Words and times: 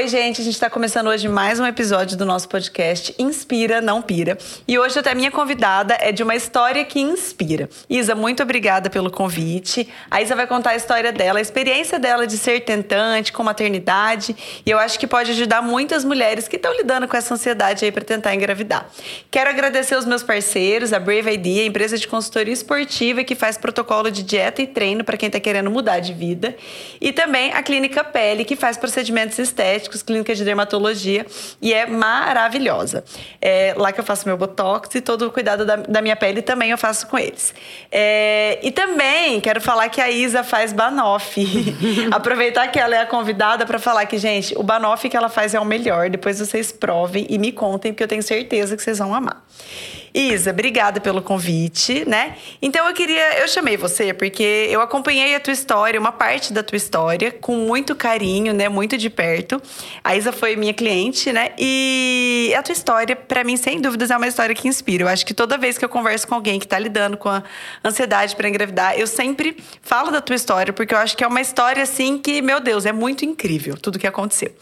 Oi, 0.00 0.08
gente, 0.08 0.40
a 0.40 0.44
gente 0.44 0.54
está 0.54 0.70
começando 0.70 1.08
hoje 1.08 1.28
mais 1.28 1.60
um 1.60 1.66
episódio 1.66 2.16
do 2.16 2.24
nosso 2.24 2.48
podcast 2.48 3.14
Inspira, 3.18 3.82
Não 3.82 4.00
Pira. 4.00 4.38
E 4.66 4.78
hoje 4.78 4.98
até 4.98 5.10
a 5.10 5.14
minha 5.14 5.30
convidada 5.30 5.94
é 6.00 6.10
de 6.10 6.22
uma 6.22 6.34
história 6.34 6.82
que 6.86 6.98
inspira. 6.98 7.68
Isa, 7.86 8.14
muito 8.14 8.42
obrigada 8.42 8.88
pelo 8.88 9.10
convite. 9.10 9.86
A 10.10 10.22
Isa 10.22 10.34
vai 10.34 10.46
contar 10.46 10.70
a 10.70 10.76
história 10.76 11.12
dela, 11.12 11.38
a 11.38 11.42
experiência 11.42 11.98
dela 11.98 12.26
de 12.26 12.38
ser 12.38 12.60
tentante 12.60 13.30
com 13.30 13.42
maternidade. 13.42 14.34
E 14.64 14.70
eu 14.70 14.78
acho 14.78 14.98
que 14.98 15.06
pode 15.06 15.32
ajudar 15.32 15.60
muitas 15.60 16.02
mulheres 16.02 16.48
que 16.48 16.56
estão 16.56 16.74
lidando 16.74 17.06
com 17.06 17.14
essa 17.14 17.34
ansiedade 17.34 17.84
aí 17.84 17.92
para 17.92 18.02
tentar 18.02 18.34
engravidar. 18.34 18.88
Quero 19.30 19.50
agradecer 19.50 19.96
os 19.96 20.06
meus 20.06 20.22
parceiros, 20.22 20.94
a 20.94 20.98
Brave 20.98 21.30
Idea, 21.30 21.66
empresa 21.66 21.98
de 21.98 22.08
consultoria 22.08 22.54
esportiva 22.54 23.22
que 23.22 23.34
faz 23.34 23.58
protocolo 23.58 24.10
de 24.10 24.22
dieta 24.22 24.62
e 24.62 24.66
treino 24.66 25.04
para 25.04 25.18
quem 25.18 25.26
está 25.26 25.38
querendo 25.38 25.70
mudar 25.70 26.00
de 26.00 26.14
vida. 26.14 26.56
E 26.98 27.12
também 27.12 27.52
a 27.52 27.62
Clínica 27.62 28.02
Pele, 28.02 28.46
que 28.46 28.56
faz 28.56 28.78
procedimentos 28.78 29.38
estéticos 29.38 29.89
estéticos, 29.90 30.02
clínica 30.02 30.34
de 30.34 30.44
dermatologia, 30.44 31.26
e 31.60 31.74
é 31.74 31.86
maravilhosa. 31.86 33.04
É 33.40 33.74
lá 33.76 33.92
que 33.92 34.00
eu 34.00 34.04
faço 34.04 34.26
meu 34.26 34.36
botox 34.36 34.94
e 34.94 35.00
todo 35.00 35.26
o 35.26 35.30
cuidado 35.30 35.64
da, 35.64 35.76
da 35.76 36.00
minha 36.00 36.16
pele 36.16 36.40
também 36.42 36.70
eu 36.70 36.78
faço 36.78 37.06
com 37.06 37.18
eles. 37.18 37.54
É, 37.90 38.58
e 38.62 38.70
também 38.70 39.40
quero 39.40 39.60
falar 39.60 39.88
que 39.88 40.00
a 40.00 40.10
Isa 40.10 40.42
faz 40.42 40.72
banoff. 40.72 41.40
Aproveitar 42.10 42.68
que 42.68 42.78
ela 42.78 42.94
é 42.94 43.00
a 43.00 43.06
convidada 43.06 43.66
para 43.66 43.78
falar 43.78 44.06
que, 44.06 44.16
gente, 44.18 44.56
o 44.56 44.62
banoff 44.62 45.08
que 45.08 45.16
ela 45.16 45.28
faz 45.28 45.54
é 45.54 45.60
o 45.60 45.64
melhor. 45.64 46.08
Depois 46.08 46.38
vocês 46.38 46.70
provem 46.72 47.26
e 47.28 47.38
me 47.38 47.52
contem, 47.52 47.92
porque 47.92 48.04
eu 48.04 48.08
tenho 48.08 48.22
certeza 48.22 48.76
que 48.76 48.82
vocês 48.82 48.98
vão 48.98 49.14
amar. 49.14 49.44
Isa, 50.12 50.50
obrigada 50.50 51.00
pelo 51.00 51.22
convite, 51.22 52.04
né? 52.06 52.36
Então 52.60 52.86
eu 52.86 52.94
queria, 52.94 53.38
eu 53.40 53.48
chamei 53.48 53.76
você 53.76 54.12
porque 54.12 54.66
eu 54.68 54.80
acompanhei 54.80 55.34
a 55.34 55.40
tua 55.40 55.52
história, 55.52 56.00
uma 56.00 56.10
parte 56.10 56.52
da 56.52 56.62
tua 56.62 56.76
história, 56.76 57.30
com 57.30 57.56
muito 57.56 57.94
carinho, 57.94 58.52
né? 58.52 58.68
Muito 58.68 58.98
de 58.98 59.08
perto. 59.08 59.62
A 60.02 60.16
Isa 60.16 60.32
foi 60.32 60.56
minha 60.56 60.74
cliente, 60.74 61.32
né? 61.32 61.52
E 61.58 62.52
a 62.56 62.62
tua 62.62 62.72
história, 62.72 63.14
para 63.14 63.44
mim, 63.44 63.56
sem 63.56 63.80
dúvidas, 63.80 64.10
é 64.10 64.16
uma 64.16 64.26
história 64.26 64.54
que 64.54 64.66
inspira. 64.66 65.04
Eu 65.04 65.08
acho 65.08 65.24
que 65.24 65.32
toda 65.32 65.56
vez 65.56 65.78
que 65.78 65.84
eu 65.84 65.88
converso 65.88 66.26
com 66.26 66.34
alguém 66.34 66.58
que 66.58 66.66
tá 66.66 66.78
lidando 66.78 67.16
com 67.16 67.28
a 67.28 67.42
ansiedade 67.84 68.34
para 68.34 68.48
engravidar, 68.48 68.98
eu 68.98 69.06
sempre 69.06 69.56
falo 69.80 70.10
da 70.10 70.20
tua 70.20 70.34
história, 70.34 70.72
porque 70.72 70.92
eu 70.92 70.98
acho 70.98 71.16
que 71.16 71.22
é 71.22 71.26
uma 71.26 71.40
história 71.40 71.82
assim 71.82 72.18
que, 72.18 72.42
meu 72.42 72.58
Deus, 72.58 72.84
é 72.84 72.92
muito 72.92 73.24
incrível 73.24 73.76
tudo 73.76 73.98
que 73.98 74.06
aconteceu. 74.06 74.52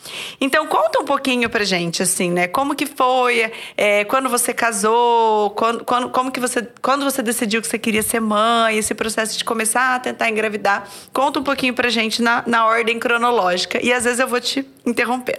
Então 0.40 0.66
conta 0.66 1.00
um 1.00 1.04
pouquinho 1.04 1.48
pra 1.48 1.64
gente, 1.64 2.02
assim, 2.02 2.30
né? 2.30 2.46
Como 2.46 2.74
que 2.74 2.84
foi, 2.84 3.50
é, 3.76 4.04
quando 4.04 4.28
você 4.28 4.52
casou? 4.52 5.37
Quando, 5.56 5.84
quando, 5.84 6.10
como 6.10 6.30
que 6.30 6.40
você, 6.40 6.66
quando 6.82 7.04
você 7.04 7.22
decidiu 7.22 7.60
que 7.60 7.66
você 7.66 7.78
queria 7.78 8.02
ser 8.02 8.20
mãe, 8.20 8.78
esse 8.78 8.94
processo 8.94 9.36
de 9.36 9.44
começar 9.44 9.94
a 9.94 9.98
tentar 9.98 10.28
engravidar. 10.28 10.88
Conta 11.12 11.40
um 11.40 11.42
pouquinho 11.42 11.74
pra 11.74 11.88
gente 11.88 12.22
na, 12.22 12.42
na 12.46 12.66
ordem 12.66 12.98
cronológica 12.98 13.84
e 13.84 13.92
às 13.92 14.04
vezes 14.04 14.18
eu 14.18 14.28
vou 14.28 14.40
te 14.40 14.66
interromper. 14.84 15.38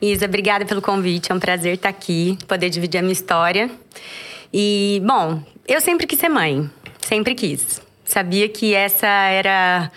Isa, 0.00 0.26
obrigada 0.26 0.64
pelo 0.64 0.80
convite. 0.80 1.32
É 1.32 1.34
um 1.34 1.40
prazer 1.40 1.74
estar 1.74 1.88
aqui, 1.88 2.38
poder 2.46 2.70
dividir 2.70 2.98
a 2.98 3.02
minha 3.02 3.12
história. 3.12 3.70
E, 4.52 5.02
bom, 5.04 5.42
eu 5.66 5.80
sempre 5.80 6.06
quis 6.06 6.18
ser 6.18 6.28
mãe. 6.28 6.70
Sempre 7.00 7.34
quis. 7.34 7.82
Sabia 8.04 8.48
que 8.48 8.74
essa 8.74 9.06
era 9.06 9.90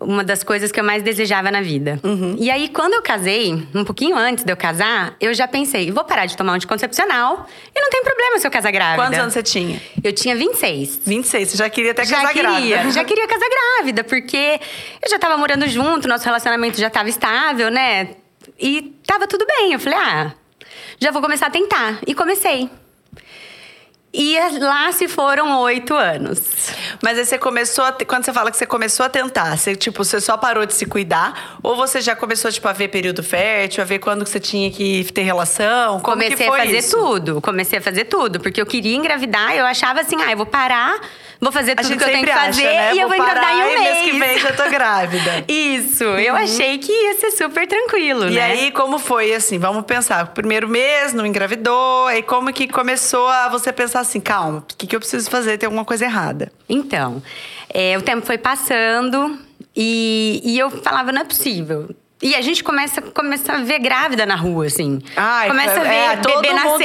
uma 0.00 0.24
das 0.24 0.42
coisas 0.42 0.72
que 0.72 0.80
eu 0.80 0.84
mais 0.84 1.02
desejava 1.02 1.50
na 1.50 1.60
vida. 1.60 2.00
Uhum. 2.02 2.36
E 2.38 2.50
aí, 2.50 2.68
quando 2.68 2.94
eu 2.94 3.02
casei, 3.02 3.66
um 3.74 3.84
pouquinho 3.84 4.16
antes 4.16 4.42
de 4.42 4.50
eu 4.52 4.56
casar, 4.56 5.14
eu 5.20 5.34
já 5.34 5.46
pensei, 5.46 5.90
vou 5.90 6.04
parar 6.04 6.26
de 6.26 6.36
tomar 6.36 6.52
um 6.52 6.56
anticoncepcional 6.56 7.46
e 7.74 7.80
não 7.80 7.90
tem 7.90 8.02
problema 8.02 8.38
se 8.38 8.46
eu 8.46 8.50
casar 8.50 8.70
grávida. 8.72 9.02
Quantos 9.02 9.18
anos 9.18 9.32
você 9.34 9.42
tinha? 9.42 9.80
Eu 10.02 10.12
tinha 10.12 10.34
26. 10.34 11.00
26, 11.04 11.50
você 11.50 11.56
já 11.58 11.68
queria 11.68 11.90
até 11.90 12.04
já 12.04 12.16
casar 12.16 12.32
queria, 12.32 12.42
grávida. 12.42 12.90
Já 12.92 13.04
queria 13.04 13.26
casar 13.26 13.46
grávida, 13.48 14.04
porque 14.04 14.60
eu 15.02 15.10
já 15.10 15.18
tava 15.18 15.36
morando 15.36 15.66
junto, 15.68 16.08
nosso 16.08 16.24
relacionamento 16.24 16.78
já 16.78 16.90
tava 16.90 17.08
estável, 17.08 17.70
né? 17.70 18.10
E 18.58 18.94
tava 19.06 19.26
tudo 19.26 19.46
bem. 19.46 19.72
Eu 19.72 19.78
falei, 19.78 19.98
ah, 19.98 20.32
já 20.98 21.10
vou 21.10 21.22
começar 21.22 21.46
a 21.46 21.50
tentar. 21.50 21.98
E 22.06 22.14
comecei. 22.14 22.68
E 24.14 24.36
lá 24.58 24.92
se 24.92 25.08
foram 25.08 25.58
oito 25.60 25.94
anos. 25.94 26.40
Mas 27.02 27.18
aí 27.18 27.24
você 27.24 27.38
começou 27.38 27.82
a. 27.82 27.92
Quando 27.92 28.24
você 28.24 28.32
fala 28.32 28.50
que 28.50 28.58
você 28.58 28.66
começou 28.66 29.06
a 29.06 29.08
tentar, 29.08 29.56
você, 29.56 29.74
tipo, 29.74 30.04
você 30.04 30.20
só 30.20 30.36
parou 30.36 30.66
de 30.66 30.74
se 30.74 30.84
cuidar? 30.84 31.58
Ou 31.62 31.76
você 31.76 32.00
já 32.02 32.14
começou, 32.14 32.52
tipo, 32.52 32.68
a 32.68 32.72
ver 32.74 32.88
período 32.88 33.22
fértil, 33.22 33.82
a 33.82 33.86
ver 33.86 34.00
quando 34.00 34.24
que 34.24 34.30
você 34.30 34.38
tinha 34.38 34.70
que 34.70 35.10
ter 35.12 35.22
relação? 35.22 35.98
Como 36.00 36.22
Comecei 36.22 36.46
a 36.46 36.52
fazer 36.52 36.78
isso? 36.78 36.96
tudo. 36.96 37.40
Comecei 37.40 37.78
a 37.78 37.82
fazer 37.82 38.04
tudo. 38.04 38.38
Porque 38.38 38.60
eu 38.60 38.66
queria 38.66 38.94
engravidar, 38.94 39.54
eu 39.56 39.64
achava 39.64 40.02
assim, 40.02 40.20
ah, 40.20 40.30
eu 40.30 40.36
vou 40.36 40.46
parar 40.46 41.00
vou 41.42 41.50
fazer 41.52 41.74
tudo 41.74 41.96
que 41.96 42.04
eu 42.04 42.08
tenho 42.08 42.24
que 42.24 42.32
fazer 42.32 42.66
acha, 42.66 42.76
né? 42.76 42.94
e 42.94 43.00
eu 43.00 43.08
vou 43.08 43.16
engravidar 43.16 43.52
em 43.52 43.62
um 43.62 43.66
mês. 43.66 43.80
mês 43.80 44.10
que 44.10 44.18
vem 44.18 44.38
já 44.38 44.52
tô 44.52 44.70
grávida. 44.70 45.44
Isso, 45.50 46.04
uhum. 46.04 46.18
eu 46.18 46.36
achei 46.36 46.78
que 46.78 46.92
ia 46.92 47.14
ser 47.16 47.32
super 47.32 47.66
tranquilo, 47.66 48.28
e 48.28 48.34
né? 48.34 48.42
aí, 48.42 48.70
como 48.70 48.98
foi 48.98 49.34
assim? 49.34 49.58
Vamos 49.58 49.84
pensar, 49.84 50.28
primeiro 50.28 50.68
mês, 50.68 51.12
não 51.12 51.26
engravidou, 51.26 52.06
aí 52.06 52.22
como 52.22 52.52
que 52.52 52.68
começou 52.68 53.26
a 53.28 53.48
você 53.48 53.72
pensar 53.72 54.00
assim, 54.00 54.20
calma, 54.20 54.58
o 54.58 54.76
que, 54.76 54.86
que 54.86 54.94
eu 54.94 55.00
preciso 55.00 55.28
fazer? 55.28 55.58
Tem 55.58 55.66
alguma 55.66 55.84
coisa 55.84 56.04
errada. 56.04 56.52
Então, 56.68 57.20
é, 57.68 57.98
o 57.98 58.02
tempo 58.02 58.24
foi 58.24 58.38
passando 58.38 59.38
e, 59.74 60.40
e 60.44 60.58
eu 60.58 60.70
falava, 60.70 61.10
não 61.10 61.22
é 61.22 61.24
possível. 61.24 61.88
E 62.22 62.36
a 62.36 62.40
gente 62.40 62.62
começa, 62.62 63.02
começa 63.02 63.52
a 63.52 63.58
ver 63.58 63.80
grávida 63.80 64.24
na 64.24 64.36
rua, 64.36 64.66
assim. 64.66 65.00
Ai, 65.16 65.48
começa 65.48 65.80
a 65.80 65.82
ver 65.82 65.94
é, 65.94 66.16
bebê 66.16 66.52
nascendo. 66.52 66.84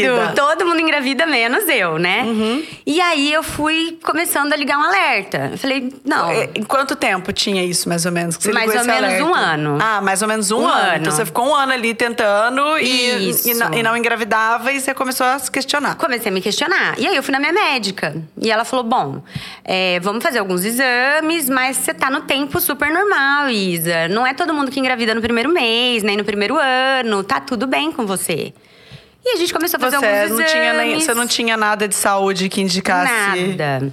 Engravida. 0.00 0.32
Todo 0.34 0.66
mundo 0.66 0.80
engravida, 0.80 1.26
menos 1.26 1.68
eu, 1.68 1.98
né? 1.98 2.22
Uhum. 2.24 2.64
E 2.86 3.00
aí 3.00 3.32
eu 3.32 3.42
fui 3.42 3.98
começando 4.02 4.52
a 4.52 4.56
ligar 4.56 4.78
um 4.78 4.82
alerta. 4.82 5.50
Eu 5.52 5.58
falei, 5.58 5.92
não. 6.04 6.30
Em 6.54 6.62
quanto 6.62 6.96
tempo 6.96 7.32
tinha 7.32 7.64
isso, 7.64 7.88
mais 7.88 8.06
ou 8.06 8.12
menos? 8.12 8.36
Que 8.36 8.44
você 8.44 8.52
mais 8.52 8.74
ou 8.74 8.84
menos 8.84 9.04
alerta? 9.04 9.24
um 9.24 9.34
ano. 9.34 9.78
Ah, 9.80 10.00
mais 10.00 10.22
ou 10.22 10.28
menos 10.28 10.50
um, 10.50 10.60
um 10.60 10.66
ano. 10.66 10.80
ano. 10.80 10.96
Então 11.00 11.12
você 11.12 11.24
ficou 11.24 11.48
um 11.48 11.54
ano 11.54 11.72
ali 11.72 11.94
tentando 11.94 12.78
e, 12.78 13.30
e, 13.44 13.54
não, 13.54 13.74
e 13.74 13.82
não 13.82 13.96
engravidava 13.96 14.72
e 14.72 14.80
você 14.80 14.94
começou 14.94 15.26
a 15.26 15.38
se 15.38 15.50
questionar. 15.50 15.94
Comecei 15.96 16.30
a 16.30 16.34
me 16.34 16.40
questionar. 16.40 16.98
E 16.98 17.06
aí 17.06 17.16
eu 17.16 17.22
fui 17.22 17.32
na 17.32 17.38
minha 17.38 17.52
médica. 17.52 18.14
E 18.40 18.50
ela 18.50 18.64
falou: 18.64 18.84
bom, 18.84 19.22
é, 19.64 20.00
vamos 20.00 20.22
fazer 20.22 20.38
alguns 20.38 20.64
exames, 20.64 21.48
mas 21.48 21.76
você 21.76 21.94
tá 21.94 22.10
no 22.10 22.22
tempo 22.22 22.60
super 22.60 22.90
normal, 22.90 23.48
Isa. 23.50 24.08
Não 24.08 24.26
é 24.26 24.34
todo 24.34 24.52
mundo 24.54 24.70
que 24.70 24.80
engravida 24.80 25.14
no 25.14 25.20
primeiro 25.20 25.50
mês, 25.50 26.02
nem 26.02 26.16
no 26.16 26.24
primeiro 26.24 26.56
ano, 26.58 27.22
tá 27.22 27.40
tudo 27.40 27.66
bem 27.66 27.92
com 27.92 28.06
você. 28.06 28.52
E 29.24 29.34
a 29.34 29.36
gente 29.36 29.52
começou 29.52 29.78
a 29.78 29.80
fazer 29.80 29.98
você 29.98 30.06
alguns 30.06 30.30
não 30.30 30.40
exames. 30.40 30.52
Tinha 30.52 30.72
nem, 30.72 31.00
você 31.00 31.14
não 31.14 31.26
tinha 31.26 31.56
nada 31.56 31.86
de 31.86 31.94
saúde 31.94 32.48
que 32.48 32.60
indicasse. 32.60 33.12
Nada. 33.12 33.92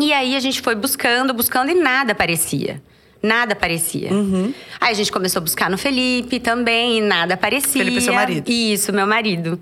E 0.00 0.12
aí 0.12 0.34
a 0.34 0.40
gente 0.40 0.60
foi 0.62 0.74
buscando, 0.74 1.34
buscando 1.34 1.70
e 1.70 1.74
nada 1.74 2.12
aparecia. 2.12 2.82
Nada 3.22 3.52
aparecia. 3.52 4.12
Uhum. 4.12 4.52
Aí 4.80 4.90
a 4.90 4.94
gente 4.94 5.12
começou 5.12 5.38
a 5.38 5.42
buscar 5.42 5.70
no 5.70 5.78
Felipe 5.78 6.40
também, 6.40 6.98
e 6.98 7.00
nada 7.00 7.34
aparecia. 7.34 7.84
Felipe, 7.84 8.00
seu 8.00 8.14
marido. 8.14 8.50
Isso, 8.50 8.92
meu 8.92 9.06
marido. 9.06 9.60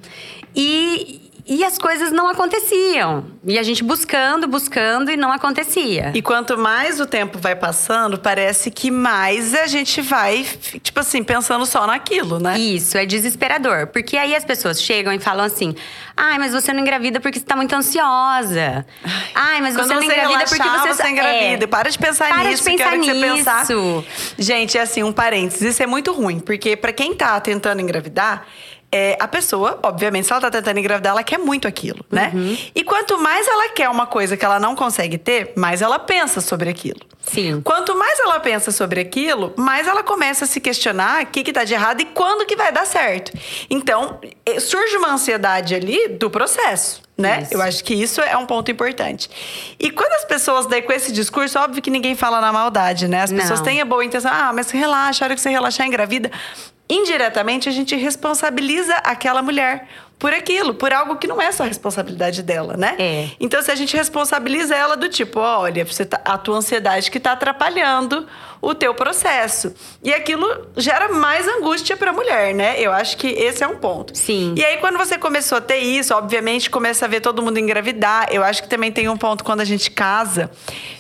E, 0.56 1.19
e 1.47 1.65
as 1.65 1.78
coisas 1.78 2.12
não 2.12 2.28
aconteciam. 2.28 3.25
E 3.45 3.59
a 3.59 3.62
gente 3.62 3.83
buscando, 3.83 4.47
buscando 4.47 5.11
e 5.11 5.17
não 5.17 5.33
acontecia. 5.33 6.12
E 6.15 6.23
quanto 6.23 6.59
mais 6.59 7.01
o 7.01 7.06
tempo 7.06 7.39
vai 7.39 7.55
passando, 7.55 8.19
parece 8.19 8.71
que 8.71 8.91
mais 8.91 9.55
a 9.55 9.67
gente 9.67 10.01
vai, 10.01 10.47
tipo 10.83 11.01
assim, 11.01 11.23
pensando 11.23 11.65
só 11.67 11.87
naquilo, 11.87 12.39
né? 12.39 12.59
Isso, 12.59 12.97
é 12.99 13.06
desesperador. 13.06 13.89
Porque 13.89 14.17
aí 14.17 14.34
as 14.34 14.45
pessoas 14.45 14.83
chegam 14.83 15.12
e 15.12 15.19
falam 15.19 15.45
assim: 15.45 15.75
ai, 16.17 16.39
mas 16.39 16.53
você 16.53 16.73
não 16.73 16.81
engravida 16.81 17.21
porque 17.21 17.39
você 17.39 17.45
tá 17.45 17.57
muito 17.57 17.75
ansiosa. 17.75 18.84
Ai, 19.34 19.61
mas 19.61 19.75
Quando 19.75 19.89
você 19.89 19.95
não 19.95 20.03
você 20.03 20.07
engravida 20.07 20.28
relaxar, 20.28 20.59
porque 20.59 20.89
você. 20.89 20.95
você 21.03 21.09
engravida. 21.09 21.65
É. 21.65 21.67
Para 21.67 21.91
de 21.91 21.99
pensar 21.99 22.28
Para 22.28 22.45
nisso. 22.45 22.65
de 22.65 22.71
pensar 22.71 22.84
quero 22.84 23.01
nisso. 23.01 23.12
Que 23.12 23.19
você 23.19 23.34
pensar. 23.34 23.67
Gente, 24.39 24.78
é 24.78 24.83
assim, 24.83 25.03
um 25.03 25.12
parênteses. 25.12 25.62
Isso 25.62 25.83
é 25.83 25.87
muito 25.87 26.12
ruim. 26.12 26.41
Porque 26.41 26.77
para 26.77 26.93
quem 26.93 27.15
tá 27.15 27.41
tentando 27.41 27.81
engravidar 27.81 28.47
é, 28.93 29.17
a 29.21 29.28
pessoa, 29.28 29.78
obviamente, 29.83 30.27
se 30.27 30.33
ela 30.33 30.41
tá 30.41 30.51
tentando 30.51 30.78
engravidar, 30.78 31.12
ela 31.12 31.23
quer 31.23 31.39
muito 31.39 31.69
aquilo, 31.69 32.05
né? 32.11 32.33
Uhum. 32.34 32.56
E 32.75 32.83
quanto 32.83 33.19
mais 33.19 33.47
ela 33.47 33.69
quer 33.69 33.89
uma 33.89 34.06
coisa 34.06 34.37
que 34.37 34.45
ela 34.45 34.59
não 34.59 34.75
consegue 34.75 35.17
ter, 35.17 35.53
mais 35.56 35.81
ela 35.81 35.99
pensa 35.99 36.41
sobre 36.41 36.69
aquilo. 36.69 37.01
Sim. 37.21 37.60
Quanto 37.60 37.97
mais 37.97 38.19
ela 38.19 38.41
pensa 38.41 38.72
sobre 38.72 39.01
aquilo, 39.01 39.54
mais 39.57 39.87
ela 39.87 40.03
começa 40.03 40.45
a 40.45 40.48
se 40.48 40.60
questionar 40.60 41.22
o 41.22 41.27
que, 41.27 41.45
que 41.45 41.53
tá 41.53 41.63
de 41.63 41.75
errado 41.75 42.01
e 42.01 42.04
quando 42.07 42.45
que 42.45 42.57
vai 42.57 42.72
dar 42.72 42.84
certo. 42.84 43.31
Então, 43.69 44.19
eh, 44.45 44.59
surge 44.59 44.97
uma 44.97 45.13
ansiedade 45.13 45.75
ali 45.75 46.09
do 46.09 46.28
processo. 46.28 47.03
Né? 47.16 47.47
Eu 47.51 47.60
acho 47.60 47.84
que 47.84 47.93
isso 47.93 48.22
é 48.22 48.34
um 48.34 48.47
ponto 48.47 48.71
importante. 48.71 49.28
E 49.78 49.91
quando 49.91 50.13
as 50.15 50.25
pessoas 50.25 50.65
daí 50.65 50.81
com 50.81 50.91
esse 50.91 51.13
discurso, 51.13 51.59
óbvio 51.59 51.83
que 51.83 51.91
ninguém 51.91 52.15
fala 52.16 52.41
na 52.41 52.51
maldade, 52.51 53.07
né? 53.07 53.21
As 53.21 53.31
pessoas 53.31 53.59
Não. 53.59 53.66
têm 53.66 53.78
a 53.78 53.84
boa 53.84 54.03
intenção, 54.03 54.31
ah, 54.33 54.51
mas 54.54 54.71
relaxa, 54.71 55.22
a 55.22 55.27
hora 55.27 55.34
que 55.34 55.41
você 55.43 55.51
relaxar 55.51 55.86
engravida 55.86 56.31
indiretamente 56.91 57.69
a 57.69 57.72
gente 57.72 57.95
responsabiliza 57.97 58.95
aquela 58.97 59.41
mulher 59.41 59.87
por 60.21 60.34
aquilo, 60.34 60.75
por 60.75 60.93
algo 60.93 61.17
que 61.17 61.27
não 61.27 61.41
é 61.41 61.51
só 61.51 61.65
responsabilidade 61.65 62.43
dela, 62.43 62.77
né? 62.77 62.95
É. 62.99 63.28
Então, 63.41 63.63
se 63.63 63.71
a 63.71 63.75
gente 63.75 63.97
responsabiliza 63.97 64.77
ela 64.77 64.95
do 64.95 65.09
tipo, 65.09 65.41
olha, 65.41 65.83
você 65.83 66.05
tá, 66.05 66.21
a 66.22 66.37
tua 66.37 66.59
ansiedade 66.59 67.11
que 67.11 67.17
está 67.17 67.33
atrapalhando 67.33 68.27
o 68.61 68.75
teu 68.75 68.95
processo. 68.95 69.75
E 70.03 70.13
aquilo 70.13 70.47
gera 70.77 71.09
mais 71.09 71.49
angústia 71.49 71.97
para 71.97 72.11
a 72.11 72.13
mulher, 72.13 72.55
né? 72.55 72.78
Eu 72.78 72.93
acho 72.93 73.17
que 73.17 73.28
esse 73.28 73.65
é 73.65 73.67
um 73.67 73.77
ponto. 73.77 74.17
Sim. 74.17 74.55
E 74.57 74.63
aí, 74.63 74.77
quando 74.77 74.99
você 74.99 75.17
começou 75.17 75.57
a 75.59 75.61
ter 75.61 75.78
isso, 75.78 76.15
obviamente 76.15 76.69
começa 76.69 77.07
a 77.07 77.09
ver 77.09 77.21
todo 77.21 77.43
mundo 77.43 77.59
engravidar. 77.59 78.28
Eu 78.31 78.45
acho 78.45 78.63
que 78.63 78.69
também 78.69 78.93
tem 78.93 79.09
um 79.09 79.17
ponto 79.17 79.43
quando 79.43 79.63
a 79.63 79.65
gente 79.65 79.91
casa, 79.91 80.51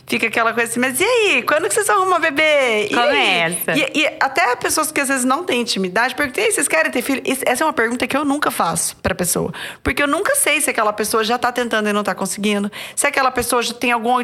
fica 0.06 0.28
aquela 0.28 0.54
coisa 0.54 0.70
assim, 0.70 0.80
mas 0.80 0.98
e 0.98 1.04
aí? 1.04 1.42
Quando 1.42 1.68
que 1.68 1.74
vocês 1.74 1.86
vão 1.86 2.00
arrumar 2.00 2.18
bebê? 2.18 2.86
E? 2.86 2.94
Começa. 2.94 3.72
E, 3.72 4.00
e 4.00 4.06
até 4.18 4.56
pessoas 4.56 4.90
que 4.90 5.00
às 5.00 5.08
vezes 5.08 5.26
não 5.26 5.44
têm 5.44 5.60
intimidade, 5.60 6.14
perguntam, 6.14 6.42
e 6.42 6.46
aí, 6.46 6.52
vocês 6.52 6.66
querem 6.66 6.90
ter 6.90 7.02
filho? 7.02 7.22
Essa 7.44 7.64
é 7.64 7.66
uma 7.66 7.74
pergunta 7.74 8.06
que 8.06 8.16
eu 8.16 8.24
nunca 8.24 8.50
faço 8.50 8.96
pra 9.10 9.14
pessoa. 9.14 9.52
Porque 9.82 10.02
eu 10.02 10.06
nunca 10.06 10.34
sei 10.36 10.60
se 10.60 10.70
aquela 10.70 10.92
pessoa 10.92 11.24
já 11.24 11.36
tá 11.36 11.50
tentando 11.50 11.88
e 11.88 11.92
não 11.92 12.02
tá 12.02 12.14
conseguindo. 12.14 12.70
Se 12.94 13.06
aquela 13.06 13.30
pessoa 13.30 13.62
já 13.62 13.74
tem 13.74 13.90
algum, 13.90 14.14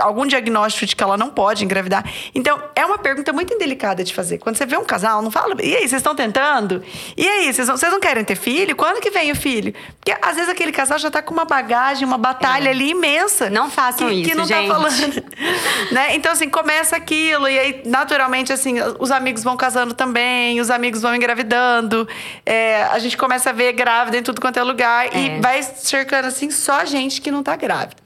algum 0.00 0.26
diagnóstico 0.26 0.86
de 0.86 0.96
que 0.96 1.02
ela 1.02 1.16
não 1.16 1.30
pode 1.30 1.64
engravidar. 1.64 2.04
Então, 2.34 2.60
é 2.74 2.84
uma 2.84 2.98
pergunta 2.98 3.32
muito 3.32 3.54
indelicada 3.54 4.02
de 4.02 4.12
fazer. 4.12 4.38
Quando 4.38 4.56
você 4.56 4.66
vê 4.66 4.76
um 4.76 4.84
casal, 4.84 5.22
não 5.22 5.30
fala, 5.30 5.54
e 5.62 5.76
aí, 5.76 5.80
vocês 5.88 5.94
estão 5.94 6.14
tentando? 6.14 6.82
E 7.16 7.26
aí, 7.26 7.52
vocês 7.52 7.68
não, 7.68 7.76
vocês 7.76 7.92
não 7.92 8.00
querem 8.00 8.24
ter 8.24 8.36
filho? 8.36 8.74
Quando 8.74 9.00
que 9.00 9.10
vem 9.10 9.30
o 9.30 9.36
filho? 9.36 9.72
Porque 9.98 10.16
às 10.20 10.34
vezes 10.34 10.48
aquele 10.48 10.72
casal 10.72 10.98
já 10.98 11.10
tá 11.10 11.22
com 11.22 11.32
uma 11.32 11.44
bagagem, 11.44 12.04
uma 12.04 12.18
batalha 12.18 12.70
ali 12.70 12.90
imensa. 12.90 13.46
É. 13.46 13.50
Não 13.50 13.70
façam 13.70 14.08
que, 14.08 14.14
isso, 14.14 14.30
que 14.30 14.34
não 14.34 14.44
gente. 14.44 14.68
tá 14.68 14.74
falando. 14.74 15.24
né? 15.92 16.14
Então, 16.16 16.32
assim, 16.32 16.48
começa 16.48 16.96
aquilo, 16.96 17.48
e 17.48 17.58
aí, 17.58 17.82
naturalmente, 17.84 18.52
assim, 18.52 18.76
os 18.98 19.10
amigos 19.10 19.44
vão 19.44 19.56
casando 19.56 19.94
também, 19.94 20.60
os 20.60 20.70
amigos 20.70 21.02
vão 21.02 21.14
engravidando. 21.14 22.08
É, 22.44 22.84
a 22.84 22.98
gente 22.98 23.16
começa 23.16 23.50
a 23.50 23.52
ver 23.52 23.72
grávida 23.72 24.16
em 24.16 24.22
tudo 24.22 24.31
quanto 24.40 24.58
é 24.58 24.62
lugar 24.62 25.06
É. 25.06 25.36
e 25.36 25.40
vai 25.40 25.62
cercando, 25.62 26.26
assim, 26.28 26.50
só 26.50 26.84
gente 26.84 27.20
que 27.20 27.30
não 27.30 27.42
tá 27.42 27.56
grávida. 27.56 27.96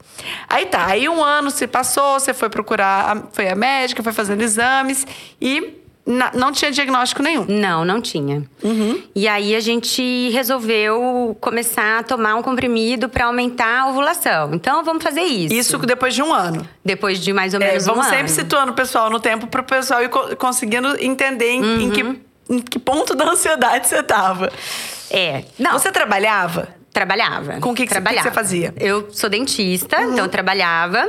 Aí 0.49 0.65
tá, 0.65 0.85
aí 0.87 1.07
um 1.07 1.23
ano 1.23 1.51
se 1.51 1.67
passou, 1.67 2.19
você 2.19 2.33
foi 2.33 2.49
procurar, 2.49 3.27
foi 3.33 3.49
a 3.49 3.55
médica, 3.55 4.01
foi 4.01 4.11
fazendo 4.13 4.41
exames 4.41 5.05
e 5.39 5.75
não 6.33 6.53
tinha 6.53 6.71
diagnóstico 6.71 7.21
nenhum. 7.21 7.45
Não, 7.49 7.83
não 7.83 8.01
tinha. 8.01 8.43
Uhum. 8.63 9.03
E 9.13 9.27
aí 9.27 9.53
a 9.53 9.59
gente 9.59 10.29
resolveu 10.31 11.37
começar 11.41 11.99
a 11.99 12.03
tomar 12.03 12.35
um 12.35 12.41
comprimido 12.41 13.09
para 13.09 13.25
aumentar 13.25 13.81
a 13.81 13.87
ovulação. 13.89 14.51
Então 14.53 14.83
vamos 14.85 15.03
fazer 15.03 15.21
isso. 15.21 15.53
Isso 15.53 15.77
depois 15.79 16.15
de 16.15 16.23
um 16.23 16.33
ano. 16.33 16.67
depois 16.83 17.19
de 17.19 17.33
mais 17.33 17.53
ou 17.53 17.61
É, 17.61 17.67
menos 17.67 17.85
vamos 17.85 18.05
um 18.05 18.09
sempre 18.09 18.19
ano. 18.19 18.29
situando 18.29 18.71
o 18.71 18.75
pessoal 18.75 19.09
no 19.09 19.19
tempo 19.19 19.47
para 19.47 19.59
o 19.61 19.63
pessoal 19.65 20.01
ir 20.01 20.09
co- 20.09 20.33
conseguindo 20.37 20.95
entender 21.03 21.51
em, 21.51 21.83
em 21.83 21.89
que, 21.91 22.03
Uhum. 22.03 22.17
em 22.51 22.59
que 22.59 22.79
ponto 22.79 23.13
da 23.13 23.29
ansiedade 23.29 23.87
você 23.87 24.01
tava. 24.01 24.49
É. 25.11 25.43
Não, 25.57 25.73
Você 25.73 25.91
trabalhava? 25.91 26.69
trabalhava. 26.91 27.59
Com 27.59 27.71
o 27.71 27.75
que 27.75 27.83
que 27.83 27.89
você- 27.89 27.95
trabalhava. 27.95 28.23
que 28.27 28.29
você 28.29 28.35
fazia? 28.35 28.73
Eu 28.77 29.07
sou 29.11 29.29
dentista, 29.29 30.01
então 30.01 30.25
eu 30.25 30.29
trabalhava 30.29 31.07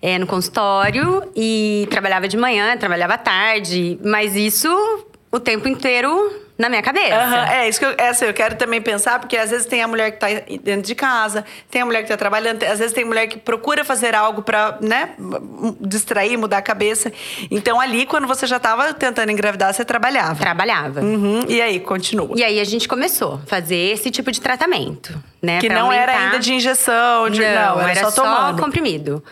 é, 0.00 0.16
no 0.16 0.26
consultório 0.28 1.28
e 1.34 1.88
trabalhava 1.90 2.28
de 2.28 2.36
manhã, 2.36 2.76
trabalhava 2.76 3.14
à 3.14 3.18
tarde, 3.18 3.98
mas 4.04 4.36
isso 4.36 4.68
o 5.30 5.38
tempo 5.38 5.68
inteiro 5.68 6.46
na 6.56 6.68
minha 6.68 6.82
cabeça. 6.82 7.14
Aham, 7.14 7.52
é 7.52 7.68
isso 7.68 7.78
que 7.78 7.84
eu, 7.86 7.94
essa 7.96 8.24
eu 8.24 8.34
quero 8.34 8.56
também 8.56 8.82
pensar, 8.82 9.20
porque 9.20 9.36
às 9.36 9.50
vezes 9.50 9.66
tem 9.66 9.80
a 9.82 9.86
mulher 9.86 10.10
que 10.10 10.18
tá 10.18 10.26
dentro 10.64 10.82
de 10.82 10.94
casa, 10.94 11.44
tem 11.70 11.82
a 11.82 11.86
mulher 11.86 12.02
que 12.02 12.08
tá 12.08 12.16
trabalhando, 12.16 12.62
às 12.64 12.78
vezes 12.80 12.92
tem 12.92 13.04
mulher 13.04 13.28
que 13.28 13.38
procura 13.38 13.84
fazer 13.84 14.12
algo 14.14 14.42
pra, 14.42 14.76
né, 14.80 15.10
distrair, 15.80 16.36
mudar 16.36 16.58
a 16.58 16.62
cabeça. 16.62 17.12
Então 17.50 17.80
ali, 17.80 18.06
quando 18.06 18.26
você 18.26 18.46
já 18.46 18.58
tava 18.58 18.92
tentando 18.94 19.30
engravidar, 19.30 19.72
você 19.72 19.84
trabalhava. 19.84 20.34
Trabalhava. 20.40 21.00
Uhum, 21.00 21.44
E 21.48 21.60
aí, 21.60 21.78
continua. 21.78 22.30
E 22.34 22.42
aí 22.42 22.58
a 22.58 22.64
gente 22.64 22.88
começou 22.88 23.34
a 23.34 23.46
fazer 23.46 23.76
esse 23.92 24.10
tipo 24.10 24.32
de 24.32 24.40
tratamento, 24.40 25.14
né? 25.40 25.60
que 25.60 25.68
não 25.68 25.92
era 25.92 26.12
aumentar- 26.12 26.24
ainda 26.26 26.38
de 26.40 26.52
injeção, 26.54 27.30
de, 27.30 27.40
não, 27.40 27.80
era, 27.80 28.10
só 28.10 28.10
tomando. 28.10 28.60
comprimido. 28.60 29.22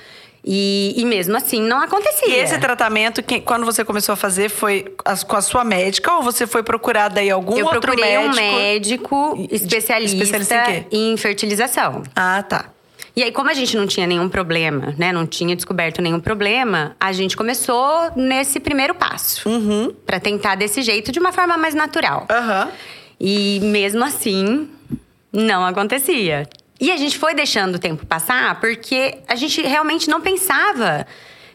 E, 0.48 0.94
e 0.96 1.04
mesmo 1.04 1.36
assim 1.36 1.60
não 1.60 1.80
acontecia. 1.80 2.28
E 2.28 2.34
esse 2.38 2.56
tratamento, 2.58 3.20
que, 3.22 3.40
quando 3.40 3.64
você 3.66 3.84
começou 3.84 4.12
a 4.12 4.16
fazer, 4.16 4.48
foi 4.48 4.94
as- 5.04 5.24
com 5.24 5.34
a 5.36 5.40
sua 5.40 5.64
médica 5.64 6.12
ou 6.14 6.22
você 6.22 6.46
foi 6.46 6.62
procurar 6.62 7.08
daí 7.08 7.28
algum 7.28 7.56
Eu 7.58 7.64
outro 7.66 7.80
procurei 7.80 8.16
médico? 8.16 8.32
um 8.32 8.36
médico 8.36 9.48
especialista, 9.50 10.16
especialista 10.22 10.86
em 10.92 11.12
em 11.12 11.16
fertilização. 11.16 12.02
Ah, 12.14 12.42
tá. 12.48 12.66
E 13.16 13.22
aí, 13.22 13.32
como 13.32 13.48
a 13.50 13.54
gente 13.54 13.76
não 13.76 13.86
tinha 13.86 14.06
nenhum 14.06 14.28
problema, 14.28 14.94
né? 14.98 15.10
Não 15.10 15.26
tinha 15.26 15.56
descoberto 15.56 16.00
nenhum 16.02 16.20
problema, 16.20 16.94
a 17.00 17.12
gente 17.12 17.34
começou 17.36 18.10
nesse 18.14 18.60
primeiro 18.60 18.94
passo. 18.94 19.48
Uhum. 19.48 19.92
Pra 20.04 20.20
tentar 20.20 20.54
desse 20.54 20.82
jeito, 20.82 21.10
de 21.10 21.18
uma 21.18 21.32
forma 21.32 21.56
mais 21.56 21.74
natural. 21.74 22.26
Aham. 22.30 22.68
E 23.18 23.58
mesmo 23.62 24.04
assim, 24.04 24.68
não 25.32 25.64
acontecia. 25.64 26.46
E 26.80 26.90
a 26.92 26.96
gente 26.96 27.18
foi 27.18 27.34
deixando 27.34 27.76
o 27.76 27.78
tempo 27.78 28.04
passar 28.06 28.60
porque 28.60 29.18
a 29.26 29.34
gente 29.34 29.62
realmente 29.62 30.08
não 30.10 30.20
pensava 30.20 31.06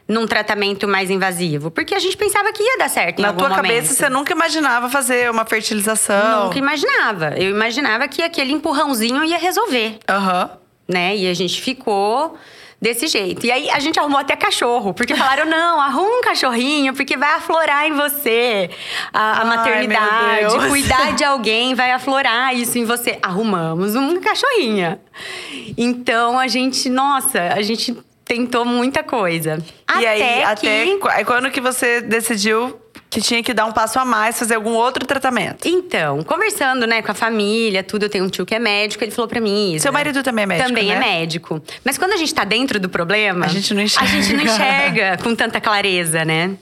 num 0.07 0.27
tratamento 0.27 0.87
mais 0.87 1.09
invasivo. 1.09 1.71
Porque 1.71 1.95
a 1.95 1.99
gente 1.99 2.17
pensava 2.17 2.51
que 2.51 2.61
ia 2.61 2.77
dar 2.77 2.89
certo 2.89 3.21
Na 3.21 3.31
tua 3.31 3.47
momento. 3.49 3.55
cabeça, 3.63 3.93
você 3.93 4.09
nunca 4.09 4.33
imaginava 4.33 4.89
fazer 4.89 5.29
uma 5.31 5.45
fertilização? 5.45 6.45
Nunca 6.45 6.57
imaginava. 6.57 7.35
Eu 7.37 7.49
imaginava 7.51 8.07
que 8.07 8.21
aquele 8.21 8.51
empurrãozinho 8.51 9.23
ia 9.23 9.37
resolver, 9.37 9.99
Aham. 10.09 10.49
né? 10.87 11.15
E 11.15 11.27
a 11.29 11.33
gente 11.33 11.61
ficou 11.61 12.35
desse 12.81 13.07
jeito. 13.07 13.45
E 13.45 13.51
aí 13.51 13.69
a 13.69 13.79
gente 13.79 13.99
arrumou 13.99 14.19
até 14.19 14.35
cachorro, 14.35 14.93
porque 14.93 15.15
falaram: 15.15 15.45
não, 15.49 15.79
arruma 15.79 16.17
um 16.17 16.21
cachorrinho, 16.21 16.93
porque 16.93 17.15
vai 17.15 17.35
aflorar 17.35 17.85
em 17.85 17.93
você 17.93 18.69
a, 19.13 19.19
a 19.19 19.41
Ai, 19.41 19.45
maternidade. 19.45 20.69
Cuidar 20.69 21.13
de 21.15 21.23
alguém 21.23 21.75
vai 21.75 21.91
aflorar 21.91 22.55
isso 22.55 22.77
em 22.79 22.85
você. 22.85 23.19
Arrumamos 23.21 23.95
um 23.95 24.19
cachorrinho. 24.19 24.99
Então 25.77 26.39
a 26.39 26.47
gente, 26.47 26.89
nossa, 26.89 27.53
a 27.53 27.61
gente 27.61 27.95
tentou 28.25 28.65
muita 28.65 29.03
coisa. 29.03 29.63
E 29.99 30.05
aí, 30.05 30.55
que... 30.55 30.67
até 30.67 31.23
quando 31.25 31.51
que 31.51 31.61
você 31.61 32.01
decidiu 32.01 32.80
que 33.11 33.19
tinha 33.21 33.43
que 33.43 33.53
dar 33.53 33.65
um 33.65 33.73
passo 33.73 33.99
a 33.99 34.05
mais, 34.05 34.39
fazer 34.39 34.55
algum 34.55 34.71
outro 34.73 35.05
tratamento? 35.05 35.67
Então, 35.67 36.23
conversando, 36.23 36.87
né, 36.87 37.01
com 37.01 37.11
a 37.11 37.13
família, 37.13 37.83
tudo, 37.83 38.03
eu 38.05 38.09
tenho 38.09 38.23
um 38.25 38.29
tio 38.29 38.45
que 38.45 38.55
é 38.55 38.59
médico, 38.59 39.03
ele 39.03 39.11
falou 39.11 39.27
pra 39.27 39.41
mim, 39.41 39.73
Isa, 39.73 39.83
Seu 39.83 39.91
marido 39.93 40.23
também 40.23 40.43
é 40.43 40.45
médico, 40.47 40.67
Também 40.69 40.85
né? 40.87 40.93
é 40.95 40.99
médico. 40.99 41.61
Mas 41.83 41.97
quando 41.97 42.13
a 42.13 42.17
gente 42.17 42.33
tá 42.33 42.45
dentro 42.45 42.79
do 42.79 42.87
problema, 42.89 43.45
A 43.45 43.49
gente 43.49 43.73
não 43.73 43.81
A 43.83 43.85
gente 43.85 44.33
não 44.33 44.41
enxerga. 44.43 44.53
enxerga 44.95 45.17
com 45.23 45.35
tanta 45.35 45.59
clareza, 45.59 46.23
né? 46.23 46.55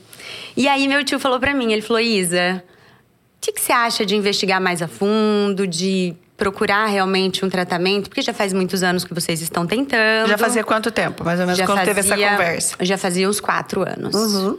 E 0.56 0.66
aí 0.66 0.88
meu 0.88 1.04
tio 1.04 1.18
falou 1.20 1.38
pra 1.38 1.54
mim, 1.54 1.72
ele 1.72 1.80
falou: 1.82 2.00
"Isa, 2.00 2.62
o 2.66 3.40
que, 3.40 3.52
que 3.52 3.60
você 3.60 3.72
acha 3.72 4.04
de 4.04 4.16
investigar 4.16 4.60
mais 4.60 4.82
a 4.82 4.88
fundo, 4.88 5.66
de 5.68 6.14
procurar 6.36 6.86
realmente 6.86 7.44
um 7.44 7.48
tratamento? 7.48 8.08
Porque 8.08 8.22
já 8.22 8.34
faz 8.34 8.52
muitos 8.52 8.82
anos 8.82 9.04
que 9.04 9.14
vocês 9.14 9.40
estão 9.40 9.64
tentando. 9.66 10.28
Já 10.28 10.36
fazia 10.36 10.64
quanto 10.64 10.90
tempo, 10.90 11.22
mais 11.24 11.38
ou 11.38 11.46
menos, 11.46 11.58
Já 11.58 11.64
quando 11.66 11.84
teve 11.84 12.00
essa 12.00 12.08
fazia- 12.10 12.30
conversa? 12.30 12.76
Já 12.80 12.98
fazia 12.98 13.28
uns 13.30 13.38
quatro 13.40 13.82
anos. 13.88 14.58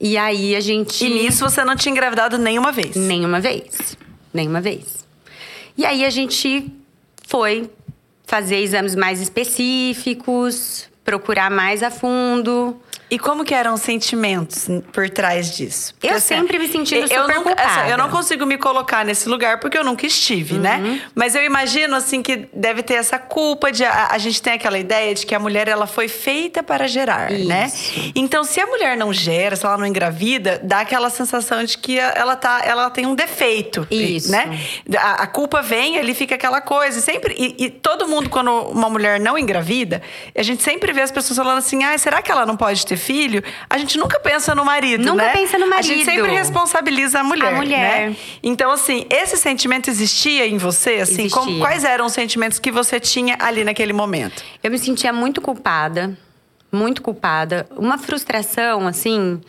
E 0.00 0.16
aí 0.16 0.54
a 0.54 0.60
gente. 0.60 1.04
E 1.04 1.08
nisso 1.08 1.44
você 1.48 1.64
não 1.64 1.74
tinha 1.74 1.90
engravidado 1.90 2.36
nenhuma 2.38 2.70
vez? 2.72 2.94
Nenhuma 2.94 3.40
vez. 3.40 3.96
Nenhuma 4.32 4.60
vez. 4.60 5.06
E 5.76 5.84
aí 5.84 6.04
a 6.04 6.10
gente 6.10 6.70
foi 7.26 7.70
fazer 8.26 8.56
exames 8.56 8.94
mais 8.94 9.20
específicos, 9.20 10.88
procurar 11.04 11.50
mais 11.50 11.82
a 11.82 11.90
fundo. 11.90 12.76
E 13.08 13.18
como 13.18 13.44
que 13.44 13.54
eram 13.54 13.74
os 13.74 13.82
sentimentos 13.82 14.66
por 14.92 15.08
trás 15.08 15.56
disso? 15.56 15.94
Eu 16.02 16.20
sempre 16.20 16.58
me 16.58 16.66
sentindo 16.66 17.02
eu 17.12 17.22
super 17.22 17.36
culpada. 17.36 17.62
assim, 17.62 17.90
eu 17.90 17.96
não 17.96 18.08
consigo 18.08 18.44
me 18.44 18.58
colocar 18.58 19.04
nesse 19.04 19.28
lugar 19.28 19.60
porque 19.60 19.78
eu 19.78 19.84
nunca 19.84 20.04
estive, 20.04 20.58
né? 20.58 20.78
Uhum. 20.78 21.00
Mas 21.14 21.34
eu 21.36 21.44
imagino 21.44 21.94
assim 21.94 22.20
que 22.20 22.48
deve 22.52 22.82
ter 22.82 22.94
essa 22.94 23.18
culpa 23.18 23.70
de 23.70 23.84
a, 23.84 24.08
a 24.10 24.18
gente 24.18 24.42
tem 24.42 24.54
aquela 24.54 24.78
ideia 24.78 25.14
de 25.14 25.24
que 25.24 25.34
a 25.34 25.38
mulher 25.38 25.68
ela 25.68 25.86
foi 25.86 26.08
feita 26.08 26.62
para 26.62 26.88
gerar, 26.88 27.30
né? 27.30 27.70
Então, 28.14 28.42
se 28.42 28.60
a 28.60 28.66
mulher 28.66 28.96
não 28.96 29.12
gera, 29.12 29.54
se 29.54 29.64
ela 29.64 29.78
não 29.78 29.86
engravida, 29.86 30.60
dá 30.62 30.80
aquela 30.80 31.08
sensação 31.08 31.62
de 31.62 31.78
que 31.78 31.98
ela 31.98 32.34
tá, 32.34 32.62
ela 32.64 32.90
tem 32.90 33.06
um 33.06 33.14
defeito, 33.14 33.86
Isso. 33.88 34.32
né? 34.32 34.58
A, 34.98 35.22
a 35.22 35.26
culpa 35.26 35.62
vem, 35.62 35.98
ali 35.98 36.12
fica 36.12 36.34
aquela 36.34 36.60
coisa, 36.60 36.98
e 36.98 37.02
sempre 37.02 37.34
e, 37.38 37.66
e 37.66 37.70
todo 37.70 38.08
mundo 38.08 38.28
quando 38.28 38.50
uma 38.50 38.90
mulher 38.90 39.20
não 39.20 39.38
engravida, 39.38 40.02
a 40.36 40.42
gente 40.42 40.62
sempre 40.62 40.92
vê 40.92 41.02
as 41.02 41.12
pessoas 41.12 41.36
falando 41.36 41.58
assim: 41.58 41.84
"Ah, 41.84 41.96
será 41.96 42.20
que 42.20 42.32
ela 42.32 42.44
não 42.44 42.56
pode 42.56 42.84
ter 42.84 42.95
filho?" 42.96 43.42
A 43.68 43.78
gente 43.78 43.98
nunca 43.98 44.18
pensa 44.20 44.54
no 44.54 44.64
marido, 44.64 45.04
Nunca 45.04 45.24
né? 45.24 45.32
pensa 45.32 45.58
no 45.58 45.64
A 45.74 45.82
gente 45.82 46.04
marido. 46.04 46.04
sempre 46.04 46.32
responsabiliza 46.32 47.20
a 47.20 47.24
mulher, 47.24 47.52
A 47.54 47.56
mulher. 47.56 48.10
né? 48.10 48.16
Então, 48.42 48.70
assim, 48.70 49.06
esse 49.10 49.36
sentimento 49.36 49.88
existia 49.88 50.46
em 50.46 50.58
você? 50.58 50.94
Assim, 50.96 51.28
como- 51.28 51.46
Existia. 51.50 51.60
quais 51.66 51.84
eram 51.84 52.06
os 52.06 52.12
sentimentos 52.12 52.58
que 52.58 52.70
você 52.70 52.98
tinha 53.00 53.36
ali 53.38 53.64
naquele 53.64 53.92
momento? 53.92 54.42
Eu 54.62 54.70
me 54.70 54.78
sentia 54.78 55.12
muito 55.12 55.40
culpada, 55.40 56.16
muito 56.72 57.02
culpada, 57.02 57.66
uma 57.76 57.96
frustração 57.98 58.86
assim. 58.86 59.40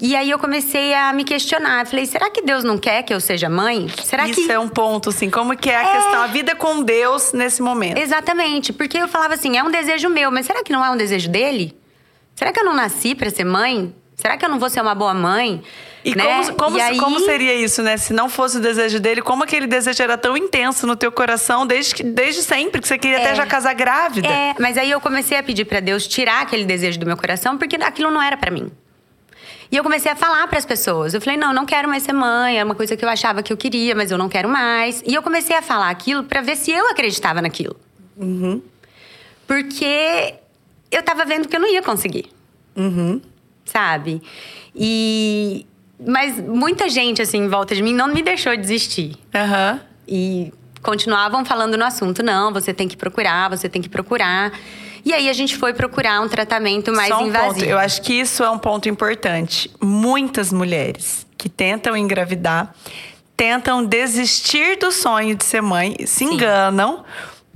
E 0.00 0.14
aí 0.14 0.30
eu 0.30 0.38
comecei 0.38 0.94
a 0.94 1.12
me 1.12 1.24
questionar. 1.24 1.84
Falei, 1.84 2.06
será 2.06 2.30
que 2.30 2.40
Deus 2.40 2.62
não 2.62 2.78
quer 2.78 3.02
que 3.02 3.12
eu 3.12 3.18
seja 3.18 3.48
mãe? 3.48 3.88
Será 4.04 4.28
Isso 4.28 4.46
que 4.46 4.52
é 4.52 4.56
um 4.56 4.68
ponto, 4.68 5.08
assim, 5.08 5.28
como 5.28 5.56
que 5.56 5.68
é 5.68 5.76
a 5.76 5.84
questão, 5.92 6.22
a 6.22 6.26
vida 6.28 6.54
com 6.54 6.82
Deus 6.84 7.32
nesse 7.32 7.60
momento? 7.60 7.98
Exatamente, 7.98 8.72
porque 8.72 8.96
eu 8.96 9.08
falava 9.08 9.34
assim, 9.34 9.56
é 9.58 9.62
um 9.64 9.70
desejo 9.72 10.08
meu, 10.08 10.30
mas 10.30 10.46
será 10.46 10.62
que 10.62 10.72
não 10.72 10.84
é 10.84 10.90
um 10.90 10.96
desejo 10.96 11.28
dele? 11.28 11.74
Será 12.38 12.52
que 12.52 12.60
eu 12.60 12.64
não 12.64 12.72
nasci 12.72 13.16
pra 13.16 13.28
ser 13.30 13.42
mãe? 13.42 13.92
Será 14.14 14.36
que 14.36 14.44
eu 14.44 14.48
não 14.48 14.60
vou 14.60 14.70
ser 14.70 14.80
uma 14.80 14.94
boa 14.94 15.12
mãe? 15.12 15.60
E 16.04 16.14
né? 16.14 16.22
como, 16.24 16.54
como, 16.54 16.78
E 16.78 16.80
aí- 16.80 16.96
como 16.96 17.18
seria 17.18 17.52
isso, 17.52 17.82
né? 17.82 17.96
Se 17.96 18.12
não 18.12 18.28
fosse 18.28 18.58
o 18.58 18.60
desejo 18.60 19.00
dele, 19.00 19.20
como 19.20 19.42
aquele 19.42 19.66
desejo 19.66 20.00
era 20.00 20.16
tão 20.16 20.36
intenso 20.36 20.86
no 20.86 20.94
teu 20.94 21.10
coração 21.10 21.66
desde, 21.66 21.96
que- 21.96 22.04
desde 22.04 22.42
sempre, 22.44 22.80
que 22.80 22.86
você 22.86 22.96
queria 22.96 23.18
até 23.18 23.30
É. 23.30 23.34
já 23.34 23.44
casar 23.44 23.74
grávida? 23.74 24.28
É, 24.28 24.54
mas 24.60 24.78
aí 24.78 24.88
eu 24.88 25.00
comecei 25.00 25.36
a 25.36 25.42
pedir 25.42 25.64
pra 25.64 25.80
Deus 25.80 26.06
tirar 26.06 26.42
aquele 26.42 26.64
desejo 26.64 27.00
do 27.00 27.06
meu 27.06 27.16
coração, 27.16 27.58
porque 27.58 27.74
aquilo 27.74 28.08
não 28.12 28.22
era 28.22 28.36
pra 28.36 28.52
mim. 28.52 28.70
E 29.72 29.76
eu 29.76 29.82
comecei 29.82 30.12
a 30.12 30.14
falar 30.16 30.46
pras 30.46 30.64
pessoas. 30.64 31.14
Eu 31.14 31.20
falei: 31.20 31.36
"Não, 31.36 31.52
não 31.52 31.66
quero 31.66 31.88
mais 31.88 32.04
ser 32.04 32.12
mãe, 32.12 32.56
é 32.60 32.62
uma 32.62 32.76
coisa 32.76 32.96
que 32.96 33.04
eu 33.04 33.08
achava 33.08 33.42
que 33.42 33.52
eu 33.52 33.56
queria, 33.56 33.96
mas 33.96 34.12
eu 34.12 34.16
não 34.16 34.28
quero 34.28 34.48
mais". 34.48 35.02
E 35.04 35.12
eu 35.12 35.22
comecei 35.24 35.56
a 35.56 35.60
falar 35.60 35.90
aquilo 35.90 36.22
pra 36.22 36.40
ver 36.40 36.54
se 36.56 36.70
eu 36.70 36.88
acreditava 36.88 37.42
naquilo. 37.42 37.74
Porque 39.46 40.34
eu 40.90 41.02
tava 41.02 41.24
vendo 41.24 41.48
que 41.48 41.56
eu 41.56 41.60
não 41.60 41.72
ia 41.72 41.82
conseguir. 41.82 42.30
Sabe? 43.64 44.22
E 44.74 45.66
mas 46.06 46.40
muita 46.40 46.88
gente 46.88 47.20
assim 47.20 47.38
em 47.38 47.48
volta 47.48 47.74
de 47.74 47.82
mim 47.82 47.92
não 47.92 48.08
me 48.08 48.22
deixou 48.22 48.56
desistir. 48.56 49.16
Aham. 49.34 49.80
E 50.06 50.52
continuavam 50.82 51.44
falando 51.44 51.76
no 51.76 51.84
assunto: 51.84 52.22
não, 52.22 52.52
você 52.52 52.72
tem 52.72 52.88
que 52.88 52.96
procurar, 52.96 53.50
você 53.50 53.68
tem 53.68 53.82
que 53.82 53.88
procurar. 53.88 54.52
E 55.04 55.12
aí 55.12 55.28
a 55.28 55.32
gente 55.32 55.56
foi 55.56 55.72
procurar 55.72 56.20
um 56.20 56.28
tratamento 56.28 56.92
mais 56.92 57.08
Só 57.08 57.22
um 57.22 57.28
invasivo. 57.28 57.54
ponto. 57.54 57.64
Eu 57.64 57.78
acho 57.78 58.02
que 58.02 58.12
isso 58.12 58.42
é 58.42 58.50
um 58.50 58.58
ponto 58.58 58.88
importante. 58.88 59.70
Muitas 59.80 60.52
mulheres 60.52 61.26
que 61.36 61.48
tentam 61.48 61.96
engravidar 61.96 62.74
tentam 63.36 63.84
desistir 63.84 64.76
do 64.78 64.90
sonho 64.90 65.36
de 65.36 65.44
ser 65.44 65.62
mãe, 65.62 65.96
se 66.06 66.24
enganam. 66.24 67.04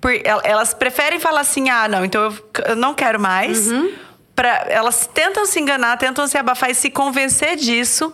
Por, 0.02 0.12
el- 0.12 0.40
elas 0.42 0.74
preferem 0.74 1.18
falar 1.18 1.40
assim: 1.40 1.70
ah, 1.70 1.88
não, 1.88 2.04
então 2.04 2.24
eu, 2.24 2.50
eu 2.70 2.76
não 2.76 2.92
quero 2.92 3.18
mais. 3.18 3.70
Uhum. 3.70 3.90
Pra, 4.34 4.66
elas 4.68 5.06
tentam 5.06 5.46
se 5.46 5.60
enganar, 5.60 5.96
tentam 5.96 6.26
se 6.26 6.36
abafar 6.36 6.70
e 6.70 6.74
se 6.74 6.90
convencer 6.90 7.56
disso. 7.56 8.12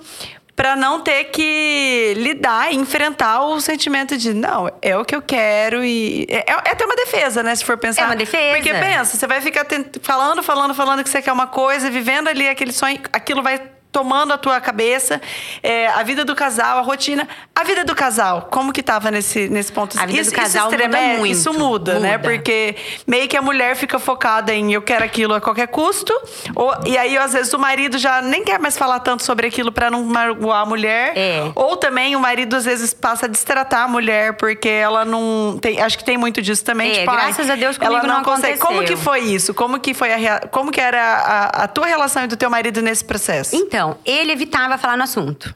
Pra 0.55 0.75
não 0.75 1.01
ter 1.01 1.27
que 1.27 2.15
lidar 2.17 2.73
e 2.73 2.77
enfrentar 2.77 3.43
o 3.45 3.61
sentimento 3.61 4.17
de 4.19 4.35
não, 4.35 4.69
é 4.83 4.99
o 4.99 5.05
que 5.05 5.15
eu 5.15 5.23
quero 5.23 5.85
e. 5.85 6.27
É, 6.29 6.45
é 6.51 6.73
até 6.73 6.85
uma 6.85 6.97
defesa, 6.97 7.43
né? 7.45 7.55
Se 7.55 7.65
for 7.65 7.79
pensar. 7.79 8.03
É 8.03 8.05
uma 8.07 8.17
defesa. 8.17 8.57
Porque 8.57 8.75
pensa, 8.75 9.17
você 9.17 9.27
vai 9.29 9.41
ficar 9.41 9.65
tent- 9.65 9.99
falando, 10.03 10.43
falando, 10.43 10.75
falando 10.75 11.05
que 11.05 11.09
você 11.09 11.23
quer 11.23 11.33
uma 11.33 11.47
coisa, 11.47 11.89
vivendo 11.89 12.27
ali 12.27 12.49
aquele 12.49 12.73
sonho, 12.73 13.01
aquilo 13.13 13.41
vai 13.41 13.63
tomando 13.91 14.33
a 14.33 14.39
tua 14.39 14.61
cabeça, 14.61 15.21
é, 15.63 15.89
a 15.89 16.03
vida 16.03 16.25
do 16.25 16.35
casal, 16.37 16.79
a 16.79 16.83
rotina. 16.83 17.27
A 17.55 17.65
vida 17.65 17.85
do 17.85 17.95
casal, 17.95 18.49
como 18.51 18.73
que 18.73 18.83
tava 18.83 19.11
nesse, 19.11 19.49
nesse 19.49 19.73
ponto? 19.73 19.99
A 19.99 20.07
vida 20.07 20.21
isso, 20.21 20.31
do 20.31 20.37
casal 20.37 20.69
isso 20.69 20.77
muda 20.79 20.85
estremece- 20.85 21.19
muito. 21.19 21.33
Isso 21.33 21.53
muda, 21.55 21.99
né? 21.99 22.13
Muda. 22.17 22.29
Porque 22.29 22.77
meio 23.07 23.27
que 23.27 23.37
a 23.37 23.43
mulher 23.43 23.75
fica 23.77 23.99
focada 23.99 24.55
em 24.55 24.73
eu 24.73 24.83
quero 24.83 25.05
aquilo 25.05 25.35
a 25.35 25.41
qualquer 25.41 25.67
custo, 25.69 26.13
ou, 26.55 26.73
e 26.87 26.97
aí 26.97 27.17
às 27.19 27.33
vezes 27.33 27.53
o 27.53 27.59
marido 27.59 27.99
já 27.99 28.21
nem 28.23 28.45
quer 28.45 28.59
mais 28.61 28.77
falar 28.79 29.01
tanto 29.01 29.25
sobre 29.25 29.47
aquilo 29.47 29.73
para 29.73 29.91
não 29.91 30.05
magoar 30.05 30.63
a 30.63 30.67
mulher. 30.67 31.13
É. 31.17 31.51
Ou 31.55 31.77
também 31.77 32.15
o 32.15 32.21
marido 32.21 32.55
às 32.57 32.65
vezes 32.65 32.93
passa 32.95 33.27
a 33.27 33.29
destratar 33.29 33.85
a 33.85 33.89
mulher 33.89 34.35
porque 34.35 34.69
ela 34.69 35.05
não 35.05 35.59
tem, 35.61 35.81
acho 35.81 35.97
que 35.99 36.05
tem 36.05 36.17
muito 36.19 36.41
disso 36.43 36.65
também, 36.65 36.91
É, 36.91 36.95
tipo, 37.01 37.11
ai, 37.11 37.17
graças 37.27 37.51
a 37.51 37.57
Deus 37.57 37.77
ela 37.81 38.01
comigo 38.01 38.07
não 38.07 38.23
consegue. 38.23 38.59
Como 38.59 38.79
que 38.81 38.93
aconteceu. 38.93 38.99
foi 38.99 39.21
isso? 39.21 39.55
Como 39.55 39.81
que 39.81 39.95
foi 39.95 40.13
a, 40.27 40.41
como 40.49 40.71
que 40.71 40.81
era 40.81 41.03
a, 41.03 41.65
a 41.65 41.69
tua 41.69 41.87
relação 41.87 42.23
e 42.25 42.27
do 42.27 42.37
teu 42.37 42.51
marido 42.51 42.81
nesse 42.83 43.05
processo? 43.05 43.57
Então, 43.57 43.78
ele 44.05 44.33
evitava 44.33 44.77
falar 44.79 44.97
no 44.97 45.03
assunto. 45.05 45.55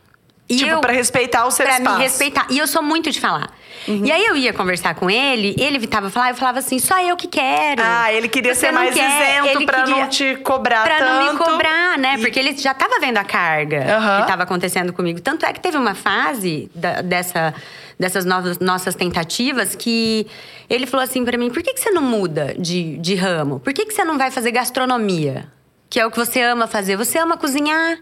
E 0.49 0.57
tipo, 0.57 0.71
eu, 0.71 0.81
pra 0.81 0.93
respeitar 0.93 1.47
o 1.47 1.51
seu 1.51 1.65
pra 1.65 1.77
espaço. 1.79 1.97
me 1.97 2.03
respeitar. 2.03 2.47
E 2.51 2.59
eu 2.59 2.67
sou 2.67 2.83
muito 2.83 3.11
de 3.11 3.19
falar. 3.21 3.49
E 3.89 4.13
aí 4.13 4.25
eu 4.27 4.37
ia 4.37 4.53
conversar 4.53 4.95
com 4.95 5.09
ele, 5.11 5.57
ele 5.59 5.77
evitava 5.77 6.09
falar, 6.11 6.31
eu 6.31 6.35
falava 6.37 6.59
assim, 6.61 6.79
só 6.79 7.01
eu 7.01 7.17
que 7.17 7.27
quero. 7.27 7.83
Ah, 7.85 8.13
ele 8.13 8.29
queria 8.29 8.55
Você 8.55 8.67
ser 8.67 8.73
mais 8.73 8.95
quer. 8.95 9.41
isento 9.41 9.49
Ele 9.57 9.67
pra 9.67 9.83
queria- 9.83 10.03
não 10.03 10.09
te 10.09 10.37
cobrar 10.37 10.85
Pra 10.85 10.99
tanto. 10.99 11.09
não 11.25 11.33
me 11.33 11.39
cobrar, 11.39 11.99
né? 11.99 12.15
E- 12.17 12.19
Porque 12.21 12.39
ele 12.39 12.57
já 12.57 12.75
tava 12.75 13.01
vendo 13.01 13.17
a 13.19 13.25
carga 13.25 13.97
Aham. 13.97 14.21
que 14.23 14.27
tava 14.29 14.43
acontecendo 14.45 14.93
comigo. 14.93 15.21
Tanto 15.21 15.45
é 15.47 15.53
que 15.53 15.59
teve 15.61 15.77
uma 15.77 15.95
fase 15.95 16.71
da- 16.75 17.01
dessa, 17.03 17.55
dessas 17.99 18.25
novas, 18.25 18.59
nossas 18.61 18.95
tentativas 18.95 19.75
que 19.75 20.27
ele 20.71 20.87
falou 20.87 21.03
assim 21.03 21.25
pra 21.25 21.37
mim: 21.39 21.51
por 21.51 21.61
que, 21.63 21.73
que 21.75 21.81
você 21.81 21.91
não 21.91 22.03
muda 22.03 22.55
de, 22.59 22.99
de 22.99 23.15
ramo? 23.17 23.59
Por 23.59 23.73
que, 23.73 23.87
que 23.87 23.93
você 23.95 24.05
não 24.05 24.17
vai 24.19 24.31
fazer 24.31 24.53
gastronomia? 24.53 25.47
Que 25.91 25.99
é 25.99 26.07
o 26.07 26.11
que 26.11 26.19
você 26.19 26.41
ama 26.43 26.67
fazer. 26.69 26.97
Você 26.97 27.19
ama 27.19 27.37
cozinhar. 27.37 27.99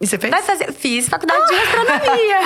E 0.00 0.06
você 0.06 0.18
fez? 0.18 0.30
Vai 0.30 0.42
fazer. 0.42 0.72
Fiz 0.72 1.08
faculdade 1.08 1.46
de 1.46 1.56
gastronomia. 1.56 2.38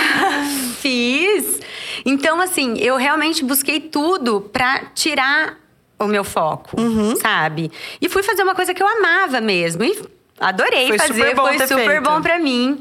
Fiz. 0.80 1.60
Então, 2.04 2.40
assim, 2.40 2.76
eu 2.78 2.96
realmente 2.96 3.44
busquei 3.44 3.80
tudo 3.80 4.40
pra 4.52 4.86
tirar 4.94 5.56
o 5.98 6.06
meu 6.06 6.24
foco, 6.24 6.80
Uhum. 6.80 7.14
sabe? 7.16 7.70
E 8.00 8.08
fui 8.08 8.22
fazer 8.22 8.42
uma 8.42 8.54
coisa 8.54 8.74
que 8.74 8.82
eu 8.82 8.86
amava 8.88 9.40
mesmo. 9.40 9.84
E 9.84 9.96
adorei 10.40 10.88
Foi 10.88 10.98
fazer, 10.98 11.14
super 11.14 11.36
foi 11.36 11.58
super 11.60 11.86
feito. 11.86 12.02
bom 12.02 12.20
pra 12.20 12.38
mim. 12.40 12.80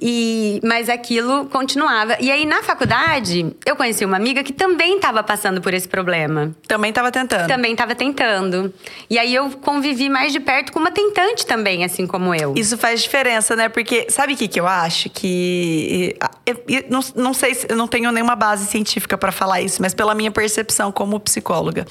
E, 0.00 0.60
mas 0.62 0.88
aquilo 0.88 1.46
continuava. 1.46 2.16
E 2.20 2.30
aí, 2.30 2.46
na 2.46 2.62
faculdade, 2.62 3.54
eu 3.66 3.74
conheci 3.74 4.04
uma 4.04 4.16
amiga 4.16 4.42
que 4.44 4.52
também 4.52 4.96
estava 4.96 5.22
passando 5.22 5.60
por 5.60 5.74
esse 5.74 5.88
problema. 5.88 6.54
Também 6.68 6.92
tava 6.92 7.10
tentando. 7.10 7.48
Também 7.48 7.72
estava 7.72 7.94
tentando. 7.94 8.72
E 9.10 9.18
aí, 9.18 9.34
eu 9.34 9.50
convivi 9.50 10.08
mais 10.08 10.32
de 10.32 10.38
perto 10.40 10.72
com 10.72 10.78
uma 10.78 10.90
tentante 10.92 11.44
também, 11.44 11.84
assim 11.84 12.06
como 12.06 12.34
eu. 12.34 12.54
Isso 12.56 12.78
faz 12.78 13.02
diferença, 13.02 13.56
né? 13.56 13.68
Porque 13.68 14.06
sabe 14.08 14.34
o 14.34 14.36
que, 14.36 14.46
que 14.46 14.60
eu 14.60 14.66
acho? 14.66 15.10
Que. 15.10 16.16
eu- 16.46 16.62
eu 16.68 16.84
não, 16.88 17.00
não 17.16 17.34
sei 17.34 17.54
se 17.54 17.66
eu 17.68 17.76
não 17.76 17.88
tenho 17.88 18.12
nenhuma 18.12 18.36
base 18.36 18.66
científica 18.66 19.18
pra 19.18 19.32
falar 19.32 19.60
isso, 19.62 19.82
mas 19.82 19.94
pela 19.94 20.14
minha 20.14 20.30
percepção 20.30 20.92
como 20.92 21.18
psicóloga. 21.18 21.84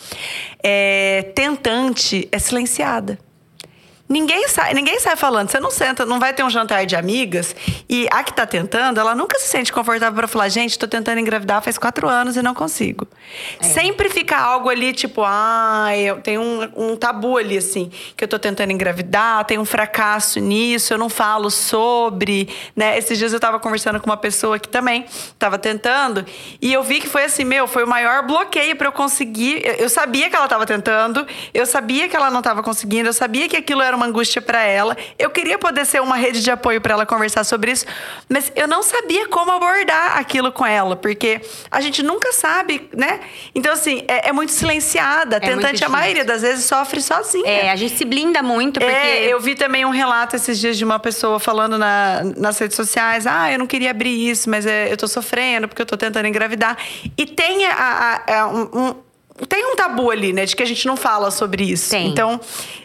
É, 0.63 1.31
tentante 1.35 2.27
é 2.31 2.39
silenciada. 2.39 3.19
Ninguém 4.09 4.47
sai, 4.47 4.73
ninguém 4.73 4.99
sai 4.99 5.15
falando. 5.15 5.49
Você 5.49 5.59
não 5.59 5.69
senta, 5.69 6.05
não 6.05 6.19
vai 6.19 6.33
ter 6.33 6.43
um 6.43 6.49
jantar 6.49 6.85
de 6.85 6.95
amigas 6.95 7.55
e 7.89 8.07
a 8.11 8.23
que 8.23 8.33
tá 8.33 8.45
tentando, 8.45 8.99
ela 8.99 9.13
nunca 9.13 9.37
se 9.39 9.47
sente 9.47 9.71
confortável 9.73 10.15
pra 10.15 10.27
falar, 10.27 10.47
gente, 10.49 10.79
tô 10.79 10.87
tentando 10.87 11.19
engravidar 11.19 11.61
faz 11.61 11.77
quatro 11.77 12.07
anos 12.07 12.37
e 12.37 12.41
não 12.41 12.53
consigo. 12.53 13.07
Sempre 13.59 14.09
fica 14.09 14.37
algo 14.37 14.69
ali, 14.69 14.93
tipo, 14.93 15.23
ah, 15.25 15.89
eu 15.97 16.21
tenho 16.21 16.41
um, 16.41 16.91
um 16.91 16.95
tabu 16.95 17.37
ali, 17.37 17.57
assim, 17.57 17.91
que 18.15 18.23
eu 18.23 18.27
tô 18.27 18.39
tentando 18.39 18.71
engravidar, 18.71 19.43
tem 19.45 19.57
um 19.57 19.65
fracasso 19.65 20.39
nisso, 20.39 20.93
eu 20.93 20.97
não 20.97 21.09
falo 21.09 21.49
sobre, 21.49 22.47
né? 22.75 22.97
Esses 22.97 23.17
dias 23.17 23.33
eu 23.33 23.39
tava 23.39 23.59
conversando 23.59 23.99
com 23.99 24.09
uma 24.09 24.17
pessoa 24.17 24.57
que 24.57 24.69
também 24.69 25.05
tava 25.37 25.57
tentando 25.57 26.25
e 26.61 26.71
eu 26.71 26.83
vi 26.83 27.01
que 27.01 27.07
foi 27.07 27.25
assim, 27.25 27.43
meu, 27.43 27.67
foi 27.67 27.83
o 27.83 27.87
maior 27.87 28.25
bloqueio 28.25 28.75
pra 28.75 28.87
eu 28.87 28.91
conseguir. 28.91 29.61
Eu, 29.79 29.89
sabia 29.89 30.29
que 30.29 30.35
ela 30.35 30.47
tava 30.47 30.65
tentando, 30.65 31.27
eu 31.53 31.65
sabia 31.65 32.07
que 32.07 32.15
ela 32.15 32.31
não 32.31 32.41
tava 32.41 32.63
conseguindo, 32.63 33.09
eu 33.09 33.13
sabia 33.13 33.49
que 33.49 33.57
aquilo 33.57 33.81
era 33.81 33.96
uma 33.97 34.05
angústia 34.05 34.41
pra 34.41 34.61
ela. 34.63 34.95
Eu 35.19 35.29
queria 35.29 35.57
poder 35.57 35.85
ser 35.85 36.01
uma 36.01 36.15
rede 36.15 36.41
de 36.41 36.49
apoio 36.49 36.79
pra 36.79 36.93
ela 36.93 37.05
conversar 37.05 37.43
sobre 37.43 37.71
isso, 37.71 37.85
mas 38.29 38.51
eu 38.55 38.67
não 38.67 38.81
sabia 38.83 39.27
como 39.27 39.51
abordar 39.51 40.17
aquilo 40.17 40.51
com 40.51 40.65
ela, 40.65 40.95
porque 40.95 41.41
a 41.69 41.81
gente 41.81 42.01
nunca 42.03 42.31
sabe, 42.31 42.89
né? 42.95 43.19
Então, 43.53 43.73
assim, 43.73 44.03
é, 44.07 44.29
é 44.29 44.31
muito 44.31 44.51
silenciada. 44.51 45.37
É 45.37 45.39
Tentante, 45.39 45.83
a 45.83 45.89
maioria 45.89 46.23
das 46.23 46.41
vezes, 46.41 46.65
sofre 46.65 47.01
sozinha. 47.01 47.47
É, 47.49 47.71
a 47.71 47.75
gente 47.75 47.97
se 47.97 48.05
blinda 48.05 48.41
muito, 48.41 48.79
porque. 48.79 48.95
É, 48.95 49.25
eu 49.33 49.39
vi 49.39 49.55
também 49.55 49.83
um 49.85 49.89
relato 49.89 50.35
esses 50.35 50.59
dias 50.59 50.77
de 50.77 50.85
uma 50.85 50.99
pessoa 50.99 51.39
falando 51.39 51.77
na- 51.77 52.23
nas 52.37 52.57
redes 52.59 52.75
sociais: 52.75 53.25
ah, 53.27 53.51
eu 53.51 53.59
não 53.59 53.67
queria 53.67 53.91
abrir 53.91 54.29
isso, 54.29 54.49
mas 54.49 54.65
é, 54.65 54.91
eu 54.91 54.97
tô 54.97 55.07
sofrendo 55.07 55.67
porque 55.67 55.81
eu 55.81 55.85
tô 55.85 55.97
tentando 55.97 56.27
engravidar. 56.27 56.77
E 57.17 57.25
tem 57.25 57.65
a- 57.65 57.73
a- 58.27 58.39
a- 58.41 58.47
um- 58.47 58.69
um- 58.73 58.95
tem 59.45 59.65
um 59.71 59.75
tabu 59.75 60.09
ali, 60.09 60.33
né? 60.33 60.45
De 60.45 60.55
que 60.55 60.63
a 60.63 60.65
gente 60.65 60.85
não 60.87 60.97
fala 60.97 61.29
sobre 61.29 61.63
isso. 61.63 61.89
Tem. 61.89 62.07
Então, 62.07 62.39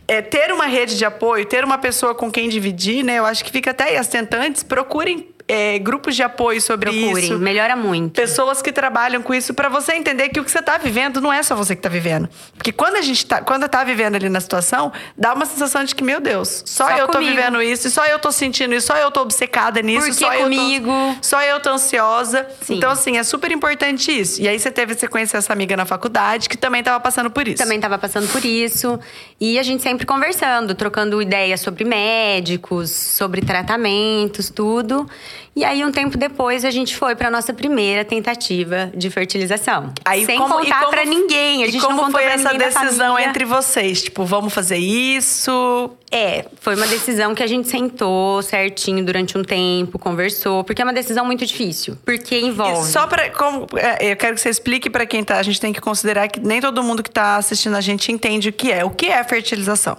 é, 0.06 0.20
ter 0.20 0.52
uma 0.52 0.66
rede 0.66 0.98
de 0.98 1.04
apoio, 1.04 1.46
ter 1.46 1.64
uma 1.64 1.78
pessoa 1.78 2.14
com 2.14 2.30
quem 2.30 2.48
dividir, 2.48 3.04
né? 3.04 3.18
Eu 3.18 3.26
acho 3.26 3.44
que 3.44 3.50
fica 3.50 3.70
até. 3.70 3.94
E 3.94 3.96
as 3.96 4.08
tentantes 4.08 4.62
procurem 4.62 5.28
é, 5.52 5.78
grupos 5.78 6.16
de 6.16 6.22
apoio 6.22 6.60
sobre 6.60 6.90
Procurem, 6.90 7.24
isso 7.24 7.38
melhora 7.38 7.76
muito. 7.76 8.14
pessoas 8.14 8.62
que 8.62 8.72
trabalham 8.72 9.22
com 9.22 9.34
isso 9.34 9.52
para 9.52 9.68
você 9.68 9.92
entender 9.92 10.28
que 10.30 10.40
o 10.40 10.44
que 10.44 10.50
você 10.50 10.62
tá 10.62 10.78
vivendo 10.78 11.20
não 11.20 11.32
é 11.32 11.42
só 11.42 11.54
você 11.54 11.76
que 11.76 11.82
tá 11.82 11.88
vivendo. 11.88 12.28
Porque 12.56 12.72
quando 12.72 12.96
a 12.96 13.02
gente 13.02 13.26
tá, 13.26 13.42
quando 13.42 13.68
tá 13.68 13.84
vivendo 13.84 14.14
ali 14.16 14.28
na 14.28 14.40
situação, 14.40 14.92
dá 15.16 15.34
uma 15.34 15.44
sensação 15.44 15.84
de 15.84 15.94
que, 15.94 16.02
meu 16.02 16.20
Deus, 16.20 16.62
só, 16.66 16.88
Só 16.88 16.96
eu 16.96 17.06
tô 17.06 17.14
comigo. 17.18 17.36
vivendo 17.36 17.62
isso, 17.62 17.90
só 17.90 18.06
eu 18.06 18.18
tô 18.18 18.32
sentindo 18.32 18.74
isso, 18.74 18.86
só 18.86 18.96
eu 18.96 19.10
tô 19.10 19.20
obcecada 19.20 19.82
nisso, 19.82 20.12
só 20.14 20.30
comigo? 20.36 20.90
eu 20.90 21.14
tô 21.14 21.18
só 21.22 21.42
eu 21.42 21.60
tô 21.60 21.70
ansiosa. 21.70 22.46
Sim. 22.62 22.76
Então 22.76 22.90
assim, 22.90 23.18
é 23.18 23.22
super 23.22 23.50
importante 23.52 24.10
isso. 24.10 24.40
E 24.40 24.48
aí 24.48 24.58
você 24.58 24.70
teve 24.70 24.94
você 24.94 25.06
conhecer 25.06 25.36
essa 25.36 25.52
amiga 25.52 25.76
na 25.76 25.84
faculdade 25.84 26.48
que 26.48 26.56
também 26.56 26.82
tava 26.82 26.98
passando 27.00 27.30
por 27.30 27.46
isso. 27.46 27.62
Também 27.62 27.76
estava 27.76 27.98
passando 27.98 28.28
por 28.28 28.44
isso. 28.44 28.98
E 29.40 29.58
a 29.58 29.62
gente 29.62 29.82
sempre 29.82 30.06
conversando, 30.06 30.74
trocando 30.74 31.20
ideias 31.20 31.60
sobre 31.60 31.84
médicos, 31.84 32.90
sobre 32.90 33.42
tratamentos, 33.42 34.48
tudo. 34.50 35.08
E 35.54 35.64
aí, 35.64 35.84
um 35.84 35.92
tempo 35.92 36.16
depois, 36.16 36.64
a 36.64 36.70
gente 36.70 36.96
foi 36.96 37.14
para 37.14 37.30
nossa 37.30 37.52
primeira 37.52 38.04
tentativa 38.04 38.90
de 38.94 39.10
fertilização. 39.10 39.92
Aí, 40.04 40.24
Sem 40.24 40.38
como- 40.38 40.60
e 40.60 40.64
contar 40.64 40.86
para 40.86 41.04
ninguém. 41.04 41.62
A 41.62 41.66
e 41.66 41.70
gente 41.70 41.84
como 41.84 41.96
não 42.02 42.10
foi 42.10 42.24
essa 42.24 42.54
decisão 42.54 43.18
entre 43.18 43.44
vocês? 43.44 44.02
Tipo, 44.02 44.24
vamos 44.24 44.52
fazer 44.54 44.78
isso? 44.78 45.90
É, 46.10 46.46
foi 46.60 46.74
uma 46.74 46.86
decisão 46.86 47.34
que 47.34 47.42
a 47.42 47.46
gente 47.46 47.68
sentou 47.68 48.42
certinho 48.42 49.04
durante 49.04 49.36
um 49.36 49.42
tempo, 49.42 49.98
conversou, 49.98 50.62
porque 50.64 50.80
é 50.80 50.84
uma 50.84 50.92
decisão 50.92 51.24
muito 51.24 51.44
difícil, 51.44 51.96
porque 52.04 52.34
E 52.34 52.44
envolve. 52.46 52.90
Só 52.90 53.06
para 53.06 53.26
eu 53.26 54.16
quero 54.16 54.34
que 54.34 54.40
você 54.40 54.50
explique 54.50 54.88
para 54.90 55.04
quem 55.06 55.22
tá, 55.24 55.38
a 55.38 55.42
gente 55.42 55.60
tem 55.60 55.72
que 55.72 55.80
considerar 55.80 56.28
que 56.28 56.40
nem 56.40 56.60
todo 56.60 56.82
mundo 56.82 57.02
que 57.02 57.10
tá 57.10 57.36
assistindo 57.36 57.76
a 57.76 57.80
gente 57.80 58.10
entende 58.12 58.48
o 58.48 58.52
que 58.52 58.70
é. 58.72 58.84
O 58.84 58.90
que 58.90 59.06
é 59.06 59.22
fertilização? 59.24 59.96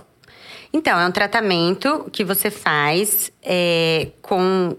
Então, 0.76 1.00
é 1.00 1.06
um 1.06 1.12
tratamento 1.12 2.08
que 2.12 2.24
você 2.24 2.50
faz 2.50 3.32
é, 3.44 4.08
com 4.24 4.76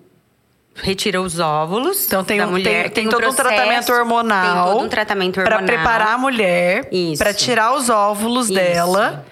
retira 0.75 1.21
os 1.21 1.39
óvulos 1.39 2.05
Então 2.07 2.25
tem, 2.25 2.39
da 2.39 2.47
um- 2.47 2.51
mulher. 2.51 2.85
tem, 2.85 2.91
tem 2.93 3.07
um 3.07 3.11
todo 3.11 3.21
um 3.21 3.33
processo- 3.35 3.49
tratamento 3.49 3.93
hormonal. 3.93 4.65
Tem 4.67 4.73
todo 4.75 4.85
um 4.85 4.89
tratamento 4.89 5.35
Pra 5.35 5.57
hormonal. 5.57 5.67
preparar 5.67 6.09
a 6.15 6.19
mulher, 6.19 6.89
Isso. 6.91 7.23
pra 7.23 7.33
tirar 7.33 7.75
os 7.75 7.89
óvulos 7.89 8.47
Isso. 8.47 8.55
dela. 8.55 9.25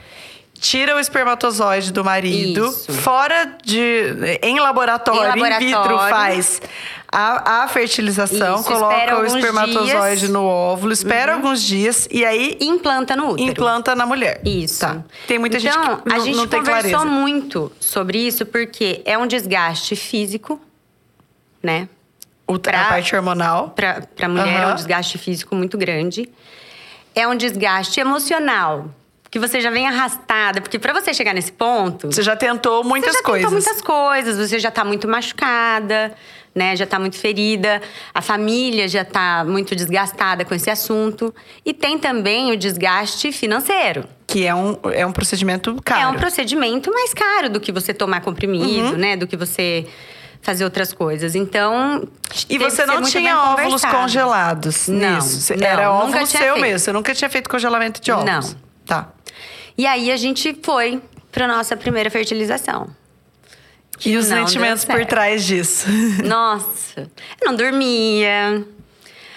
Tira 0.61 0.95
o 0.95 1.01
espermatozoide 1.01 1.93
do 1.93 2.05
marido. 2.05 2.67
Isso. 2.69 2.93
Fora 2.93 3.57
de. 3.65 4.15
Em 4.41 4.61
laboratório, 4.61 5.45
Em 5.45 5.51
in 5.55 5.59
vitro, 5.59 5.81
laboratório. 5.81 6.15
faz 6.15 6.63
a, 7.11 7.63
a 7.65 7.69
fertilização, 7.69 8.61
Isso, 8.61 8.65
coloca 8.71 9.19
o 9.19 9.27
espermatozoide 9.27 10.21
dias. 10.21 10.23
Uhum. 10.23 10.33
no 10.35 10.45
óvulo, 10.45 10.93
espera 10.93 11.35
alguns 11.35 11.61
dias 11.61 12.07
e 12.13 12.25
aí 12.25 12.57
implanta 12.61 13.17
no 13.17 13.31
útero. 13.31 13.51
implanta 13.51 13.97
na 13.97 14.07
mulher. 14.07 14.41
Isso. 14.45 14.79
Tá. 14.81 14.99
Tem 15.27 15.37
muita 15.37 15.57
então, 15.59 15.73
gente 15.73 15.83
que 16.03 16.09
não, 16.09 16.17
a 16.17 16.19
gente 16.21 16.37
não 16.37 16.47
tem 16.47 16.61
conversou 16.61 16.91
clareza. 16.93 17.05
muito 17.07 17.73
sobre 17.81 18.19
isso 18.19 18.47
porque 18.47 19.03
é 19.05 19.19
um 19.19 19.27
desgaste 19.27 19.97
físico, 19.97 20.61
né? 21.63 21.89
O, 22.47 22.59
pra- 22.59 22.83
a 22.83 22.85
parte 22.89 23.15
hormonal. 23.15 23.71
Para 23.71 24.03
a 24.21 24.29
mulher 24.29 24.49
é 24.49 24.57
Aham. 24.65 24.73
um 24.73 24.75
desgaste 24.75 25.17
físico 25.19 25.55
muito 25.55 25.79
grande. 25.79 26.29
É 27.15 27.27
um 27.29 27.35
desgaste 27.37 28.01
emocional, 28.01 28.87
que 29.31 29.39
você 29.39 29.61
já 29.61 29.71
vem 29.71 29.87
arrastada, 29.87 30.61
porque 30.61 30.79
para 30.79 30.93
você 30.93 31.13
chegar 31.15 31.33
nesse 31.35 31.53
ponto, 31.53 32.09
Você 32.13 32.23
já 32.23 32.35
tentou 32.37 32.83
muitas 32.85 33.13
você 33.13 33.19
já 33.19 33.25
coisas. 33.25 33.51
tentou 33.51 33.63
muitas 33.63 33.83
coisas, 33.83 34.37
você 34.49 34.59
já 34.59 34.71
tá 34.71 34.85
muito 34.85 35.07
machucada, 35.09 36.15
né? 36.55 36.75
Já 36.77 36.87
tá 36.87 36.99
muito 36.99 37.17
ferida, 37.19 37.81
a 38.13 38.21
família 38.21 38.87
já 38.89 39.05
tá 39.05 39.45
muito 39.47 39.75
desgastada 39.75 40.45
com 40.45 40.55
esse 40.55 40.69
assunto. 40.69 41.35
E 41.65 41.73
tem 41.73 41.99
também 41.99 42.51
o 42.53 42.57
desgaste 42.57 43.31
financeiro. 43.33 44.05
Que 44.27 44.47
é 44.47 44.55
um, 44.55 44.79
é 44.93 45.07
um 45.07 45.13
procedimento 45.13 45.77
caro. 45.85 46.01
É 46.03 46.07
um 46.09 46.15
procedimento 46.15 46.91
mais 46.93 47.15
caro 47.15 47.49
do 47.51 47.61
que 47.61 47.73
você 47.73 47.95
tomar 47.95 48.21
comprimido, 48.21 48.93
Uhum. 48.93 48.97
né? 48.99 49.17
Do 49.17 49.27
que 49.27 49.37
você 49.37 49.87
fazer 50.43 50.65
outras 50.65 50.93
coisas. 50.93 51.35
Então. 51.35 52.07
E 52.51 52.59
você 52.59 52.85
não 52.85 53.01
tinha 53.03 53.39
óvulos 53.39 53.83
congelados 53.85 54.89
Não, 54.89 55.15
nisso? 55.15 55.55
Não, 55.57 55.67
Era 55.67 55.91
óvulo 55.91 56.27
seu 56.27 56.41
feito. 56.41 56.61
mesmo. 56.61 56.79
Você 56.81 56.93
nunca 56.93 57.15
tinha 57.15 57.31
feito 57.31 57.49
congelamento 57.49 58.01
de 58.01 58.11
óvulos? 58.11 58.53
Não. 58.53 58.61
Tá. 58.85 59.13
E 59.79 59.87
aí 59.87 60.11
a 60.11 60.17
gente 60.17 60.59
foi 60.63 61.01
pra 61.31 61.47
nossa 61.49 61.77
primeira 61.77 62.11
fertilização. 62.11 62.91
E 64.05 64.17
os 64.17 64.29
não 64.29 64.39
sentimentos 64.47 64.85
por 64.85 65.07
trás 65.07 65.45
disso? 65.45 65.87
Nossa, 66.25 67.09
eu 67.41 67.47
não 67.47 67.55
dormia, 67.55 68.65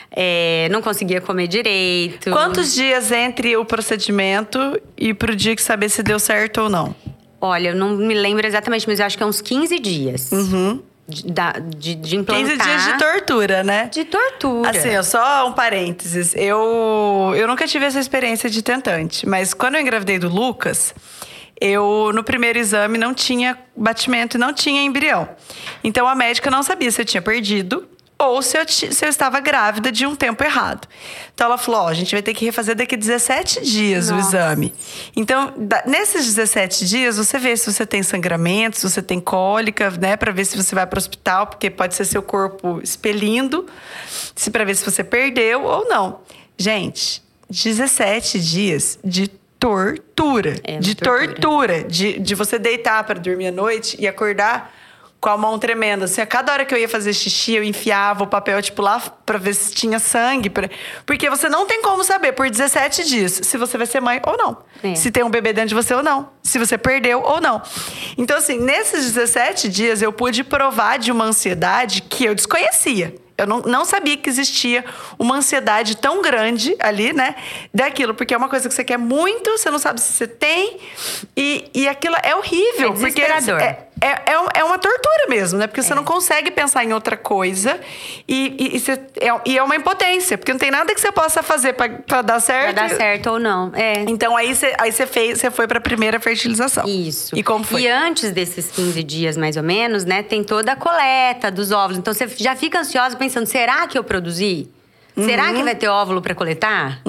é, 0.09 0.67
não 0.71 0.81
conseguia 0.81 1.21
comer 1.21 1.47
direito. 1.47 2.31
Quantos 2.31 2.73
dias 2.73 3.11
entre 3.11 3.55
o 3.57 3.63
procedimento 3.63 4.81
e 4.97 5.13
pro 5.13 5.35
dia 5.35 5.55
que 5.55 5.61
saber 5.61 5.89
se 5.89 6.01
deu 6.01 6.17
certo 6.17 6.61
ou 6.61 6.69
não? 6.69 6.95
Olha, 7.39 7.69
eu 7.69 7.75
não 7.75 7.91
me 7.95 8.15
lembro 8.15 8.47
exatamente, 8.47 8.87
mas 8.87 8.99
eu 8.99 9.05
acho 9.05 9.15
que 9.15 9.21
é 9.21 9.25
uns 9.25 9.39
15 9.39 9.77
dias 9.79 10.31
de, 11.07 11.27
da- 11.31 11.53
de, 11.53 11.95
de 11.95 12.15
implantar. 12.17 12.43
15 12.45 12.51
Uhum. 12.59 12.65
dias 12.65 12.85
de 12.85 12.97
tortura, 12.97 13.63
né? 13.63 13.89
De 13.91 14.05
tortura. 14.05 14.69
Assim, 14.71 15.03
só 15.03 15.47
um 15.47 15.53
parênteses. 15.53 16.33
Eu, 16.35 17.33
eu 17.35 17.47
nunca 17.47 17.67
tive 17.67 17.85
essa 17.85 17.99
experiência 17.99 18.49
de 18.49 18.61
tentante, 18.61 19.27
mas 19.27 19.53
quando 19.53 19.75
eu 19.75 19.81
engravidei 19.81 20.17
do 20.17 20.27
Lucas, 20.29 20.93
eu 21.61 22.11
no 22.13 22.23
primeiro 22.23 22.59
exame 22.59 22.97
não 22.97 23.13
tinha 23.13 23.57
batimento 23.75 24.37
e 24.37 24.39
não 24.39 24.53
tinha 24.53 24.81
embrião. 24.81 25.29
Então 25.83 26.07
a 26.07 26.15
médica 26.15 26.49
não 26.51 26.63
sabia 26.63 26.91
se 26.91 27.01
eu 27.01 27.05
tinha 27.05 27.21
perdido 27.21 27.87
ou 28.17 28.41
se 28.41 28.57
eu, 28.57 28.65
se 28.67 29.03
eu 29.05 29.09
estava 29.09 29.39
grávida 29.39 29.91
de 29.91 30.05
um 30.05 30.15
tempo 30.15 30.43
errado. 30.43 30.87
Então 31.33 31.47
ela 31.47 31.57
falou: 31.57 31.81
ó, 31.81 31.87
a 31.89 31.93
gente 31.93 32.13
vai 32.15 32.21
ter 32.21 32.33
que 32.33 32.45
refazer 32.45 32.75
daqui 32.75 32.95
a 32.95 32.97
17 32.97 33.61
dias 33.61 34.09
o 34.09 34.15
Nossa. 34.15 34.27
exame. 34.29 34.73
Então, 35.15 35.53
da- 35.57 35.83
nesses 35.85 36.25
17 36.25 36.85
dias, 36.85 37.17
você 37.17 37.37
vê 37.37 37.55
se 37.57 37.71
você 37.71 37.85
tem 37.85 38.01
sangramento, 38.03 38.77
se 38.77 38.89
você 38.89 39.01
tem 39.01 39.19
cólica, 39.19 39.89
né? 39.91 40.15
Pra 40.15 40.31
ver 40.31 40.45
se 40.45 40.55
você 40.55 40.73
vai 40.73 40.87
para 40.87 40.97
o 40.97 40.99
hospital, 40.99 41.47
porque 41.47 41.69
pode 41.69 41.93
ser 41.95 42.05
seu 42.05 42.21
corpo 42.23 42.79
expelindo, 42.81 43.65
se 44.35 44.49
para 44.49 44.63
ver 44.63 44.75
se 44.75 44.85
você 44.85 45.03
perdeu 45.03 45.63
ou 45.63 45.85
não. 45.89 46.19
Gente, 46.57 47.21
17 47.49 48.39
dias 48.39 48.97
de 49.03 49.27
tortura. 49.59 50.55
É 50.63 50.77
de 50.79 50.95
tortura. 50.95 51.27
tortura. 51.33 51.83
De, 51.83 52.19
de 52.19 52.35
você 52.35 52.57
deitar 52.57 53.03
para 53.03 53.19
dormir 53.19 53.47
à 53.47 53.51
noite 53.51 53.97
e 53.99 54.07
acordar 54.07 54.73
com 55.25 55.29
a 55.31 55.37
mão 55.37 55.57
tremenda. 55.57 56.05
Assim, 56.05 56.21
a 56.21 56.25
cada 56.27 56.53
hora 56.53 56.63
que 56.63 56.71
eu 56.71 56.77
ia 56.77 56.87
fazer 56.87 57.11
xixi, 57.11 57.55
eu 57.55 57.63
enfiava 57.63 58.23
o 58.23 58.27
papel, 58.27 58.61
tipo, 58.61 58.79
lá 58.83 59.01
pra 59.25 59.39
ver 59.39 59.55
se 59.55 59.73
tinha 59.73 59.97
sangue. 59.97 60.51
pra- 60.51 60.69
Porque 61.03 61.27
você 61.31 61.49
não 61.49 61.65
tem 61.65 61.81
como 61.81 62.03
saber 62.03 62.33
por 62.33 62.47
17 62.47 63.03
dias 63.03 63.39
se 63.43 63.57
você 63.57 63.75
vai 63.75 63.87
ser 63.87 63.99
mãe 64.01 64.21
ou 64.23 64.37
não. 64.37 64.55
É. 64.83 64.93
Se 64.93 65.09
tem 65.09 65.23
um 65.23 65.29
bebê 65.31 65.51
dentro 65.51 65.69
de 65.69 65.73
você 65.75 65.95
ou 65.95 66.03
não. 66.03 66.29
Se 66.43 66.59
você 66.59 66.77
perdeu 66.77 67.23
ou 67.23 67.41
não. 67.41 67.59
Então, 68.19 68.37
assim, 68.37 68.59
nesses 68.59 69.05
17 69.13 69.67
dias 69.67 69.99
eu 70.03 70.13
pude 70.13 70.43
provar 70.43 70.99
de 70.99 71.11
uma 71.11 71.25
ansiedade 71.25 72.03
que 72.03 72.23
eu 72.25 72.35
desconhecia. 72.35 73.15
Eu 73.37 73.47
não, 73.47 73.59
não 73.63 73.83
sabia 73.83 74.15
que 74.15 74.29
existia 74.29 74.85
uma 75.19 75.35
ansiedade 75.37 75.97
tão 75.97 76.21
grande 76.21 76.73
ali, 76.79 77.11
né? 77.11 77.35
Daquilo, 77.73 78.13
porque 78.13 78.33
é 78.33 78.37
uma 78.37 78.47
coisa 78.47 78.69
que 78.69 78.73
você 78.75 78.83
quer 78.83 78.97
muito, 78.97 79.49
você 79.57 79.69
não 79.71 79.79
sabe 79.79 79.99
se 79.99 80.13
você 80.13 80.25
tem. 80.27 80.77
E, 81.35 81.69
e 81.73 81.87
aquilo 81.87 82.15
é 82.23 82.33
horrível. 82.35 82.93
É 82.93 83.09
porque 83.09 83.21
é, 83.63 83.84
é, 84.01 84.33
é, 84.33 84.39
um- 84.39 84.47
é 84.53 84.63
uma 84.63 84.77
tortura 84.77 85.25
mesmo, 85.29 85.57
né? 85.57 85.67
Porque 85.67 85.81
você 85.81 85.95
não 85.95 86.03
consegue 86.03 86.51
pensar 86.51 86.83
em 86.83 86.93
outra 86.93 87.15
coisa. 87.17 87.79
E, 88.27 88.55
e, 88.59 88.75
e, 88.75 88.79
você- 88.79 88.99
é, 89.19 89.27
e 89.45 89.57
é 89.57 89.63
uma 89.63 89.75
impotência, 89.75 90.37
porque 90.37 90.51
não 90.51 90.59
tem 90.59 90.69
nada 90.71 90.93
que 90.93 90.99
você 91.01 91.11
possa 91.11 91.41
fazer 91.41 91.73
pra, 91.73 91.87
pra 91.89 92.21
dar 92.21 92.33
Pra 92.33 92.39
certo. 92.41 92.75
dar 92.75 92.89
certo 92.89 93.31
ou 93.31 93.39
não. 93.39 93.71
É. 93.73 94.01
Então 94.07 94.35
aí 94.35 94.53
você, 94.53 94.73
aí 94.77 94.91
você 94.91 95.07
fez, 95.07 95.39
você 95.39 95.49
foi 95.49 95.67
pra 95.67 95.79
primeira 95.79 96.19
fertilização. 96.19 96.85
Isso. 96.87 97.35
E 97.37 97.41
como 97.41 97.63
foi? 97.63 97.83
E 97.83 97.87
antes 97.87 98.31
desses 98.31 98.69
15 98.71 99.01
dias, 99.03 99.37
mais 99.37 99.55
ou 99.57 99.63
menos, 99.63 100.03
né, 100.05 100.21
tem 100.23 100.43
toda 100.43 100.73
a 100.73 100.75
coleta 100.75 101.49
dos 101.49 101.71
óvulos. 101.71 101.97
Então 101.97 102.13
você 102.13 102.27
já 102.37 102.55
fica 102.55 102.79
ansiosa 102.79 103.15
pensando: 103.15 103.45
será 103.47 103.87
que 103.87 103.97
eu 103.97 104.03
produzi? 104.03 104.69
Será 105.17 105.45
Uhum. 105.49 105.55
que 105.55 105.63
vai 105.63 105.75
ter 105.75 105.87
óvulo 105.87 106.21
para 106.21 106.35
coletar? 106.35 106.99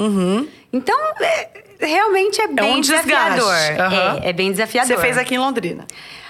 Então, 0.73 0.97
é- 1.21 1.49
realmente 1.81 2.41
é 2.41 2.47
bem 2.47 2.77
um 2.77 2.81
desgaste. 2.81 3.07
desafiador. 3.09 3.55
Aham. 3.81 4.21
É, 4.23 4.29
é 4.29 4.33
bem 4.33 4.51
desafiador. 4.53 4.95
Você 4.97 5.03
fez 5.03 5.19
aqui 5.19 5.35
em 5.35 5.39
Londrina. 5.39 5.85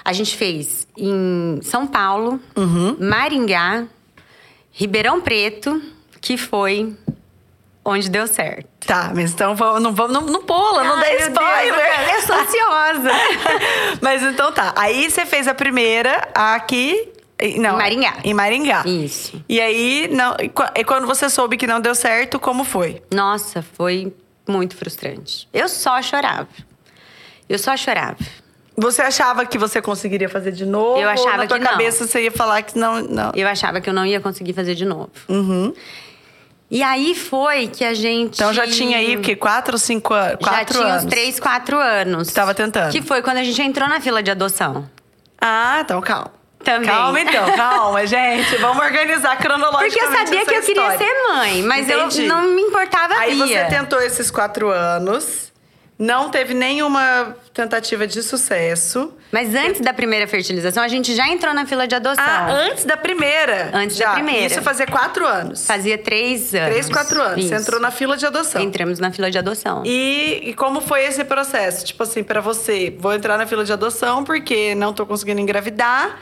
A 0.06 0.12
gente 0.12 0.36
fez 0.36 0.86
em 0.96 1.58
São 1.62 1.84
Paulo, 1.86 2.40
Uhum. 2.56 2.96
Maringá, 3.00 3.86
Ribeirão 4.70 5.20
Preto, 5.20 5.82
que 6.20 6.36
foi 6.36 6.94
onde 7.84 8.08
deu 8.08 8.26
certo. 8.28 8.68
Tá, 8.86 9.10
mas 9.12 9.32
então 9.32 9.56
vamos, 9.56 9.82
não 9.82 9.92
vamos, 9.92 10.12
não, 10.12 10.20
não 10.22 10.42
pula, 10.44 10.84
não 10.84 10.96
dá 11.00 11.06
Ai, 11.06 11.16
spoiler. 11.28 12.06
Deus, 12.06 12.12
eu 12.14 12.22
sou 12.26 12.36
ansiosa. 12.36 13.10
mas 14.00 14.22
então 14.22 14.52
tá. 14.52 14.72
Aí 14.76 15.10
você 15.10 15.26
fez 15.26 15.48
a 15.48 15.54
primeira 15.54 16.28
aqui. 16.34 17.12
Não, 17.58 17.74
Em 17.74 17.78
Maringá. 17.78 18.14
Em 18.24 18.32
Maringá. 18.34 18.82
Isso. 18.86 19.42
E 19.48 19.60
aí, 19.60 20.08
não, 20.12 20.36
e 20.40 20.84
quando 20.84 21.06
você 21.06 21.28
soube 21.28 21.56
que 21.56 21.66
não 21.66 21.80
deu 21.80 21.94
certo, 21.96 22.38
como 22.38 22.62
foi? 22.62 23.02
Nossa, 23.12 23.60
foi 23.60 24.14
muito 24.48 24.76
frustrante. 24.76 25.48
Eu 25.52 25.68
só 25.68 26.00
chorava. 26.00 26.48
Eu 27.48 27.58
só 27.58 27.76
chorava. 27.76 28.16
Você 28.76 29.00
achava 29.02 29.46
que 29.46 29.56
você 29.56 29.80
conseguiria 29.80 30.28
fazer 30.28 30.52
de 30.52 30.66
novo? 30.66 31.00
Eu 31.00 31.08
achava 31.08 31.30
ou 31.32 31.36
na 31.38 31.46
tua 31.46 31.58
que 31.58 31.64
não. 31.64 31.70
cabeça 31.72 32.06
você 32.06 32.24
ia 32.24 32.30
falar 32.32 32.62
que 32.62 32.78
não. 32.78 33.00
não. 33.02 33.32
Eu 33.34 33.48
achava 33.48 33.80
que 33.80 33.88
eu 33.88 33.94
não 33.94 34.04
ia 34.04 34.20
conseguir 34.20 34.52
fazer 34.52 34.74
de 34.74 34.84
novo. 34.84 35.10
Uhum. 35.28 35.72
E 36.70 36.82
aí 36.82 37.14
foi 37.14 37.68
que 37.68 37.84
a 37.84 37.94
gente. 37.94 38.34
Então 38.34 38.52
já 38.52 38.66
tinha 38.66 38.98
aí 38.98 39.16
o 39.16 39.20
quê? 39.20 39.36
Quatro 39.36 39.74
ou 39.74 39.78
cinco 39.78 40.12
anos? 40.12 40.38
Já 40.44 40.64
tinha 40.64 40.84
anos. 40.84 41.04
uns 41.04 41.10
três, 41.10 41.40
quatro 41.40 41.78
anos. 41.78 42.32
Tava 42.32 42.54
tentando. 42.54 42.90
Que 42.92 43.00
foi 43.00 43.22
quando 43.22 43.38
a 43.38 43.44
gente 43.44 43.62
entrou 43.62 43.88
na 43.88 44.00
fila 44.00 44.22
de 44.22 44.30
adoção. 44.30 44.88
Ah, 45.40 45.78
então 45.80 46.00
calma. 46.00 46.32
Também. 46.64 46.88
Calma 46.88 47.20
então, 47.20 47.52
calma, 47.52 48.04
gente. 48.08 48.56
Vamos 48.56 48.84
organizar 48.84 49.36
cronologicamente 49.38 49.94
Porque 49.94 50.04
eu 50.04 50.26
sabia 50.26 50.44
que 50.44 50.54
eu 50.54 50.62
queria 50.62 50.88
história. 50.88 50.98
ser 50.98 51.28
mãe, 51.32 51.62
mas 51.62 51.88
Entendi. 51.88 52.22
eu 52.22 52.28
não 52.28 52.42
me 52.42 52.62
importava 52.62 53.14
Aí 53.14 53.36
você 53.36 53.46
via. 53.46 53.66
tentou 53.66 54.00
esses 54.00 54.32
quatro 54.32 54.68
anos, 54.68 55.45
não 55.98 56.28
teve 56.30 56.52
nenhuma 56.52 57.34
tentativa 57.54 58.06
de 58.06 58.22
sucesso. 58.22 59.12
Mas 59.32 59.54
antes 59.54 59.80
da 59.80 59.92
primeira 59.94 60.26
fertilização, 60.26 60.82
a 60.82 60.88
gente 60.88 61.14
já 61.14 61.26
entrou 61.28 61.54
na 61.54 61.64
fila 61.64 61.86
de 61.86 61.94
adoção. 61.94 62.22
Ah, 62.24 62.50
antes 62.50 62.84
da 62.84 62.96
primeira. 62.96 63.70
Antes 63.72 63.96
da 63.98 64.06
Já. 64.06 64.12
primeira. 64.12 64.46
Isso 64.46 64.60
fazia 64.62 64.86
quatro 64.86 65.26
anos. 65.26 65.66
Fazia 65.66 65.96
três 65.96 66.54
anos. 66.54 66.70
Três, 66.70 66.88
quatro 66.90 67.20
anos. 67.22 67.44
Você 67.46 67.54
Isso. 67.54 67.62
entrou 67.62 67.80
na 67.80 67.90
fila 67.90 68.16
de 68.16 68.26
adoção. 68.26 68.60
Entramos 68.60 68.98
na 68.98 69.10
fila 69.10 69.30
de 69.30 69.38
adoção. 69.38 69.82
E, 69.86 70.40
e 70.44 70.54
como 70.54 70.80
foi 70.80 71.04
esse 71.04 71.24
processo? 71.24 71.84
Tipo 71.84 72.02
assim, 72.02 72.22
pra 72.22 72.40
você, 72.40 72.94
vou 72.98 73.14
entrar 73.14 73.38
na 73.38 73.46
fila 73.46 73.64
de 73.64 73.72
adoção 73.72 74.22
porque 74.22 74.74
não 74.74 74.92
tô 74.92 75.06
conseguindo 75.06 75.40
engravidar, 75.40 76.18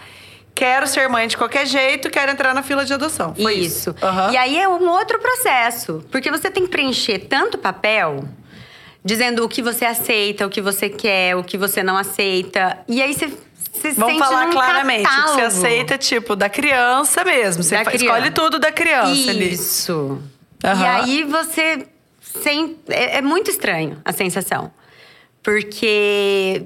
quero 0.54 0.86
ser 0.86 1.08
mãe 1.08 1.26
de 1.26 1.36
qualquer 1.36 1.66
jeito, 1.66 2.08
quero 2.10 2.30
entrar 2.30 2.54
na 2.54 2.62
fila 2.62 2.84
de 2.84 2.94
adoção. 2.94 3.34
Foi 3.34 3.54
isso. 3.54 3.90
Isso. 3.90 3.96
Aham. 4.06 4.30
E 4.32 4.36
aí 4.36 4.56
é 4.58 4.68
um 4.68 4.88
outro 4.88 5.18
processo. 5.18 6.04
Porque 6.12 6.30
você 6.30 6.48
tem 6.48 6.62
que 6.64 6.70
preencher 6.70 7.18
tanto 7.28 7.58
papel, 7.58 8.24
dizendo 9.04 9.44
o 9.44 9.48
que 9.48 9.60
você 9.62 9.84
aceita, 9.84 10.46
o 10.46 10.50
que 10.50 10.60
você 10.60 10.88
quer, 10.88 11.36
o 11.36 11.44
que 11.44 11.58
você 11.58 11.82
não 11.82 11.96
aceita. 11.96 12.78
E 12.88 13.02
aí 13.02 13.12
você. 13.14 13.26
você 13.72 13.92
Vamos 13.92 14.18
falar 14.18 14.48
claramente. 14.50 15.04
O 15.06 15.08
que 15.08 15.14
você 15.14 15.20
catálogo. 15.22 15.46
aceita, 15.46 15.98
tipo, 15.98 16.34
da 16.36 16.48
criança 16.48 17.22
mesmo. 17.24 17.62
Você 17.62 17.76
Da 17.76 17.84
criança. 17.84 18.04
escolhe 18.04 18.30
tudo 18.30 18.58
da 18.58 18.72
criança 18.72 19.30
ali. 19.30 19.52
Isso. 19.52 20.20
Aham. 20.64 20.82
E 20.82 20.86
aí 20.86 21.22
você. 21.24 21.86
Sem, 22.42 22.76
é, 22.88 23.18
é 23.18 23.22
muito 23.22 23.48
estranho 23.50 23.98
a 24.04 24.12
sensação. 24.12 24.72
Porque 25.42 26.64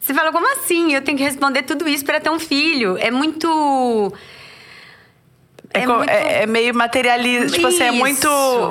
Você 0.00 0.14
fala, 0.14 0.32
como 0.32 0.50
assim? 0.52 0.94
Eu 0.94 1.02
tenho 1.02 1.18
que 1.18 1.24
responder 1.24 1.62
tudo 1.64 1.86
isso 1.86 2.04
para 2.04 2.18
ter 2.20 2.30
um 2.30 2.38
filho. 2.38 2.96
É 2.98 3.10
muito. 3.10 4.12
É, 5.72 5.86
muito... 5.86 6.10
é, 6.10 6.42
é 6.42 6.46
meio 6.46 6.74
materialista. 6.74 7.56
Tipo 7.56 7.68
assim, 7.68 7.84
é 7.84 7.92
muito. 7.92 8.26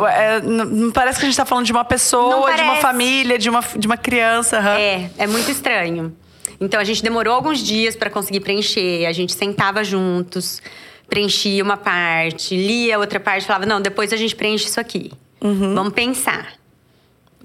É, 0.08 0.42
não 0.42 0.92
parece 0.92 1.20
que 1.20 1.26
a 1.26 1.30
gente 1.30 1.38
tá 1.38 1.46
falando 1.46 1.66
de 1.66 1.72
uma 1.72 1.86
pessoa, 1.86 2.54
de 2.54 2.62
uma 2.62 2.76
família, 2.76 3.38
de 3.38 3.50
uma, 3.50 3.62
de 3.78 3.88
uma 3.88 3.98
criança. 3.98 4.60
Uhum. 4.60 4.68
É, 4.68 5.10
é 5.18 5.28
muito 5.28 5.50
estranho. 5.50 6.16
Então 6.60 6.80
a 6.80 6.84
gente 6.84 7.02
demorou 7.02 7.34
alguns 7.34 7.60
dias 7.60 7.96
para 7.96 8.10
conseguir 8.10 8.42
preencher, 8.42 9.06
a 9.06 9.14
gente 9.14 9.32
sentava 9.34 9.82
juntos, 9.82 10.62
preenchia 11.08 11.64
uma 11.64 11.78
parte, 11.78 12.56
lia 12.56 13.00
outra 13.00 13.20
parte, 13.20 13.46
falava: 13.46 13.66
não, 13.66 13.80
depois 13.80 14.12
a 14.12 14.18
gente 14.18 14.36
preenche 14.36 14.66
isso 14.66 14.80
aqui. 14.80 15.12
Uhum. 15.42 15.74
Vamos 15.74 15.94
pensar. 15.94 16.59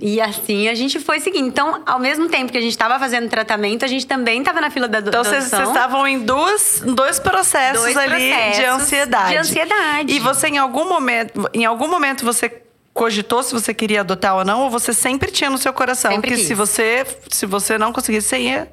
E 0.01 0.21
assim 0.21 0.69
a 0.69 0.75
gente 0.75 0.99
foi 0.99 1.21
seguindo. 1.21 1.47
Então, 1.47 1.83
ao 1.87 1.99
mesmo 1.99 2.29
tempo 2.29 2.51
que 2.51 2.59
a 2.59 2.61
gente 2.61 2.73
estava 2.73 2.99
fazendo 2.99 3.29
tratamento, 3.29 3.85
a 3.85 3.89
gente 3.89 4.07
também 4.07 4.41
estava 4.41 4.61
na 4.61 4.71
fila 4.71 4.89
da 4.89 4.99
adoção. 4.99 5.21
Então, 5.21 5.49
vocês 5.49 5.69
estavam 5.69 6.07
em 6.07 6.21
dois, 6.21 6.83
dois 6.85 7.19
processos 7.19 7.83
dois 7.83 7.97
ali 7.97 8.31
processos 8.31 8.57
de 8.57 8.65
ansiedade. 8.65 9.31
De 9.31 9.37
ansiedade. 9.37 10.13
E 10.13 10.19
você, 10.19 10.49
em 10.49 10.59
algum 10.59 10.89
momento, 10.89 11.49
em 11.55 11.65
algum 11.65 11.89
momento, 11.89 12.25
você 12.25 12.63
cogitou 12.93 13.43
se 13.43 13.53
você 13.53 13.73
queria 13.73 14.01
adotar 14.01 14.37
ou 14.37 14.45
não? 14.45 14.63
Ou 14.63 14.71
você 14.71 14.93
sempre 14.93 15.31
tinha 15.31 15.51
no 15.51 15.59
seu 15.59 15.73
coração 15.73 16.11
sempre 16.13 16.31
que 16.31 16.37
quis. 16.37 16.47
se 16.47 16.55
você, 16.55 17.07
se 17.29 17.47
você 17.47 17.79
não 17.79 17.93
conseguisse, 17.93 18.29
você 18.29 18.39
ia 18.39 18.69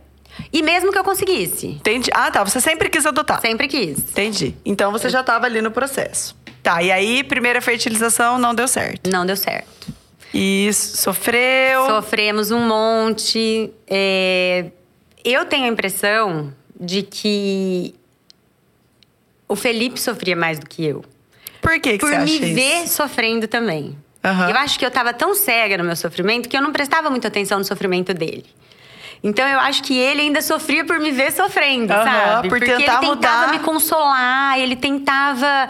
e 0.52 0.62
mesmo 0.62 0.92
que 0.92 0.98
eu 0.98 1.04
conseguisse. 1.04 1.68
Entendi. 1.68 2.10
Ah, 2.14 2.32
tá. 2.32 2.44
Você 2.44 2.62
sempre 2.62 2.90
quis 2.90 3.06
adotar. 3.06 3.42
Sempre 3.42 3.68
quis. 3.68 4.00
Entendi. 4.00 4.56
Então 4.66 4.92
você 4.92 5.10
já 5.10 5.22
estava 5.22 5.46
ali 5.46 5.62
no 5.62 5.72
processo. 5.72 6.36
Tá. 6.64 6.82
E 6.82 6.92
aí, 6.92 7.24
primeira 7.24 7.62
fertilização 7.62 8.38
não 8.38 8.54
deu 8.54 8.68
certo. 8.68 9.10
Não 9.10 9.26
deu 9.26 9.36
certo. 9.36 10.01
E 10.34 10.72
sofreu. 10.74 11.86
Sofremos 11.88 12.52
um 12.52 12.60
monte. 12.68 13.72
É... 13.88 14.66
Eu 15.24 15.46
tenho 15.46 15.66
a 15.66 15.68
impressão 15.68 16.54
de 16.80 17.04
que 17.04 17.94
o 19.48 19.56
Felipe 19.56 20.00
sofria 20.00 20.36
mais 20.36 20.58
do 20.58 20.66
que 20.68 20.86
eu. 20.86 21.04
Por 21.62 21.80
que, 21.80 21.94
que 21.94 22.00
Por 22.00 22.10
você 22.10 22.16
acha 22.16 22.26
me 22.26 22.34
isso? 22.34 22.56
ver 22.56 22.88
sofrendo 22.88 23.48
também. 23.48 23.96
Uhum. 24.24 24.50
Eu 24.50 24.56
acho 24.58 24.80
que 24.80 24.86
eu 24.86 24.90
estava 24.90 25.14
tão 25.14 25.36
cega 25.36 25.78
no 25.78 25.84
meu 25.84 25.96
sofrimento 25.96 26.48
que 26.48 26.56
eu 26.56 26.62
não 26.62 26.72
prestava 26.72 27.10
muita 27.10 27.28
atenção 27.28 27.60
no 27.60 27.66
sofrimento 27.66 28.14
dele. 28.14 28.46
Então 29.24 29.48
eu 29.48 29.60
acho 29.60 29.84
que 29.84 29.98
ele 29.98 30.22
ainda 30.22 30.42
sofria 30.42 30.84
por 30.84 31.00
me 31.00 31.12
ver 31.12 31.32
sofrendo, 31.32 31.94
uhum, 31.94 32.04
sabe? 32.04 32.50
Por 32.50 32.58
Porque 32.58 32.72
ele 32.72 32.80
tentava 32.84 33.06
mudar. 33.06 33.52
me 33.52 33.60
consolar, 33.60 34.60
ele 34.60 34.76
tentava. 34.76 35.70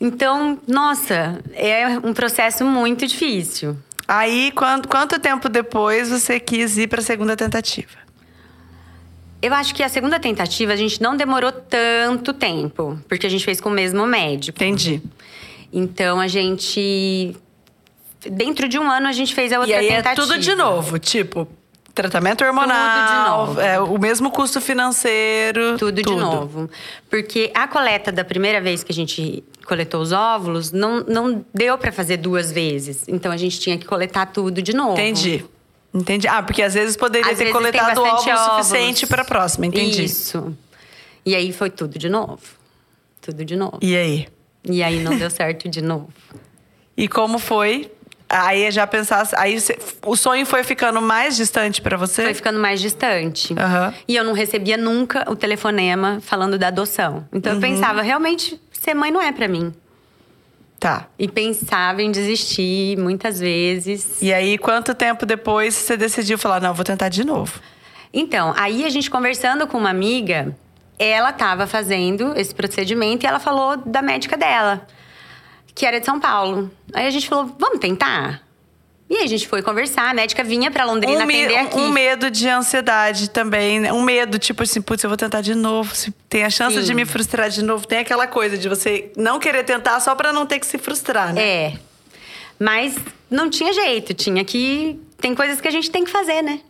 Então, 0.00 0.58
nossa, 0.66 1.38
é 1.52 1.86
um 2.02 2.14
processo 2.14 2.64
muito 2.64 3.06
difícil. 3.06 3.76
Aí, 4.08 4.50
quanto, 4.52 4.88
quanto 4.88 5.20
tempo 5.20 5.48
depois 5.48 6.08
você 6.08 6.40
quis 6.40 6.78
ir 6.78 6.88
para 6.88 7.00
a 7.00 7.04
segunda 7.04 7.36
tentativa? 7.36 8.00
Eu 9.42 9.54
acho 9.54 9.74
que 9.74 9.82
a 9.82 9.88
segunda 9.88 10.18
tentativa 10.18 10.72
a 10.72 10.76
gente 10.76 11.00
não 11.00 11.16
demorou 11.16 11.52
tanto 11.52 12.32
tempo, 12.32 12.98
porque 13.08 13.26
a 13.26 13.30
gente 13.30 13.44
fez 13.44 13.60
com 13.60 13.68
o 13.68 13.72
mesmo 13.72 14.06
médico. 14.06 14.56
Entendi. 14.56 15.02
Então 15.72 16.18
a 16.18 16.26
gente. 16.26 17.36
Dentro 18.20 18.68
de 18.68 18.78
um 18.78 18.90
ano 18.90 19.06
a 19.06 19.12
gente 19.12 19.34
fez 19.34 19.52
a 19.52 19.60
outra 19.60 19.74
e 19.74 19.78
aí 19.78 19.88
tentativa. 19.88 20.10
É 20.10 20.26
tudo 20.26 20.38
de 20.38 20.54
novo, 20.54 20.98
tipo, 20.98 21.48
tratamento 21.94 22.44
hormonal, 22.44 22.76
Tudo 23.06 23.06
de 23.06 23.30
novo. 23.30 23.60
É, 23.60 23.80
o 23.80 23.98
mesmo 23.98 24.30
custo 24.30 24.60
financeiro. 24.60 25.78
Tudo, 25.78 26.02
de 26.02 26.02
novo. 26.02 26.68
Porque 27.08 27.50
a 27.54 27.66
coleta 27.66 28.12
da 28.12 28.24
primeira 28.24 28.60
vez 28.60 28.82
que 28.82 28.92
a 28.92 28.94
gente 28.94 29.42
coletou 29.70 30.02
os 30.02 30.10
óvulos, 30.12 30.72
não, 30.72 31.00
não 31.06 31.44
deu 31.54 31.78
para 31.78 31.92
fazer 31.92 32.16
duas 32.16 32.50
vezes. 32.50 33.04
Então 33.08 33.30
a 33.32 33.36
gente 33.36 33.58
tinha 33.60 33.78
que 33.78 33.86
coletar 33.86 34.26
tudo 34.26 34.60
de 34.60 34.74
novo. 34.74 34.92
Entendi. 34.92 35.44
Entendi. 35.94 36.28
Ah, 36.28 36.42
porque 36.42 36.62
às 36.62 36.74
vezes 36.74 36.96
poderia 36.96 37.30
Às 37.32 37.38
ter 37.38 37.44
vezes 37.44 37.56
coletado 37.56 37.94
tem 37.94 38.02
óvulo 38.02 38.16
bastante 38.16 38.36
óvulos. 38.36 38.66
suficiente 38.66 39.06
para 39.06 39.22
a 39.22 39.24
próxima. 39.24 39.66
Entendi. 39.66 40.04
Isso. 40.04 40.54
E 41.24 41.34
aí 41.34 41.52
foi 41.52 41.70
tudo 41.70 41.98
de 41.98 42.08
novo. 42.08 42.38
Tudo 43.20 43.44
de 43.44 43.54
novo. 43.56 43.78
E 43.80 43.96
aí? 43.96 44.28
E 44.64 44.82
aí 44.82 44.98
não 45.00 45.16
deu 45.16 45.30
certo 45.30 45.68
de 45.68 45.80
novo. 45.82 46.08
E 46.96 47.06
como 47.08 47.38
foi? 47.38 47.90
Aí 48.28 48.70
já 48.70 48.86
pensasse, 48.86 49.34
aí 49.36 49.58
o 50.06 50.14
sonho 50.16 50.46
foi 50.46 50.62
ficando 50.62 51.02
mais 51.02 51.36
distante 51.36 51.82
para 51.82 51.96
você? 51.96 52.22
Foi 52.22 52.34
ficando 52.34 52.60
mais 52.60 52.80
distante. 52.80 53.52
Aham. 53.58 53.92
E 54.06 54.14
eu 54.14 54.22
não 54.22 54.32
recebia 54.32 54.76
nunca 54.76 55.24
o 55.28 55.34
telefonema 55.34 56.20
falando 56.20 56.56
da 56.56 56.68
adoção. 56.68 57.26
Então 57.32 57.52
Uhum. 57.54 57.58
eu 57.58 57.60
pensava, 57.60 58.02
realmente, 58.02 58.60
ser 58.80 58.94
mãe 58.94 59.10
não 59.10 59.20
é 59.20 59.30
para 59.30 59.46
mim. 59.46 59.74
Tá. 60.78 61.06
E 61.18 61.28
pensava 61.28 62.00
em 62.00 62.10
desistir 62.10 62.96
muitas 62.96 63.38
vezes. 63.38 64.22
E 64.22 64.32
aí, 64.32 64.56
quanto 64.56 64.94
tempo 64.94 65.26
depois 65.26 65.74
você 65.74 65.98
decidiu 65.98 66.38
falar, 66.38 66.62
não, 66.62 66.72
vou 66.72 66.84
tentar 66.84 67.10
de 67.10 67.22
novo? 67.22 67.60
Então, 68.12 68.54
aí 68.56 68.86
a 68.86 68.88
gente 68.88 69.10
conversando 69.10 69.66
com 69.66 69.76
uma 69.76 69.90
amiga, 69.90 70.56
ela 70.98 71.28
estava 71.28 71.66
fazendo 71.66 72.32
esse 72.34 72.54
procedimento 72.54 73.24
e 73.24 73.26
ela 73.26 73.38
falou 73.38 73.76
da 73.76 74.00
médica 74.00 74.38
dela, 74.38 74.86
que 75.74 75.84
era 75.84 76.00
de 76.00 76.06
São 76.06 76.18
Paulo. 76.18 76.70
Aí 76.94 77.06
a 77.06 77.10
gente 77.10 77.28
falou, 77.28 77.54
vamos 77.58 77.80
tentar? 77.80 78.40
E 79.10 79.16
aí 79.16 79.24
a 79.24 79.26
gente 79.26 79.48
foi 79.48 79.60
conversar, 79.60 80.08
a 80.08 80.14
médica 80.14 80.44
vinha 80.44 80.70
pra 80.70 80.84
Londrina 80.84 81.18
Um, 81.18 81.24
atender 81.24 81.56
aqui. 81.56 81.76
um 81.76 81.90
medo 81.90 82.30
de 82.30 82.48
ansiedade 82.48 83.28
também, 83.28 83.80
né? 83.80 83.92
Um 83.92 84.02
medo, 84.02 84.38
tipo 84.38 84.62
assim, 84.62 84.80
putz, 84.80 85.02
eu 85.02 85.10
vou 85.10 85.16
tentar 85.16 85.40
de 85.40 85.52
novo. 85.52 85.92
Se 85.96 86.12
tem 86.28 86.44
a 86.44 86.50
chance 86.50 86.76
Sim. 86.78 86.84
de 86.84 86.94
me 86.94 87.04
frustrar 87.04 87.50
de 87.50 87.60
novo. 87.64 87.84
Tem 87.88 87.98
aquela 87.98 88.28
coisa 88.28 88.56
de 88.56 88.68
você 88.68 89.10
não 89.16 89.40
querer 89.40 89.64
tentar 89.64 89.98
só 89.98 90.14
para 90.14 90.32
não 90.32 90.46
ter 90.46 90.60
que 90.60 90.66
se 90.66 90.78
frustrar, 90.78 91.34
né? 91.34 91.42
É. 91.42 91.72
Mas 92.56 92.94
não 93.28 93.50
tinha 93.50 93.72
jeito, 93.72 94.14
tinha 94.14 94.44
que. 94.44 94.96
Tem 95.20 95.34
coisas 95.34 95.60
que 95.60 95.66
a 95.66 95.72
gente 95.72 95.90
tem 95.90 96.04
que 96.04 96.10
fazer, 96.10 96.40
né? 96.42 96.60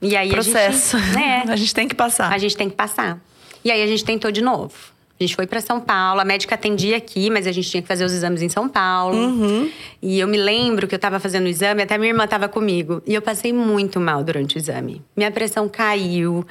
E 0.00 0.16
aí 0.16 0.30
Processo. 0.30 0.96
a 0.96 1.00
gente. 1.00 1.14
É, 1.22 1.42
a 1.52 1.54
gente 1.54 1.72
tem 1.72 1.86
que 1.86 1.94
passar. 1.94 2.32
a 2.32 2.38
gente 2.38 2.56
tem 2.56 2.68
que 2.68 2.74
passar. 2.74 3.20
E 3.64 3.70
aí 3.70 3.80
a 3.84 3.86
gente 3.86 4.04
tentou 4.04 4.32
de 4.32 4.42
novo. 4.42 4.74
A 5.22 5.24
gente 5.24 5.36
foi 5.36 5.46
para 5.46 5.60
São 5.60 5.80
Paulo, 5.80 6.20
a 6.20 6.24
médica 6.24 6.56
atendia 6.56 6.96
aqui, 6.96 7.30
mas 7.30 7.46
a 7.46 7.52
gente 7.52 7.70
tinha 7.70 7.80
que 7.80 7.86
fazer 7.86 8.04
os 8.04 8.12
exames 8.12 8.42
em 8.42 8.48
São 8.48 8.68
Paulo. 8.68 9.16
Uhum. 9.16 9.70
E 10.02 10.18
eu 10.18 10.26
me 10.26 10.36
lembro 10.36 10.88
que 10.88 10.96
eu 10.96 10.98
tava 10.98 11.20
fazendo 11.20 11.44
o 11.44 11.48
exame, 11.48 11.80
até 11.80 11.96
minha 11.96 12.10
irmã 12.10 12.26
tava 12.26 12.48
comigo. 12.48 13.00
E 13.06 13.14
eu 13.14 13.22
passei 13.22 13.52
muito 13.52 14.00
mal 14.00 14.24
durante 14.24 14.56
o 14.56 14.58
exame. 14.58 15.00
Minha 15.16 15.30
pressão 15.30 15.68
caiu. 15.68 16.44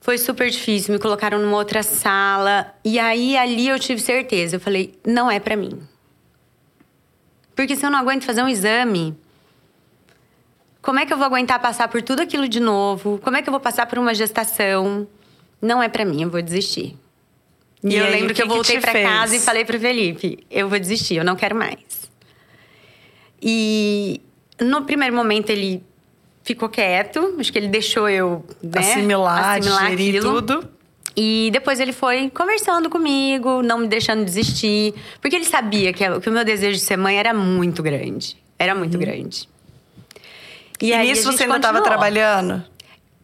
Foi 0.00 0.18
super 0.18 0.48
difícil, 0.48 0.94
me 0.94 1.00
colocaram 1.00 1.40
numa 1.40 1.56
outra 1.56 1.82
sala. 1.82 2.72
E 2.84 2.96
aí 2.96 3.36
ali 3.36 3.66
eu 3.66 3.78
tive 3.80 4.00
certeza. 4.00 4.54
Eu 4.54 4.60
falei, 4.60 4.94
não 5.04 5.28
é 5.28 5.40
para 5.40 5.56
mim. 5.56 5.76
Porque 7.56 7.74
se 7.74 7.84
eu 7.84 7.90
não 7.90 7.98
aguento 7.98 8.22
fazer 8.22 8.40
um 8.40 8.48
exame, 8.48 9.16
como 10.80 11.00
é 11.00 11.06
que 11.06 11.12
eu 11.12 11.16
vou 11.16 11.26
aguentar 11.26 11.58
passar 11.58 11.88
por 11.88 12.00
tudo 12.02 12.22
aquilo 12.22 12.48
de 12.48 12.60
novo? 12.60 13.18
Como 13.24 13.36
é 13.36 13.42
que 13.42 13.48
eu 13.48 13.52
vou 13.52 13.60
passar 13.60 13.84
por 13.86 13.98
uma 13.98 14.14
gestação? 14.14 15.08
Não 15.60 15.82
é 15.82 15.88
pra 15.88 16.04
mim, 16.04 16.22
eu 16.22 16.30
vou 16.30 16.40
desistir. 16.40 16.96
E, 17.86 17.94
E 17.94 17.96
eu 17.96 18.04
aí, 18.04 18.10
lembro 18.10 18.28
que, 18.28 18.34
que 18.34 18.42
eu 18.42 18.48
voltei 18.48 18.80
fez? 18.80 19.06
casa 19.06 19.36
e 19.36 19.40
falei 19.40 19.64
pro 19.64 19.78
Felipe: 19.78 20.44
eu 20.50 20.68
vou 20.68 20.78
desistir, 20.78 21.16
eu 21.16 21.24
não 21.24 21.36
quero 21.36 21.54
mais. 21.54 21.78
E 23.40 24.20
no 24.60 24.82
primeiro 24.82 25.14
momento 25.14 25.50
ele 25.50 25.82
ficou 26.42 26.68
quieto, 26.68 27.36
acho 27.38 27.52
que 27.52 27.58
ele 27.58 27.68
deixou 27.68 28.08
eu 28.08 28.44
né, 28.62 28.80
Assimilar, 28.80 29.60
digerir 29.60 30.16
aquilo. 30.16 30.42
tudo. 30.42 30.68
E 31.18 31.48
depois 31.52 31.80
ele 31.80 31.92
foi 31.92 32.28
conversando 32.30 32.90
comigo, 32.90 33.62
não 33.62 33.78
me 33.78 33.88
deixando 33.88 34.24
desistir. 34.24 34.92
Porque 35.20 35.34
ele 35.34 35.46
sabia 35.46 35.92
que, 35.92 36.20
que 36.20 36.28
o 36.28 36.32
meu 36.32 36.44
desejo 36.44 36.78
de 36.78 36.84
ser 36.84 36.96
mãe 36.96 37.16
era 37.18 37.32
muito 37.32 37.82
grande. 37.82 38.36
Era 38.58 38.74
muito 38.74 38.98
grande. 38.98 39.48
E, 40.80 40.92
aí 40.92 41.08
a 41.08 41.12
nisso 41.14 41.32
você 41.32 41.44
ainda 41.44 41.56
estava 41.56 41.80
trabalhando? 41.80 42.62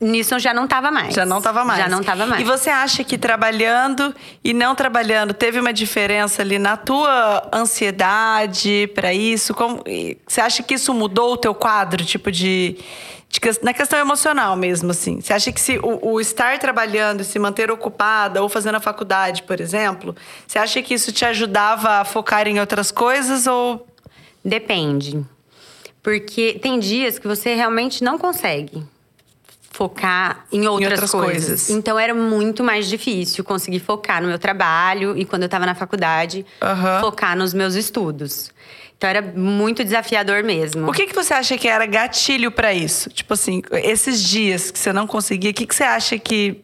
Nisso 0.03 0.38
já 0.38 0.53
não 0.53 0.67
tava 0.67 0.91
mais. 0.91 1.15
Já 1.15 1.25
não 1.25 1.38
estava 1.38 1.65
mais. 1.65 1.79
Já 1.79 1.88
não 1.88 2.03
tava 2.03 2.27
mais. 2.27 2.43
E 2.43 2.45
você 2.45 2.69
acha 2.69 3.05
que 3.05 3.17
trabalhando 3.17 4.15
e 4.43 4.53
não 4.53 4.75
trabalhando 4.75 5.33
teve 5.33 5.61
uma 5.61 5.73
diferença 5.73 6.43
ali 6.43 6.59
na 6.59 6.77
tua 6.77 7.49
ansiedade 7.53 8.91
para 8.95 9.15
isso? 9.15 9.55
Como, 9.55 9.85
você 10.27 10.41
acha 10.41 10.62
que 10.62 10.75
isso 10.75 10.93
mudou 10.93 11.35
o 11.35 11.37
teu 11.37 11.55
quadro, 11.55 12.05
tipo 12.05 12.33
de, 12.33 12.77
de 13.29 13.41
na 13.62 13.73
questão 13.73 13.99
emocional 13.99 14.57
mesmo, 14.57 14.91
assim? 14.91 15.21
Você 15.21 15.33
acha 15.33 15.53
que 15.53 15.61
se 15.61 15.79
o, 15.79 16.15
o 16.15 16.21
estar 16.21 16.59
trabalhando, 16.59 17.23
se 17.23 17.38
manter 17.38 17.71
ocupada 17.71 18.43
ou 18.43 18.49
fazendo 18.49 18.75
a 18.75 18.81
faculdade, 18.81 19.45
por 19.45 19.61
exemplo, 19.61 20.17
você 20.47 20.59
acha 20.59 20.83
que 20.83 20.95
isso 20.95 21.12
te 21.12 21.25
ajudava 21.25 22.01
a 22.01 22.05
focar 22.05 22.49
em 22.49 22.59
outras 22.59 22.91
coisas 22.91 23.47
ou 23.47 23.87
Depende. 24.45 25.25
Porque 26.03 26.59
tem 26.61 26.79
dias 26.79 27.19
que 27.19 27.29
você 27.29 27.55
realmente 27.55 28.03
não 28.03 28.19
consegue 28.19 28.83
focar 29.72 30.46
em 30.52 30.66
outras, 30.66 30.92
outras 30.92 31.11
coisas. 31.11 31.46
coisas. 31.46 31.70
Então 31.70 31.98
era 31.98 32.14
muito 32.14 32.62
mais 32.62 32.87
difícil 32.87 33.42
conseguir 33.42 33.80
focar 33.80 34.20
no 34.22 34.28
meu 34.28 34.38
trabalho 34.38 35.16
e 35.16 35.24
quando 35.24 35.44
eu 35.44 35.48
tava 35.48 35.66
na 35.66 35.74
faculdade, 35.74 36.44
Aham. 36.61 37.00
focar 37.00 37.37
nos 37.37 37.52
meus 37.54 37.74
estudos. 37.74 38.52
Então 38.96 39.11
era 39.11 39.20
muito 39.20 39.82
desafiador 39.82 40.44
mesmo. 40.44 40.88
O 40.88 40.92
que, 40.92 41.06
que 41.06 41.14
você 41.14 41.35
acha 41.35 41.58
que 41.58 41.66
era 41.66 41.87
gatilho 41.87 42.52
para 42.52 42.72
isso? 42.72 43.11
Tipo 43.11 43.35
assim, 43.35 43.61
esses 43.72 44.22
dias 44.22 44.70
que 44.70 44.78
você 44.78 44.92
não 44.92 45.08
conseguia, 45.08 45.50
o 45.50 45.54
que, 45.54 45.66
que 45.66 45.74
você 45.74 45.82
acha 45.82 46.16
que. 46.18 46.62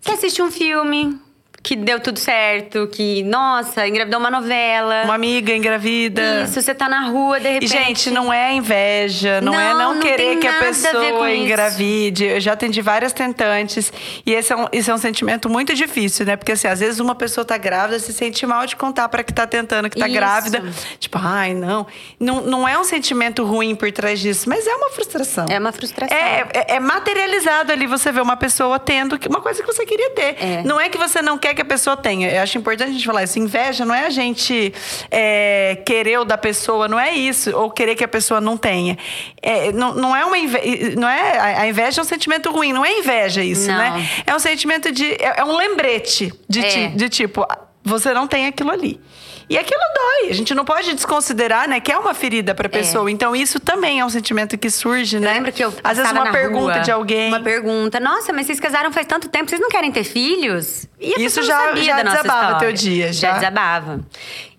Você 0.00 0.12
assiste 0.12 0.40
um 0.40 0.50
filme 0.52 1.18
que 1.66 1.74
deu 1.74 1.98
tudo 1.98 2.16
certo, 2.20 2.86
que, 2.86 3.24
nossa, 3.24 3.88
engravidou 3.88 4.20
uma 4.20 4.30
novela. 4.30 5.02
Uma 5.02 5.16
amiga 5.16 5.52
engravida. 5.52 6.44
Isso, 6.44 6.62
você 6.62 6.72
tá 6.72 6.88
na 6.88 7.08
rua, 7.08 7.40
de 7.40 7.48
repente. 7.54 7.64
E, 7.64 7.66
gente, 7.66 8.08
não 8.12 8.32
é 8.32 8.52
inveja, 8.54 9.40
não, 9.40 9.52
é 9.52 9.70
Não, 9.70 9.78
não 9.78 9.94
não 9.94 10.00
querer 10.00 10.38
que 10.38 10.46
a 10.46 10.52
nada 10.52 10.64
a 10.68 10.70
ver 10.72 10.80
pessoa 10.80 11.32
isso. 11.32 11.42
engravide. 11.42 12.24
Eu 12.24 12.40
já 12.40 12.52
atendi 12.52 12.80
várias 12.80 13.12
tentantes. 13.12 13.92
E 14.24 14.32
esse 14.32 14.52
é, 14.52 14.56
um, 14.56 14.66
esse 14.70 14.88
é 14.88 14.94
um 14.94 14.98
sentimento 14.98 15.48
muito 15.48 15.74
difícil, 15.74 16.24
né? 16.24 16.36
Porque, 16.36 16.52
assim, 16.52 16.68
às 16.68 16.78
vezes 16.78 17.00
uma 17.00 17.16
pessoa 17.16 17.44
tá 17.44 17.58
grávida, 17.58 17.98
se 17.98 18.12
sente 18.12 18.46
mal 18.46 18.64
de 18.64 18.76
contar 18.76 19.08
pra 19.08 19.24
que 19.24 19.32
tá 19.32 19.44
tentando 19.44 19.90
que 19.90 19.98
tá 19.98 20.06
Isso. 20.06 20.14
grávida. 20.14 20.62
Tipo, 21.00 21.18
ai, 21.20 21.52
não. 21.52 21.84
não. 22.20 22.42
Não 22.42 22.68
é 22.68 22.78
um 22.78 22.84
sentimento 22.84 23.42
ruim 23.44 23.74
por 23.74 23.90
trás 23.90 24.20
disso, 24.20 24.48
mas 24.48 24.64
é 24.68 24.74
uma 24.76 24.90
frustração. 24.90 25.46
É 25.50 25.58
uma 25.58 25.72
frustração. 25.72 26.16
É, 26.16 26.46
é- 26.54 26.74
é 26.76 26.80
materializado 26.80 27.72
ali 27.72 27.88
você 27.88 28.12
vê 28.12 28.20
uma 28.20 28.36
pessoa 28.36 28.78
tendo 28.78 29.18
uma 29.28 29.40
coisa 29.40 29.60
que 29.60 29.66
você 29.66 29.84
queria 29.84 30.10
ter. 30.10 30.36
É. 30.40 30.62
Não 30.64 30.80
é 30.80 30.88
que 30.88 30.96
você 30.96 31.20
não 31.20 31.36
quer 31.36 31.55
que 31.56 31.62
a 31.62 31.64
pessoa 31.64 31.96
tenha. 31.96 32.30
Eu 32.30 32.42
acho 32.42 32.56
importante 32.56 32.90
a 32.90 32.92
gente 32.92 33.04
falar 33.04 33.24
isso. 33.24 33.38
Inveja 33.38 33.84
não 33.84 33.94
é 33.94 34.06
a 34.06 34.10
gente 34.10 34.72
é, 35.10 35.82
querer 35.84 36.20
o 36.20 36.24
da 36.24 36.38
pessoa, 36.38 36.86
não 36.86 37.00
é 37.00 37.12
isso. 37.12 37.50
Ou 37.56 37.70
querer 37.70 37.96
que 37.96 38.04
a 38.04 38.08
pessoa 38.08 38.40
não 38.40 38.56
tenha. 38.56 38.96
É, 39.42 39.72
não, 39.72 39.94
não 39.94 40.14
é 40.14 40.24
uma 40.24 40.38
inveja. 40.38 40.94
Não 40.96 41.08
é, 41.08 41.38
a- 41.38 41.66
inveja 41.68 42.00
é 42.00 42.02
um 42.02 42.06
sentimento 42.06 42.52
ruim, 42.52 42.72
não 42.72 42.84
é 42.84 42.98
inveja 43.00 43.42
isso, 43.42 43.66
Não. 43.68 43.76
né? 43.76 44.08
É 44.24 44.34
um 44.34 44.38
sentimento 44.38 44.92
de. 44.92 45.12
É, 45.14 45.34
é 45.40 45.44
um 45.44 45.56
lembrete 45.56 46.32
de, 46.48 46.60
É. 46.60 46.68
ti- 46.68 46.88
de 46.96 47.08
tipo, 47.08 47.44
você 47.82 48.12
não 48.12 48.26
tem 48.28 48.46
aquilo 48.46 48.70
ali. 48.70 49.00
E 49.48 49.56
aquilo 49.56 49.80
dói. 49.94 50.30
A 50.30 50.34
gente 50.34 50.52
não 50.54 50.64
pode 50.64 50.92
desconsiderar, 50.92 51.68
né? 51.68 51.78
Que 51.78 51.92
é 51.92 51.98
uma 51.98 52.12
ferida 52.14 52.52
pra 52.52 52.68
pessoa. 52.68 53.08
Então, 53.08 53.34
isso 53.36 53.60
também 53.60 54.00
é 54.00 54.04
um 54.04 54.08
sentimento 54.10 54.58
que 54.58 54.68
surge, 54.68 55.20
né? 55.20 55.34
Lembro 55.34 55.52
que 55.52 55.64
eu 55.64 55.72
Às 55.84 55.98
vezes 55.98 56.10
uma 56.12 56.32
pergunta 56.32 56.72
rua, 56.74 56.80
de 56.80 56.90
alguém. 56.90 57.28
Uma 57.28 57.38
pergunta. 57.40 58.00
Nossa, 58.00 58.32
mas 58.32 58.46
vocês 58.46 58.58
casaram 58.58 58.90
faz 58.92 59.06
tanto 59.06 59.28
tempo, 59.28 59.48
vocês 59.48 59.60
não 59.60 59.68
querem 59.68 59.92
ter 59.92 60.02
filhos? 60.02 60.88
E 61.00 61.22
Isso 61.22 61.42
já- 61.42 61.76
já 61.76 62.02
desabava 62.02 62.58
teu 62.58 62.72
dia, 62.72 63.12
já. 63.12 63.34
desabava. 63.34 64.00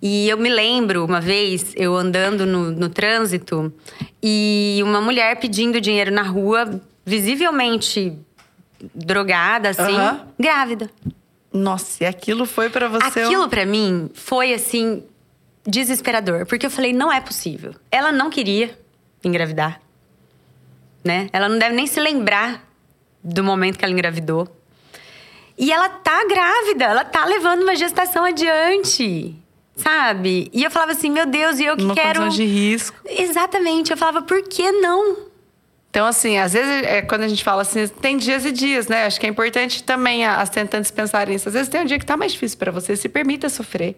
E 0.01 0.29
eu 0.29 0.37
me 0.37 0.47
lembro, 0.49 1.03
uma 1.03 1.19
vez, 1.19 1.73
eu 1.75 1.93
andando 1.93 2.45
no, 2.45 2.71
no 2.71 2.87
trânsito 2.87 3.73
e 4.23 4.79
uma 4.83 5.01
mulher 5.01 5.35
pedindo 5.37 5.81
dinheiro 5.81 6.11
na 6.11 6.21
rua, 6.23 6.79
visivelmente 7.05 8.17
drogada, 8.95 9.69
assim, 9.69 9.97
grávida. 10.39 10.89
Nossa, 11.57 12.03
e 12.03 12.07
aquilo 12.07 12.45
foi 12.45 12.69
pra 12.69 12.87
você. 12.87 13.21
um- 13.23 13.25
Aquilo 13.25 13.49
pra 13.49 13.65
mim 13.65 14.09
foi 14.13 14.53
assim 14.53 15.03
desesperador, 15.65 16.45
porque 16.45 16.65
eu 16.65 16.69
falei, 16.71 16.93
não 16.93 17.11
é 17.11 17.19
possível. 17.19 17.73
Ela 17.91 18.11
não 18.11 18.29
queria 18.29 18.77
engravidar, 19.23 19.81
né? 21.03 21.27
Ela 21.33 21.49
não 21.49 21.57
deve 21.59 21.75
nem 21.75 21.87
se 21.87 21.99
lembrar 21.99 22.63
do 23.23 23.43
momento 23.43 23.77
que 23.77 23.83
ela 23.83 23.93
engravidou. 23.93 24.47
E 25.57 25.71
ela 25.71 25.89
tá 25.89 26.23
grávida, 26.27 26.85
ela 26.85 27.03
tá 27.03 27.25
levando 27.25 27.63
uma 27.63 27.75
gestação 27.75 28.23
adiante, 28.23 29.35
sabe? 29.75 30.49
E 30.53 30.63
eu 30.63 30.69
falava 30.71 30.91
assim, 30.91 31.09
meu 31.09 31.25
Deus, 31.25 31.59
e 31.59 31.65
eu 31.65 31.75
que 31.75 31.83
Uma 31.83 31.95
quero 31.95 32.29
de 32.29 32.45
risco. 32.45 32.95
Exatamente, 33.05 33.91
eu 33.91 33.97
falava, 33.97 34.21
por 34.21 34.41
que 34.43 34.71
não? 34.71 35.26
Então, 35.89 36.05
assim, 36.05 36.37
às 36.37 36.53
vezes, 36.53 36.83
é, 36.85 37.01
quando 37.01 37.23
a 37.23 37.27
gente 37.27 37.43
fala 37.43 37.61
assim, 37.61 37.87
tem 37.87 38.17
dias 38.17 38.45
e 38.45 38.51
dias, 38.51 38.87
né? 38.87 39.05
Acho 39.05 39.19
que 39.19 39.25
é 39.25 39.29
importante 39.29 39.81
também 39.83 40.25
as 40.25 40.49
tentantes 40.49 40.91
pensarem 40.91 41.33
nisso. 41.33 41.47
Às 41.47 41.53
vezes 41.53 41.69
tem 41.69 41.81
um 41.81 41.85
dia 41.85 41.97
que 41.97 42.05
tá 42.05 42.15
mais 42.17 42.33
difícil 42.33 42.57
pra 42.59 42.71
você. 42.71 42.95
Se 42.95 43.09
permita 43.09 43.49
sofrer. 43.49 43.97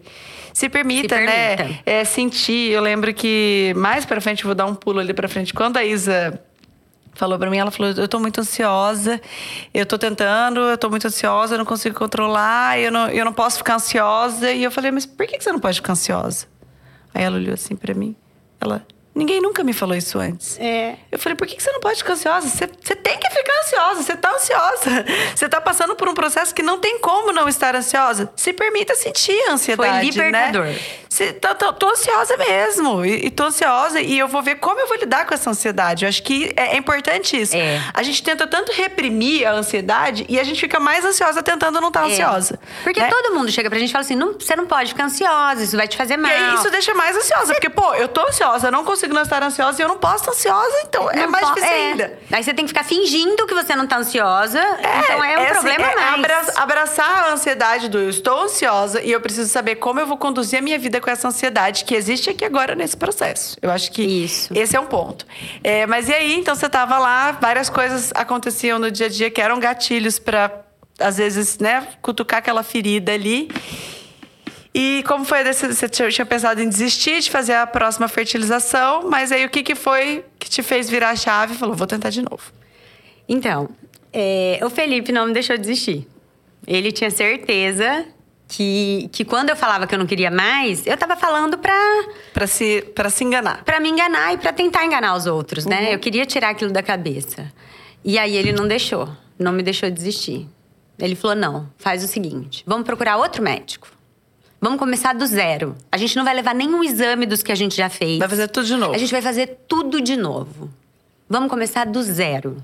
Se 0.54 0.68
permita, 0.68 1.16
Se 1.16 1.22
né? 1.26 1.56
permita. 1.56 1.80
É, 1.84 2.04
sentir. 2.04 2.70
Eu 2.70 2.80
lembro 2.80 3.12
que 3.12 3.72
mais 3.76 4.04
pra 4.06 4.20
frente, 4.20 4.44
vou 4.44 4.54
dar 4.54 4.66
um 4.66 4.74
pulo 4.74 5.00
ali 5.00 5.12
pra 5.12 5.28
frente. 5.28 5.52
Quando 5.52 5.76
a 5.76 5.84
Isa 5.84 6.40
falou 7.12 7.38
pra 7.38 7.50
mim, 7.50 7.58
ela 7.58 7.70
falou: 7.70 7.92
Eu 7.92 8.08
tô 8.08 8.18
muito 8.18 8.40
ansiosa, 8.40 9.20
eu 9.74 9.84
tô 9.84 9.98
tentando, 9.98 10.60
eu 10.60 10.78
tô 10.78 10.88
muito 10.88 11.06
ansiosa, 11.06 11.54
eu 11.54 11.58
não 11.58 11.66
consigo 11.66 11.94
controlar, 11.98 12.78
eu 12.78 12.90
não, 12.90 13.08
eu 13.08 13.24
não 13.24 13.32
posso 13.32 13.58
ficar 13.58 13.74
ansiosa. 13.74 14.50
E 14.50 14.62
eu 14.62 14.70
falei: 14.70 14.90
Mas 14.90 15.04
por 15.04 15.26
que 15.26 15.36
que 15.36 15.44
você 15.44 15.52
não 15.52 15.60
pode 15.60 15.76
ficar 15.76 15.92
ansiosa? 15.92 16.46
Aí 17.12 17.24
ela 17.24 17.36
olhou 17.36 17.52
assim 17.52 17.76
pra 17.76 17.92
mim, 17.94 18.16
ela. 18.60 18.86
Ninguém 19.12 19.40
nunca 19.40 19.64
me 19.64 19.72
falou 19.72 19.96
isso 19.96 20.18
antes. 20.18 20.56
É. 20.60 20.94
Eu 21.10 21.18
falei, 21.18 21.34
por 21.36 21.46
que 21.46 21.60
você 21.60 21.70
não 21.72 21.80
pode 21.80 21.98
ficar 21.98 22.12
ansiosa? 22.12 22.46
Você, 22.48 22.68
você 22.80 22.94
tem 22.94 23.18
que 23.18 23.28
ficar 23.28 23.52
ansiosa, 23.64 24.02
você 24.02 24.16
tá 24.16 24.30
ansiosa. 24.32 25.04
Você 25.34 25.48
tá 25.48 25.60
passando 25.60 25.96
por 25.96 26.08
um 26.08 26.14
processo 26.14 26.54
que 26.54 26.62
não 26.62 26.78
tem 26.78 26.98
como 27.00 27.32
não 27.32 27.48
estar 27.48 27.74
ansiosa. 27.74 28.30
Se 28.36 28.52
permita 28.52 28.94
sentir 28.94 29.36
a 29.48 29.52
ansiedade, 29.54 30.12
Foi 30.12 30.24
libertador. 30.24 30.66
né? 30.66 30.78
Você, 31.08 31.32
tô, 31.32 31.52
tô, 31.56 31.72
tô 31.72 31.88
ansiosa 31.90 32.36
mesmo. 32.36 33.04
E, 33.04 33.26
e 33.26 33.30
tô 33.30 33.44
ansiosa 33.44 34.00
e 34.00 34.16
eu 34.16 34.28
vou 34.28 34.42
ver 34.42 34.54
como 34.56 34.78
eu 34.78 34.86
vou 34.86 34.96
lidar 34.96 35.26
com 35.26 35.34
essa 35.34 35.50
ansiedade. 35.50 36.04
Eu 36.04 36.08
acho 36.08 36.22
que 36.22 36.52
é, 36.56 36.74
é 36.74 36.76
importante 36.76 37.38
isso. 37.38 37.56
É. 37.56 37.82
A 37.92 38.02
gente 38.04 38.22
tenta 38.22 38.46
tanto 38.46 38.70
reprimir 38.72 39.44
a 39.44 39.52
ansiedade 39.52 40.24
e 40.28 40.38
a 40.38 40.44
gente 40.44 40.60
fica 40.60 40.78
mais 40.78 41.04
ansiosa 41.04 41.42
tentando 41.42 41.80
não 41.80 41.88
estar 41.88 42.02
É. 42.08 42.12
ansiosa. 42.12 42.60
Porque 42.84 43.00
né? 43.00 43.08
todo 43.08 43.34
mundo 43.34 43.50
chega 43.50 43.68
pra 43.68 43.78
gente 43.78 43.88
e 43.88 43.92
fala 43.92 44.04
assim: 44.04 44.14
não, 44.14 44.34
você 44.34 44.54
não 44.54 44.66
pode 44.66 44.90
ficar 44.90 45.04
ansiosa, 45.06 45.64
isso 45.64 45.76
vai 45.76 45.88
te 45.88 45.96
fazer 45.96 46.16
mal. 46.16 46.30
E 46.30 46.34
aí 46.34 46.54
isso 46.54 46.70
deixa 46.70 46.94
mais 46.94 47.16
ansiosa. 47.16 47.52
Porque, 47.54 47.68
pô, 47.68 47.92
eu 47.94 48.06
tô 48.06 48.20
ansiosa, 48.28 48.68
eu 48.68 48.72
não 48.72 48.84
consigo 48.84 48.99
não 49.08 49.22
estar 49.22 49.42
ansiosa 49.42 49.80
e 49.80 49.84
eu 49.84 49.88
não 49.88 49.98
posso 49.98 50.16
estar 50.30 50.32
ansiosa, 50.32 50.76
então 50.86 51.10
é 51.10 51.16
Não 51.16 51.28
mais 51.30 51.46
po- 51.48 51.54
difícil 51.54 51.74
é. 51.76 51.90
ainda. 51.90 52.18
Aí 52.32 52.42
você 52.44 52.54
tem 52.54 52.64
que 52.64 52.68
ficar 52.68 52.84
fingindo 52.84 53.46
que 53.46 53.54
você 53.54 53.74
não 53.76 53.86
tá 53.86 53.98
ansiosa. 53.98 54.60
então 55.04 55.24
é 55.24 55.38
um 55.38 55.42
assim, 55.42 55.52
problema 55.52 55.86
é 55.86 55.92
a 55.92 55.96
mais. 55.96 56.14
abra- 56.14 56.52
abraçar 56.62 57.24
a 57.24 57.32
ansiedade 57.32 57.88
do 57.88 57.98
eu 57.98 58.10
estou 58.10 58.42
ansiosa 58.42 59.00
e 59.02 59.10
eu 59.12 59.20
preciso 59.20 59.50
saber 59.50 59.76
como 59.76 60.00
eu 60.00 60.06
vou 60.06 60.16
conduzir 60.16 60.58
a 60.58 60.62
minha 60.62 60.78
vida 60.78 61.00
com 61.00 61.10
essa 61.10 61.28
ansiedade 61.28 61.84
que 61.84 61.94
existe 61.94 62.30
aqui 62.30 62.44
agora 62.44 62.74
nesse 62.74 62.96
processo. 62.96 63.56
Eu 63.60 63.70
acho 63.70 63.90
que 63.92 64.02
Isso. 64.02 64.52
esse 64.54 64.76
é 64.76 64.80
um 64.80 64.86
ponto. 64.86 65.26
É, 65.62 65.86
mas 65.86 66.08
e 66.08 66.14
aí, 66.14 66.34
então 66.38 66.54
você 66.54 66.68
tava 66.68 66.98
lá, 66.98 67.32
várias 67.32 67.68
coisas 67.70 68.10
aconteciam 68.14 68.78
no 68.78 68.90
dia 68.90 69.06
a 69.06 69.08
dia 69.08 69.30
que 69.30 69.40
eram 69.40 69.58
gatilhos 69.60 70.18
para 70.18 70.50
às 70.98 71.16
vezes, 71.16 71.58
né, 71.58 71.86
cutucar 72.02 72.40
aquela 72.40 72.62
ferida 72.62 73.12
ali. 73.12 73.48
E 74.72 75.02
como 75.06 75.24
foi 75.24 75.40
a 75.40 75.42
decisão? 75.42 75.72
Você 75.72 75.88
tinha 76.10 76.24
pensado 76.26 76.60
em 76.62 76.68
desistir 76.68 77.20
de 77.20 77.30
fazer 77.30 77.54
a 77.54 77.66
próxima 77.66 78.06
fertilização, 78.06 79.08
mas 79.10 79.32
aí 79.32 79.44
o 79.44 79.50
que, 79.50 79.62
que 79.62 79.74
foi 79.74 80.24
que 80.38 80.48
te 80.48 80.62
fez 80.62 80.88
virar 80.88 81.10
a 81.10 81.16
chave 81.16 81.54
e 81.54 81.56
falou, 81.56 81.74
vou 81.74 81.86
tentar 81.86 82.10
de 82.10 82.22
novo? 82.22 82.52
Então, 83.28 83.68
é, 84.12 84.60
o 84.62 84.70
Felipe 84.70 85.10
não 85.12 85.26
me 85.26 85.32
deixou 85.32 85.58
desistir. 85.58 86.06
Ele 86.66 86.92
tinha 86.92 87.10
certeza 87.10 88.04
que, 88.46 89.08
que 89.12 89.24
quando 89.24 89.50
eu 89.50 89.56
falava 89.56 89.86
que 89.88 89.94
eu 89.94 89.98
não 89.98 90.06
queria 90.06 90.30
mais, 90.30 90.86
eu 90.86 90.96
tava 90.96 91.16
falando 91.16 91.58
pra, 91.58 91.74
Pra 92.32 92.46
se, 92.46 92.82
pra 92.94 93.10
se 93.10 93.24
enganar. 93.24 93.64
pra 93.64 93.80
me 93.80 93.88
enganar 93.88 94.34
e 94.34 94.38
pra 94.38 94.52
tentar 94.52 94.84
enganar 94.84 95.16
os 95.16 95.26
outros, 95.26 95.64
Uhum. 95.64 95.70
né? 95.70 95.92
Eu 95.94 95.98
queria 95.98 96.24
tirar 96.24 96.50
aquilo 96.50 96.70
da 96.72 96.82
cabeça. 96.82 97.50
E 98.04 98.18
aí 98.18 98.36
ele 98.36 98.52
não 98.52 98.68
deixou, 98.68 99.08
não 99.38 99.52
me 99.52 99.62
deixou 99.64 99.90
desistir. 99.90 100.48
Ele 100.98 101.14
falou: 101.16 101.34
não, 101.36 101.68
faz 101.78 102.04
o 102.04 102.06
seguinte, 102.08 102.62
vamos 102.66 102.84
procurar 102.86 103.16
outro 103.16 103.42
médico. 103.42 103.88
Vamos 104.60 104.78
começar 104.78 105.14
do 105.14 105.26
zero. 105.26 105.74
A 105.90 105.96
gente 105.96 106.16
não 106.16 106.24
vai 106.24 106.34
levar 106.34 106.54
nenhum 106.54 106.84
exame 106.84 107.24
dos 107.24 107.42
que 107.42 107.50
a 107.50 107.54
gente 107.54 107.74
já 107.74 107.88
fez. 107.88 108.18
Vai 108.18 108.28
fazer 108.28 108.48
tudo 108.48 108.66
de 108.66 108.76
novo. 108.76 108.94
A 108.94 108.98
gente 108.98 109.10
vai 109.10 109.22
fazer 109.22 109.58
tudo 109.66 110.00
de 110.00 110.16
novo. 110.16 110.70
Vamos 111.28 111.48
começar 111.48 111.86
do 111.86 112.02
zero. 112.02 112.62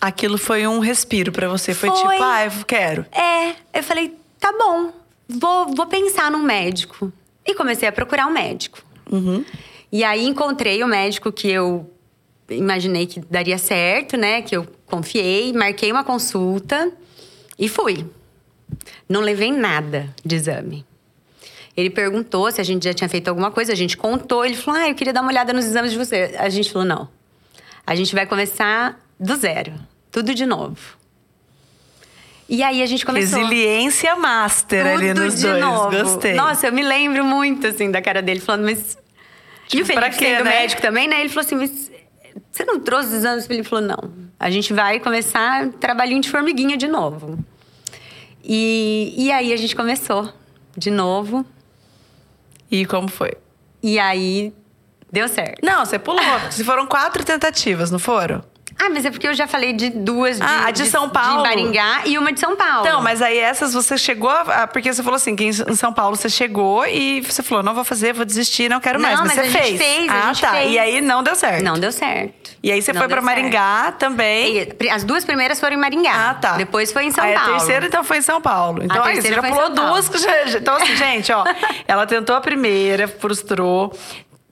Aquilo 0.00 0.38
foi 0.38 0.66
um 0.66 0.78
respiro 0.78 1.32
pra 1.32 1.48
você. 1.48 1.74
Foi, 1.74 1.88
Foi. 1.90 1.98
tipo, 1.98 2.22
ah, 2.22 2.44
eu 2.44 2.64
quero. 2.64 3.06
É, 3.10 3.54
eu 3.72 3.82
falei, 3.82 4.16
tá 4.38 4.52
bom, 4.52 4.92
vou, 5.28 5.74
vou 5.74 5.86
pensar 5.86 6.30
num 6.30 6.42
médico. 6.42 7.12
E 7.44 7.54
comecei 7.54 7.88
a 7.88 7.92
procurar 7.92 8.26
um 8.26 8.32
médico. 8.32 8.80
E 9.90 10.04
aí 10.04 10.26
encontrei 10.26 10.82
o 10.82 10.86
médico 10.86 11.32
que 11.32 11.48
eu 11.48 11.90
imaginei 12.48 13.06
que 13.06 13.20
daria 13.20 13.58
certo, 13.58 14.16
né? 14.16 14.42
Que 14.42 14.56
eu 14.56 14.66
confiei, 14.86 15.52
marquei 15.52 15.90
uma 15.90 16.04
consulta 16.04 16.92
e 17.58 17.68
fui. 17.68 18.06
Não 19.08 19.20
levei 19.20 19.50
nada 19.50 20.08
de 20.24 20.36
exame. 20.36 20.86
Ele 21.76 21.88
perguntou 21.90 22.50
se 22.50 22.60
a 22.60 22.64
gente 22.64 22.84
já 22.84 22.92
tinha 22.92 23.08
feito 23.08 23.28
alguma 23.28 23.50
coisa, 23.50 23.72
a 23.72 23.76
gente 23.76 23.96
contou, 23.96 24.44
ele 24.44 24.54
falou: 24.56 24.80
"Ah, 24.80 24.88
eu 24.88 24.94
queria 24.94 25.12
dar 25.12 25.22
uma 25.22 25.30
olhada 25.30 25.52
nos 25.52 25.64
exames 25.64 25.90
de 25.92 25.98
você". 25.98 26.34
A 26.38 26.48
gente 26.48 26.70
falou: 26.70 26.86
"Não. 26.86 27.08
A 27.86 27.94
gente 27.94 28.14
vai 28.14 28.26
começar 28.26 29.00
do 29.18 29.34
zero, 29.36 29.72
tudo 30.10 30.34
de 30.34 30.44
novo". 30.46 30.78
E 32.48 32.62
aí 32.62 32.82
a 32.82 32.86
gente 32.86 33.06
começou. 33.06 33.38
Resiliência 33.38 34.14
master 34.16 34.86
ali 34.86 35.08
Tudo 35.08 35.24
nos 35.24 35.36
de 35.36 35.46
dois. 35.48 35.60
novo. 35.60 35.90
Gostei. 35.96 36.34
Nossa, 36.34 36.66
eu 36.66 36.72
me 36.72 36.82
lembro 36.82 37.24
muito, 37.24 37.66
assim, 37.66 37.90
da 37.90 38.02
cara 38.02 38.20
dele, 38.20 38.40
falando, 38.40 38.64
mas... 38.64 38.98
e 39.72 39.80
o 39.80 39.84
Tipo, 39.84 39.86
Felipe 39.86 40.16
quê, 40.18 40.24
sendo 40.26 40.44
né? 40.44 40.50
médico 40.50 40.82
também, 40.82 41.08
né? 41.08 41.20
Ele 41.20 41.30
falou 41.30 41.46
assim, 41.46 41.54
mas 41.54 41.90
você 42.50 42.64
não 42.66 42.78
trouxe 42.78 43.08
os 43.08 43.14
exames? 43.14 43.48
Ele 43.48 43.62
falou, 43.62 43.82
não. 43.86 44.12
A 44.38 44.50
gente 44.50 44.74
vai 44.74 45.00
começar 45.00 45.68
trabalhinho 45.80 46.20
de 46.20 46.28
formiguinha 46.28 46.76
de 46.76 46.88
novo. 46.88 47.38
E, 48.44 49.14
e 49.16 49.32
aí 49.32 49.50
a 49.52 49.56
gente 49.56 49.74
começou 49.74 50.30
de 50.76 50.90
novo. 50.90 51.46
E 52.72 52.86
como 52.86 53.06
foi? 53.06 53.32
E 53.82 53.98
aí 53.98 54.50
deu 55.12 55.28
certo. 55.28 55.62
Não, 55.62 55.84
você 55.84 55.98
pulou. 55.98 56.22
Se 56.50 56.64
foram 56.64 56.86
quatro 56.86 57.22
tentativas, 57.22 57.90
não 57.90 57.98
foram? 57.98 58.42
Ah, 58.78 58.88
mas 58.90 59.04
é 59.04 59.10
porque 59.10 59.26
eu 59.28 59.34
já 59.34 59.46
falei 59.46 59.72
de 59.72 59.90
duas 59.90 60.36
de, 60.38 60.42
Ah, 60.42 60.66
a 60.66 60.70
de 60.70 60.86
São 60.86 61.08
Paulo. 61.08 61.42
De 61.42 61.48
Maringá 61.48 62.02
e 62.04 62.18
uma 62.18 62.32
de 62.32 62.40
São 62.40 62.56
Paulo. 62.56 62.86
Então, 62.86 63.00
mas 63.02 63.22
aí 63.22 63.38
essas 63.38 63.72
você 63.74 63.96
chegou 63.96 64.30
a. 64.30 64.66
Porque 64.66 64.92
você 64.92 65.02
falou 65.02 65.16
assim, 65.16 65.36
que 65.36 65.44
em 65.44 65.52
São 65.52 65.92
Paulo 65.92 66.16
você 66.16 66.28
chegou 66.28 66.86
e 66.86 67.20
você 67.20 67.42
falou, 67.42 67.62
não 67.62 67.74
vou 67.74 67.84
fazer, 67.84 68.12
vou 68.12 68.24
desistir, 68.24 68.68
não 68.68 68.80
quero 68.80 68.98
Não, 68.98 69.08
mais. 69.08 69.20
Mas, 69.20 69.36
mas 69.36 69.36
você 69.36 69.40
a 69.58 69.62
gente 69.62 69.78
fez. 69.78 69.80
fez, 69.80 70.08
a 70.10 70.30
ah, 70.30 70.32
tá. 70.34 70.50
fez. 70.52 70.72
E 70.72 70.78
aí 70.78 71.00
não 71.00 71.22
deu 71.22 71.34
certo. 71.34 71.62
Não 71.64 71.74
deu 71.78 71.92
certo. 71.92 72.52
E 72.62 72.70
aí 72.70 72.80
você 72.80 72.92
Não 72.92 73.00
foi 73.00 73.08
pra 73.08 73.20
Maringá 73.20 73.92
também. 73.98 74.68
E 74.80 74.88
As 74.90 75.04
duas 75.04 75.24
primeiras 75.24 75.58
foram 75.60 75.74
em 75.76 75.80
Maringá. 75.80 76.30
Ah, 76.30 76.34
tá. 76.34 76.52
Depois 76.56 76.92
foi 76.92 77.04
em 77.04 77.10
São 77.10 77.24
aí 77.24 77.34
Paulo. 77.34 77.54
a 77.54 77.56
terceira, 77.58 77.86
então, 77.86 78.04
foi 78.04 78.18
em 78.18 78.22
São 78.22 78.40
Paulo. 78.40 78.82
Então, 78.84 79.02
aí, 79.04 79.20
você 79.20 79.32
já 79.32 79.42
pulou 79.42 79.70
duas. 79.70 80.06
já- 80.06 80.58
Então, 80.58 80.76
assim, 80.76 80.94
gente, 80.96 81.32
ó. 81.32 81.44
ela 81.86 82.06
tentou 82.06 82.34
a 82.36 82.40
primeira, 82.40 83.08
frustrou. 83.08 83.92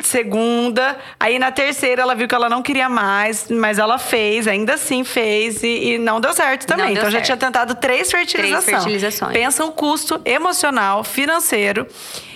Segunda, 0.02 0.96
aí 1.18 1.38
na 1.38 1.50
terceira 1.50 2.02
ela 2.02 2.14
viu 2.14 2.26
que 2.26 2.34
ela 2.34 2.48
não 2.48 2.62
queria 2.62 2.88
mais, 2.88 3.46
mas 3.50 3.78
ela 3.78 3.98
fez, 3.98 4.46
ainda 4.48 4.74
assim 4.74 5.04
fez 5.04 5.62
e, 5.62 5.92
e 5.94 5.98
não 5.98 6.20
deu 6.20 6.32
certo 6.32 6.66
também. 6.66 6.86
Deu 6.86 6.94
então 6.94 7.04
já 7.10 7.18
certo. 7.18 7.24
tinha 7.26 7.36
tentado 7.36 7.74
três 7.74 8.10
fertilizações. 8.10 8.76
fertilizações. 8.82 9.32
Pensa 9.32 9.64
o 9.64 9.72
custo 9.72 10.20
emocional, 10.24 11.04
financeiro 11.04 11.86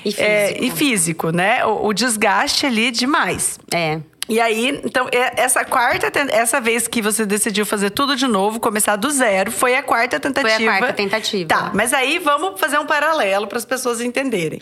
E 0.05 0.15
é, 0.19 0.49
físico. 0.49 0.65
e 0.65 0.71
físico, 0.71 1.31
né? 1.31 1.65
O, 1.65 1.87
o 1.89 1.93
desgaste 1.93 2.67
ali 2.67 2.91
demais. 2.91 3.59
É. 3.73 4.01
E 4.27 4.41
aí, 4.41 4.81
então, 4.83 5.07
é- 5.13 5.35
essa 5.43 5.65
quarta, 5.65 6.11
essa 6.31 6.59
vez 6.61 6.89
que 6.89 7.03
você 7.03 7.27
decidiu 7.27 7.67
fazer 7.67 7.91
tudo 7.91 8.17
de 8.17 8.27
novo, 8.27 8.59
começar 8.59 8.97
do 8.97 9.11
zero, 9.11 9.51
foi 9.51 9.77
a 9.77 9.83
quarta 9.83 10.19
tentativa. 10.19 10.65
quarta 10.79 10.93
tentativa. 10.95 11.49
Tá, 11.49 11.71
mas 11.75 11.93
aí 11.93 12.19
vamos 12.19 12.59
fazer 12.59 12.79
um 12.79 12.87
paralelo 12.87 13.47
para 13.47 13.59
as 13.59 13.67
pessoas 13.67 14.01
entenderem. 14.01 14.61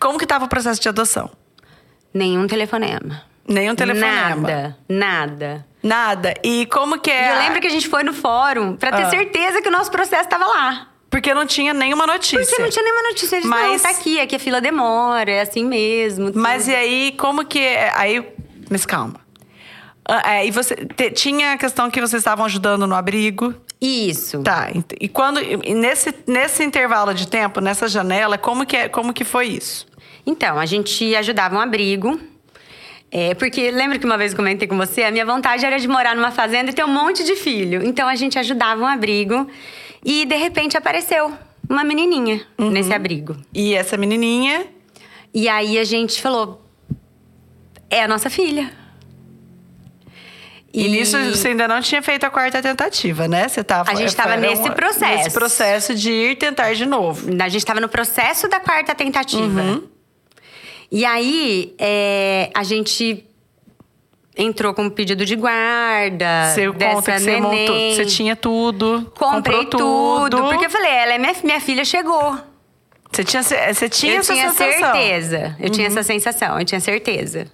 Como 0.00 0.16
que 0.16 0.24
estava 0.24 0.46
o 0.46 0.48
processo 0.48 0.80
de 0.80 0.88
adoção? 0.88 1.30
Nenhum 2.12 2.46
telefonema. 2.46 3.22
Nenhum 3.46 3.74
telefonema. 3.74 4.36
Nada. 4.36 4.76
Nada. 4.88 5.66
Nada. 5.82 6.34
E 6.42 6.66
como 6.66 6.98
que 7.00 7.10
é? 7.10 7.28
E 7.28 7.32
eu 7.34 7.38
lembro 7.38 7.60
que 7.60 7.66
a 7.66 7.70
gente 7.70 7.88
foi 7.88 8.02
no 8.02 8.12
fórum 8.12 8.76
pra 8.76 8.92
ter 8.92 9.02
Ah. 9.04 9.10
certeza 9.10 9.62
que 9.62 9.68
o 9.68 9.72
nosso 9.72 9.90
processo 9.90 10.24
estava 10.24 10.46
lá. 10.46 10.88
Porque 11.10 11.32
não 11.32 11.46
tinha 11.46 11.72
nenhuma 11.72 12.06
notícia. 12.06 12.38
Porque 12.44 12.60
não 12.62 12.68
tinha 12.68 12.84
nenhuma 12.84 13.02
notícia. 13.08 13.36
Eles 13.36 13.48
Mas- 13.48 13.82
não, 13.82 13.90
tá 13.90 13.96
aqui, 13.98 14.20
aqui 14.20 14.36
a 14.36 14.38
fila 14.38 14.60
demora, 14.60 15.30
é 15.30 15.40
assim 15.40 15.64
mesmo. 15.64 16.30
Mas 16.34 16.64
tudo. 16.64 16.72
e 16.72 16.76
aí, 16.76 17.12
como 17.18 17.44
que. 17.46 17.58
é- 17.60 17.92
Aí. 17.94 18.26
Mas 18.68 18.84
calma. 18.84 19.14
Ah, 20.06 20.34
é, 20.36 20.46
e 20.46 20.50
você. 20.50 20.74
te- 20.76 21.10
tinha 21.12 21.52
a 21.52 21.56
questão 21.56 21.90
que 21.90 22.00
vocês 22.00 22.20
estavam 22.20 22.44
ajudando 22.44 22.86
no 22.86 22.94
abrigo. 22.94 23.54
Isso. 23.80 24.42
Tá. 24.42 24.68
E 25.00 25.08
quando. 25.08 25.40
E 25.40 25.72
nesse, 25.72 26.14
nesse 26.26 26.62
intervalo 26.64 27.14
de 27.14 27.26
tempo, 27.26 27.60
nessa 27.60 27.88
janela, 27.88 28.36
como 28.36 28.66
que, 28.66 28.76
é- 28.76 28.88
como 28.90 29.14
que 29.14 29.24
foi 29.24 29.46
isso? 29.46 29.86
Então, 30.28 30.58
a 30.58 30.66
gente 30.66 31.14
ajudava 31.16 31.56
um 31.56 31.60
abrigo. 31.60 32.20
É, 33.10 33.34
porque 33.34 33.70
lembra 33.70 33.98
que 33.98 34.04
uma 34.04 34.18
vez 34.18 34.32
eu 34.32 34.36
comentei 34.36 34.68
com 34.68 34.76
você? 34.76 35.02
A 35.02 35.10
minha 35.10 35.24
vontade 35.24 35.64
era 35.64 35.78
de 35.78 35.88
morar 35.88 36.14
numa 36.14 36.30
fazenda 36.30 36.70
e 36.70 36.74
ter 36.74 36.84
um 36.84 36.92
monte 36.92 37.24
de 37.24 37.34
filho. 37.36 37.82
Então 37.82 38.06
a 38.06 38.14
gente 38.14 38.38
ajudava 38.38 38.82
um 38.82 38.86
abrigo 38.86 39.48
e 40.04 40.26
de 40.26 40.36
repente 40.36 40.76
apareceu 40.76 41.32
uma 41.70 41.82
menininha 41.82 42.42
Uhum. 42.58 42.68
nesse 42.70 42.92
abrigo. 42.92 43.34
E 43.54 43.72
essa 43.72 43.96
menininha. 43.96 44.66
E 45.32 45.48
aí 45.48 45.78
a 45.78 45.84
gente 45.84 46.20
falou: 46.20 46.62
é 47.88 48.02
a 48.02 48.08
nossa 48.08 48.28
filha. 48.28 48.70
E, 50.70 50.86
nisso 50.86 51.16
você 51.30 51.48
ainda 51.48 51.66
não 51.66 51.80
tinha 51.80 52.02
feito 52.02 52.24
a 52.24 52.30
quarta 52.30 52.60
tentativa, 52.60 53.26
né? 53.26 53.48
Você 53.48 53.64
tava, 53.64 53.90
A 53.90 53.94
gente 53.94 54.14
tava 54.14 54.32
era 54.32 54.40
nesse 54.42 54.70
processo. 54.70 55.14
Nesse 55.16 55.30
processo 55.30 55.94
de 55.94 56.12
ir 56.12 56.36
tentar 56.36 56.74
de 56.74 56.84
novo. 56.84 57.26
A 57.42 57.48
gente 57.48 57.62
estava 57.62 57.80
no 57.80 57.88
processo 57.88 58.46
da 58.48 58.60
quarta 58.60 58.94
tentativa. 58.94 59.62
Uhum. 59.62 59.82
E 60.90 61.04
aí, 61.04 61.74
é, 61.78 62.50
a 62.54 62.62
gente 62.62 63.24
entrou 64.36 64.72
com 64.72 64.84
um 64.84 64.90
pedido 64.90 65.26
de 65.26 65.34
guarda. 65.34 66.52
Você 66.54 66.70
dessa 66.70 66.94
conta 66.94 67.12
que 67.12 67.20
você 67.20 67.40
montou. 67.40 67.92
Você 67.92 68.04
tinha 68.06 68.36
tudo. 68.36 69.12
Comprei 69.18 69.64
comprou 69.64 70.28
tudo, 70.30 70.42
Porque 70.44 70.66
eu 70.66 70.70
falei, 70.70 70.90
ela 70.92 71.14
é 71.14 71.18
minha, 71.18 71.34
minha 71.42 71.60
filha 71.60 71.84
chegou. 71.84 72.38
Você 73.10 73.24
tinha, 73.24 73.42
você 73.42 73.88
tinha 73.88 74.14
eu 74.14 74.20
essa 74.20 74.32
tinha 74.32 74.50
sensação. 74.50 74.88
Uhum. 74.88 74.94
certeza. 74.94 75.56
Eu 75.58 75.70
tinha 75.70 75.86
essa 75.88 76.02
sensação, 76.02 76.58
eu 76.58 76.64
tinha 76.64 76.80
certeza. 76.80 77.46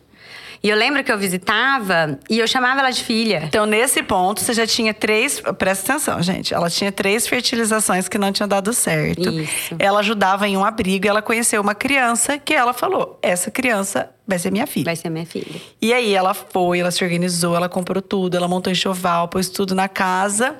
E 0.64 0.70
eu 0.70 0.76
lembro 0.78 1.04
que 1.04 1.12
eu 1.12 1.18
visitava 1.18 2.18
e 2.30 2.38
eu 2.38 2.48
chamava 2.48 2.80
ela 2.80 2.90
de 2.90 3.04
filha. 3.04 3.42
Então, 3.44 3.66
nesse 3.66 4.02
ponto, 4.02 4.40
você 4.40 4.54
já 4.54 4.66
tinha 4.66 4.94
três. 4.94 5.38
Presta 5.58 5.92
atenção, 5.92 6.22
gente. 6.22 6.54
Ela 6.54 6.70
tinha 6.70 6.90
três 6.90 7.28
fertilizações 7.28 8.08
que 8.08 8.16
não 8.16 8.32
tinham 8.32 8.48
dado 8.48 8.72
certo. 8.72 9.28
Isso. 9.28 9.76
Ela 9.78 9.98
ajudava 10.00 10.48
em 10.48 10.56
um 10.56 10.64
abrigo 10.64 11.04
e 11.04 11.08
ela 11.10 11.20
conheceu 11.20 11.60
uma 11.60 11.74
criança 11.74 12.38
que 12.38 12.54
ela 12.54 12.72
falou: 12.72 13.18
essa 13.20 13.50
criança 13.50 14.08
vai 14.26 14.38
ser 14.38 14.50
minha 14.50 14.66
filha. 14.66 14.86
Vai 14.86 14.96
ser 14.96 15.10
minha 15.10 15.26
filha. 15.26 15.60
E 15.82 15.92
aí 15.92 16.14
ela 16.14 16.32
foi, 16.32 16.78
ela 16.78 16.90
se 16.90 17.04
organizou, 17.04 17.54
ela 17.54 17.68
comprou 17.68 18.00
tudo, 18.00 18.34
ela 18.34 18.48
montou 18.48 18.72
enxoval, 18.72 19.28
pôs 19.28 19.50
tudo 19.50 19.74
na 19.74 19.86
casa 19.86 20.56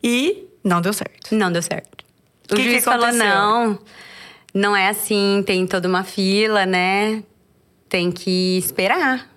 e 0.00 0.44
não 0.62 0.80
deu 0.80 0.92
certo. 0.92 1.34
Não 1.34 1.50
deu 1.50 1.62
certo. 1.62 2.04
O 2.48 2.54
Que 2.54 2.62
que 2.62 2.70
juiz 2.70 2.84
falou: 2.84 3.06
aconteceu? 3.06 3.26
não, 3.28 3.78
não 4.54 4.76
é 4.76 4.88
assim, 4.90 5.42
tem 5.44 5.66
toda 5.66 5.88
uma 5.88 6.04
fila, 6.04 6.64
né? 6.64 7.24
Tem 7.88 8.10
que 8.12 8.58
esperar. 8.58 9.28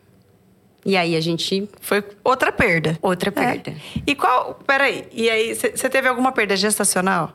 E 0.86 0.98
aí 0.98 1.16
a 1.16 1.22
gente. 1.22 1.70
Foi 1.80 2.04
outra 2.24 2.52
perda. 2.52 2.98
Outra 3.02 3.32
perda. 3.32 3.72
É. 3.72 3.76
E 4.08 4.16
qual. 4.16 4.60
Peraí. 4.66 5.06
E 5.12 5.30
aí, 5.30 5.54
você 5.56 5.90
teve 5.90 6.08
alguma 6.08 6.32
perda 6.32 6.56
gestacional? 6.56 7.34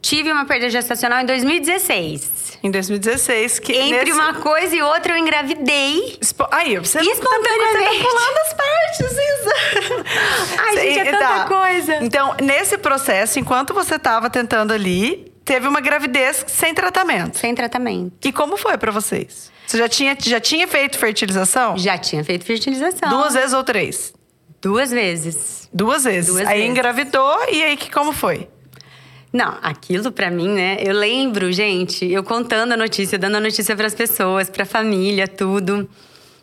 Tive 0.00 0.30
uma 0.30 0.44
perda 0.44 0.68
gestacional 0.68 1.20
em 1.20 1.26
2016. 1.26 2.58
Em 2.62 2.70
2016, 2.70 3.58
que. 3.58 3.72
Entre 3.72 3.98
nesse- 4.04 4.12
uma 4.12 4.34
coisa 4.34 4.76
e 4.76 4.82
outra, 4.82 5.14
eu 5.14 5.18
engravidei. 5.18 6.18
Espo- 6.20 6.46
Aí, 6.50 6.78
você 6.78 7.00
não- 7.02 7.10
Espontaneamente. 7.10 8.02
Tá 8.02 8.08
pulando 8.08 8.38
as 8.46 8.54
partes, 8.54 9.12
Isa. 9.12 10.04
Ai, 10.60 10.76
gente, 10.78 10.98
é 11.00 11.10
tanta 11.10 11.44
coisa. 11.46 11.96
Então, 12.04 12.36
nesse 12.40 12.78
processo, 12.78 13.38
enquanto 13.40 13.74
você 13.74 13.98
tava 13.98 14.28
tentando 14.30 14.72
ali, 14.72 15.32
teve 15.44 15.66
uma 15.66 15.80
gravidez 15.80 16.44
sem 16.48 16.74
tratamento. 16.74 17.38
Sem 17.38 17.54
tratamento. 17.54 18.12
E 18.26 18.32
como 18.32 18.56
foi 18.56 18.76
pra 18.78 18.92
vocês? 18.92 19.50
Você 19.66 19.78
já 19.78 19.88
tinha, 19.88 20.16
já 20.20 20.40
tinha 20.40 20.68
feito 20.68 20.98
fertilização? 20.98 21.76
Já 21.78 21.96
tinha 21.98 22.22
feito 22.22 22.44
fertilização. 22.44 23.08
Duas 23.08 23.34
vezes 23.34 23.52
ou 23.52 23.64
três? 23.64 24.12
Duas 24.60 24.90
vezes. 24.90 25.68
Duas 25.72 26.04
vezes. 26.04 26.32
Duas 26.34 26.46
aí 26.46 26.58
vezes. 26.58 26.70
engravidou 26.70 27.38
e 27.50 27.62
aí 27.62 27.76
que 27.76 27.90
como 27.90 28.12
foi? 28.12 28.48
Não, 29.32 29.58
aquilo 29.62 30.12
pra 30.12 30.30
mim, 30.30 30.48
né? 30.48 30.76
Eu 30.80 30.94
lembro, 30.94 31.50
gente, 31.52 32.04
eu 32.06 32.22
contando 32.22 32.72
a 32.72 32.76
notícia, 32.76 33.18
dando 33.18 33.36
a 33.36 33.40
notícia 33.40 33.74
pras 33.74 33.92
pessoas, 33.94 34.48
pra 34.48 34.64
família, 34.64 35.26
tudo. 35.26 35.88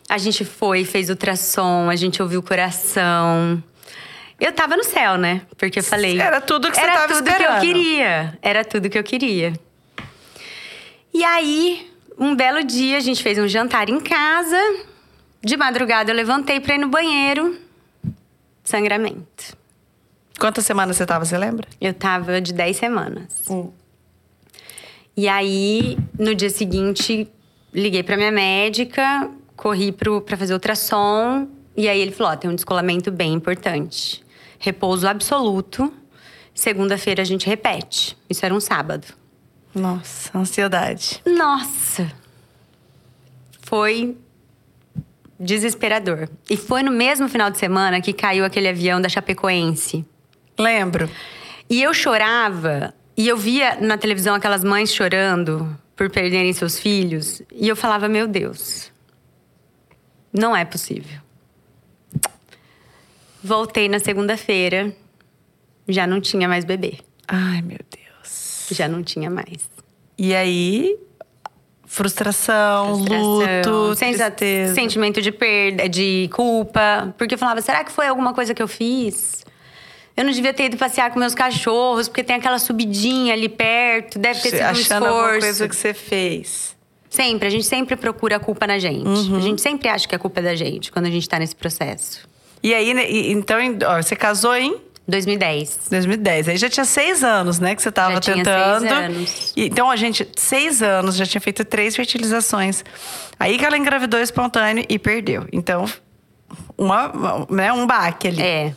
A 0.10 0.18
gente 0.18 0.44
foi, 0.44 0.84
fez 0.84 1.10
ultrassom, 1.10 1.90
a 1.90 1.96
gente 1.96 2.22
ouviu 2.22 2.42
o 2.42 2.44
coração. 2.44 3.64
Eu 4.38 4.52
tava 4.52 4.76
no 4.76 4.84
céu, 4.84 5.18
né? 5.18 5.44
Porque 5.58 5.80
eu 5.80 5.84
falei. 5.84 6.20
Era 6.20 6.42
tudo 6.42 6.70
que 6.70 6.76
você 6.76 6.82
Era 6.82 6.94
tava 6.94 7.14
tudo 7.14 7.24
que 7.24 7.30
eu 7.30 7.34
esperando. 7.34 7.62
queria. 7.62 8.38
Era 8.42 8.66
tudo 8.66 8.90
que 8.90 8.98
eu 8.98 9.04
queria. 9.04 9.54
E 11.14 11.24
aí, 11.24 11.91
um 12.18 12.36
belo 12.36 12.64
dia, 12.64 12.98
a 12.98 13.02
gente 13.02 13.22
fez 13.22 13.38
um 13.38 13.48
jantar 13.48 13.90
em 13.90 14.00
casa. 14.00 14.58
De 15.44 15.58
madrugada, 15.58 16.12
eu 16.12 16.16
levantei 16.16 16.60
pra 16.60 16.76
ir 16.76 16.78
no 16.78 16.88
banheiro. 16.88 17.58
Sangramento. 18.64 19.58
Quantas 20.40 20.66
semanas 20.66 20.98
você 20.98 21.06
tava, 21.06 21.26
você 21.26 21.38
lembra? 21.38 21.68
Eu 21.80 21.94
tava 21.94 22.42
de 22.42 22.54
10 22.54 22.78
semanas. 22.78 23.46
E 25.16 25.28
aí, 25.28 25.98
no 26.18 26.34
dia 26.34 26.50
seguinte, 26.50 27.28
liguei 27.74 28.02
pra 28.02 28.18
minha 28.18 28.32
médica, 28.32 29.30
corri 29.56 29.92
pro, 29.92 30.22
pra 30.22 30.38
fazer 30.38 30.54
ultrassom. 30.54 31.48
E 31.76 31.88
aí 31.88 32.00
ele 32.00 32.12
falou: 32.12 32.34
ó, 32.34 32.36
tem 32.36 32.50
um 32.50 32.56
descolamento 32.56 33.12
bem 33.12 33.34
importante. 33.34 34.24
Repouso 34.60 35.08
absoluto. 35.08 35.94
Segunda-feira 36.54 37.22
a 37.22 37.26
gente 37.26 37.48
repete. 37.48 38.18
Isso 38.30 38.46
era 38.46 38.54
um 38.54 38.60
sábado. 38.60 39.08
Nossa, 39.74 40.38
ansiedade. 40.38 41.22
Nossa! 41.26 42.12
Foi 43.62 44.18
desesperador. 45.40 46.30
E 46.50 46.56
foi 46.56 46.84
no 46.84 46.92
mesmo 46.92 47.28
final 47.28 47.50
de 47.50 47.58
semana 47.58 48.02
que 48.02 48.14
caiu 48.14 48.46
aquele 48.46 48.68
avião 48.68 49.02
da 49.02 49.10
Chapecoense. 49.10 50.06
Lembro. 50.58 51.10
E 51.70 51.82
eu 51.82 51.94
chorava, 51.94 52.94
e 53.16 53.28
eu 53.28 53.38
via 53.38 53.76
na 53.80 53.98
televisão 53.98 54.36
aquelas 54.36 54.64
mães 54.64 54.94
chorando 54.94 55.78
por 55.96 56.10
perderem 56.10 56.52
seus 56.54 56.78
filhos, 56.78 57.42
e 57.52 57.68
eu 57.68 57.76
falava: 57.76 58.08
Meu 58.08 58.28
Deus, 58.28 58.92
não 60.34 60.56
é 60.56 60.66
possível. 60.66 61.22
Voltei 63.44 63.88
na 63.88 64.00
segunda-feira, 64.00 64.96
já 65.88 66.06
não 66.06 66.22
tinha 66.22 66.48
mais 66.48 66.64
bebê, 66.64 67.00
Ai, 67.28 67.62
meu 67.62 67.80
Deus. 67.90 68.01
Já 68.74 68.88
não 68.88 69.04
tinha 69.04 69.30
mais. 69.30 69.70
E 70.18 70.34
aí, 70.36 70.96
frustração, 71.86 72.98
Frustração, 73.06 73.64
luto, 73.66 73.96
tristeza. 73.98 74.74
sentimento 74.74 75.22
de 75.22 75.32
perda, 75.32 75.90
de 75.90 76.30
culpa, 76.34 77.14
porque 77.18 77.36
eu 77.36 77.38
falava: 77.40 77.62
Será 77.62 77.84
que 77.84 77.92
foi 77.92 78.08
alguma 78.08 78.34
coisa 78.34 78.54
que 78.54 78.62
eu 78.62 78.68
fiz? 78.68 79.44
Eu 80.16 80.26
não 80.26 80.32
devia 80.32 80.54
ter 80.54 80.66
ido 80.66 80.78
passear 80.78 81.10
com 81.12 81.20
meus 81.20 81.34
cachorros, 81.34 82.08
porque 82.08 82.24
tem 82.24 82.36
aquela 82.36 82.60
subidinha 82.60 83.34
ali 83.34 83.48
perto, 83.48 84.20
deve 84.20 84.40
ter 84.42 84.50
sido 84.50 84.62
um 84.62 84.66
Achando 84.66 85.06
alguma 85.06 85.24
esforço. 85.24 85.40
coisa 85.40 85.68
que 85.70 85.76
você 85.76 85.94
fez. 85.94 86.76
Sempre, 87.10 87.48
a 87.48 87.52
gente 87.52 87.66
sempre 87.66 87.96
procura 87.96 88.38
a 88.38 88.40
culpa 88.40 88.66
na 88.68 88.78
gente. 88.80 89.36
A 89.36 89.40
gente 89.40 89.62
sempre 89.62 89.90
acha 89.90 90.08
que 90.08 90.16
a 90.16 90.20
culpa 90.20 90.40
é 90.40 90.44
da 90.44 90.56
gente 90.56 90.92
quando 90.92 91.06
a 91.08 91.10
gente 91.10 91.28
tá 91.28 91.40
nesse 91.40 91.56
processo. 91.56 92.28
E 92.64 92.74
aí, 92.74 92.94
né, 92.94 93.06
então, 93.10 93.58
ó, 93.86 94.02
você 94.02 94.16
casou 94.16 94.56
em 94.56 94.78
2010. 95.12 95.80
2010. 95.92 96.48
Aí 96.50 96.58
já 96.58 96.70
tinha 96.70 96.86
seis 96.86 97.24
anos, 97.24 97.60
né, 97.60 97.76
que 97.76 97.82
você 97.84 97.92
tava 97.92 98.14
Já 98.16 98.20
tinha 98.22 98.36
tentando. 98.38 98.80
seis 98.80 98.92
anos. 98.94 99.54
E- 99.56 99.66
então, 99.68 99.92
a 99.92 99.96
gente, 99.96 100.28
seis 100.36 100.82
anos, 100.82 101.16
já 101.16 101.26
tinha 101.26 101.42
feito 101.42 101.64
três 101.64 101.96
fertilizações. 101.96 102.84
Aí 103.40 103.58
que 103.60 103.66
ela 103.66 103.78
engravidou 103.78 104.20
espontâneo 104.20 104.86
e 104.90 104.98
perdeu. 104.98 105.46
Então, 105.52 105.86
uma- 106.78 107.46
né, 107.50 107.72
um 107.72 107.86
baque 107.86 108.28
ali. 108.30 108.42
É. 108.42 108.74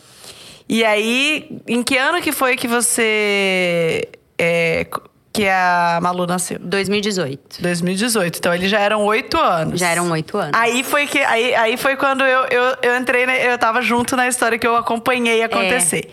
E 0.68 0.84
aí, 0.84 1.58
em 1.68 1.82
que 1.82 1.96
ano 1.96 2.20
que 2.20 2.32
foi 2.32 2.56
que 2.56 2.66
você. 2.66 4.08
é, 4.38 4.86
que 5.34 5.48
a 5.48 5.98
Malu 6.00 6.26
nasceu? 6.26 6.60
2018. 6.60 7.60
2018. 7.60 8.38
Então, 8.38 8.54
eles 8.54 8.70
já 8.70 8.78
eram 8.78 9.02
oito 9.04 9.36
anos. 9.36 9.80
Já 9.80 9.88
eram 9.88 10.08
oito 10.12 10.38
anos. 10.38 10.52
Aí 10.54 10.84
foi 10.84 11.08
que 11.08 11.18
aí, 11.18 11.52
aí 11.56 11.76
foi 11.76 11.96
quando 11.96 12.22
eu, 12.24 12.44
eu, 12.44 12.76
eu 12.82 12.96
entrei, 12.96 13.24
eu 13.50 13.58
tava 13.58 13.82
junto 13.82 14.14
na 14.16 14.28
história 14.28 14.56
que 14.56 14.66
eu 14.66 14.76
acompanhei 14.76 15.42
acontecer. 15.42 16.08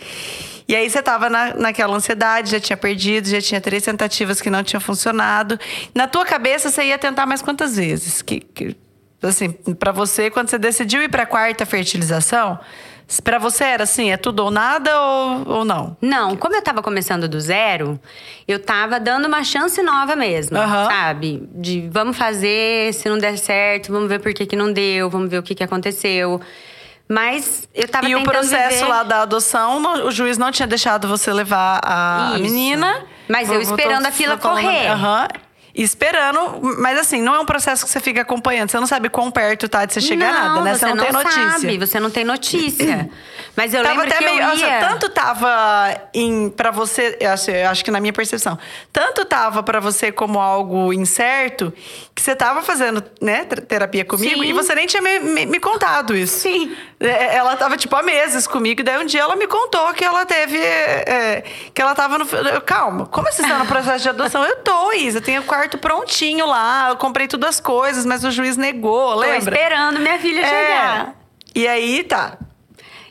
E 0.67 0.75
aí 0.75 0.89
você 0.89 1.03
tava 1.03 1.29
na, 1.29 1.53
naquela 1.53 1.95
ansiedade, 1.95 2.49
já 2.49 2.59
tinha 2.59 2.75
perdido, 2.77 3.29
já 3.29 3.39
tinha 3.41 3.61
três 3.61 3.83
tentativas 3.83 4.41
que 4.41 4.49
não 4.49 4.63
tinham 4.63 4.81
funcionado. 4.81 5.59
Na 5.93 6.07
tua 6.07 6.25
cabeça 6.25 6.69
você 6.71 6.85
ia 6.85 6.97
tentar 6.97 7.27
mais 7.27 7.41
quantas 7.43 7.75
vezes? 7.77 8.23
Que, 8.23 8.39
que- 8.39 8.75
assim, 9.21 9.51
para 9.51 9.91
você 9.91 10.31
quando 10.31 10.49
você 10.49 10.57
decidiu 10.57 11.03
ir 11.03 11.09
para 11.09 11.27
quarta 11.27 11.63
fertilização, 11.63 12.57
para 13.19 13.37
você 13.39 13.63
era 13.63 13.83
assim, 13.83 14.11
é 14.11 14.17
tudo 14.17 14.43
ou 14.45 14.51
nada 14.51 14.99
ou, 15.01 15.49
ou 15.57 15.65
não? 15.65 15.97
Não, 16.01 16.35
como 16.37 16.55
eu 16.55 16.61
tava 16.61 16.81
começando 16.81 17.27
do 17.27 17.39
zero, 17.39 17.99
eu 18.47 18.57
tava 18.59 18.99
dando 18.99 19.25
uma 19.27 19.43
chance 19.43 19.81
nova 19.81 20.15
mesmo, 20.15 20.57
Aham. 20.57 20.85
sabe? 20.85 21.47
De 21.53 21.89
vamos 21.91 22.15
fazer, 22.17 22.93
se 22.93 23.09
não 23.09 23.17
der 23.17 23.37
certo, 23.37 23.91
vamos 23.91 24.07
ver 24.07 24.19
por 24.19 24.33
que, 24.33 24.45
que 24.45 24.55
não 24.55 24.71
deu, 24.71 25.09
vamos 25.09 25.29
ver 25.29 25.39
o 25.39 25.43
que, 25.43 25.53
que 25.55 25.63
aconteceu. 25.63 26.39
Mas 27.09 27.67
eu 27.75 27.87
tava 27.89 28.07
E 28.07 28.15
o 28.15 28.23
processo 28.23 28.75
viver- 28.79 28.87
lá 28.89 29.03
da 29.03 29.23
adoção, 29.23 30.05
o 30.05 30.11
juiz 30.11 30.37
não 30.37 30.49
tinha 30.51 30.67
deixado 30.67 31.07
você 31.09 31.33
levar 31.33 31.81
a, 31.83 32.31
Isso. 32.35 32.43
menina. 32.43 33.03
Mas 33.27 33.49
eu 33.49 33.61
esperando 33.61 34.05
a 34.05 34.11
fila 34.11 34.37
correr. 34.37 34.87
Aham. 34.89 35.27
Esperando, 35.73 36.59
mas 36.79 36.99
assim, 36.99 37.21
não 37.21 37.33
é 37.33 37.39
um 37.39 37.45
processo 37.45 37.85
que 37.85 37.91
você 37.91 37.99
fica 37.99 38.21
acompanhando. 38.21 38.69
Você 38.69 38.79
não 38.79 38.87
sabe 38.87 39.09
quão 39.09 39.31
perto 39.31 39.69
tá 39.69 39.85
de 39.85 39.93
você 39.93 40.01
chegar 40.01 40.29
a 40.29 40.31
nada, 40.49 40.61
né? 40.61 40.75
Você, 40.75 40.85
não, 40.85 40.97
tem 40.97 41.11
notícia. 41.11 41.49
sabe, 41.49 41.77
você 41.77 41.99
não 41.99 42.09
tem 42.09 42.23
notícia. 42.25 43.09
Mas 43.55 43.73
eu 43.73 43.83
Tava 43.83 43.95
lembro 44.01 44.07
até 44.07 44.17
que 44.17 44.25
meio. 44.31 44.41
eu 44.41 44.79
tanto 44.87 45.09
tava 45.09 45.49
em 46.13 46.49
para 46.49 46.71
você, 46.71 47.17
eu 47.19 47.31
acho, 47.31 47.51
eu 47.51 47.69
acho 47.69 47.83
que 47.83 47.91
na 47.91 47.99
minha 47.99 48.13
percepção, 48.13 48.57
tanto 48.93 49.25
tava 49.25 49.61
pra 49.61 49.79
você 49.81 50.09
como 50.11 50.39
algo 50.39 50.93
incerto, 50.93 51.73
que 52.15 52.21
você 52.21 52.33
tava 52.35 52.61
fazendo, 52.61 53.03
né, 53.21 53.43
ter- 53.43 53.61
terapia 53.61 54.05
comigo 54.05 54.41
Sim. 54.41 54.49
e 54.49 54.53
você 54.53 54.73
nem 54.73 54.87
tinha 54.87 55.01
me, 55.01 55.19
me- 55.19 55.45
me 55.45 55.59
contado 55.59 56.15
isso. 56.15 56.39
Sim. 56.39 56.75
É, 56.99 57.35
Ela 57.35 57.55
tava, 57.57 57.75
tipo, 57.75 57.93
há 57.95 58.01
meses 58.03 58.47
comigo, 58.47 58.79
e 58.81 58.83
daí 58.83 58.97
um 59.01 59.05
dia 59.05 59.21
ela 59.21 59.35
me 59.35 59.47
contou 59.47 59.93
que 59.93 60.03
ela 60.05 60.25
teve. 60.25 60.57
é, 60.57 61.43
que 61.73 61.81
ela 61.81 61.93
tava 61.93 62.17
no. 62.17 62.25
Calma, 62.65 63.05
como 63.07 63.29
você 63.31 63.41
está 63.41 63.57
no 63.57 63.65
processo 63.65 64.03
de 64.03 64.09
adoção? 64.09 64.43
Eu 64.45 64.57
tô, 64.57 64.93
Isa, 64.93 65.17
eu 65.17 65.21
tenho 65.21 65.41
o 65.41 65.45
quarto 65.45 65.77
prontinho 65.77 66.45
lá, 66.45 66.89
eu 66.89 66.95
comprei 66.95 67.27
tudo 67.27 67.45
as 67.45 67.59
coisas, 67.59 68.05
mas 68.05 68.23
o 68.23 68.31
juiz 68.31 68.55
negou, 68.55 69.13
Tô 69.13 69.19
lembra? 69.19 69.37
esperando 69.55 69.99
minha 69.99 70.17
filha 70.19 70.39
É. 70.41 70.45
chegar. 70.45 71.15
E 71.53 71.67
aí, 71.67 72.03
tá. 72.03 72.37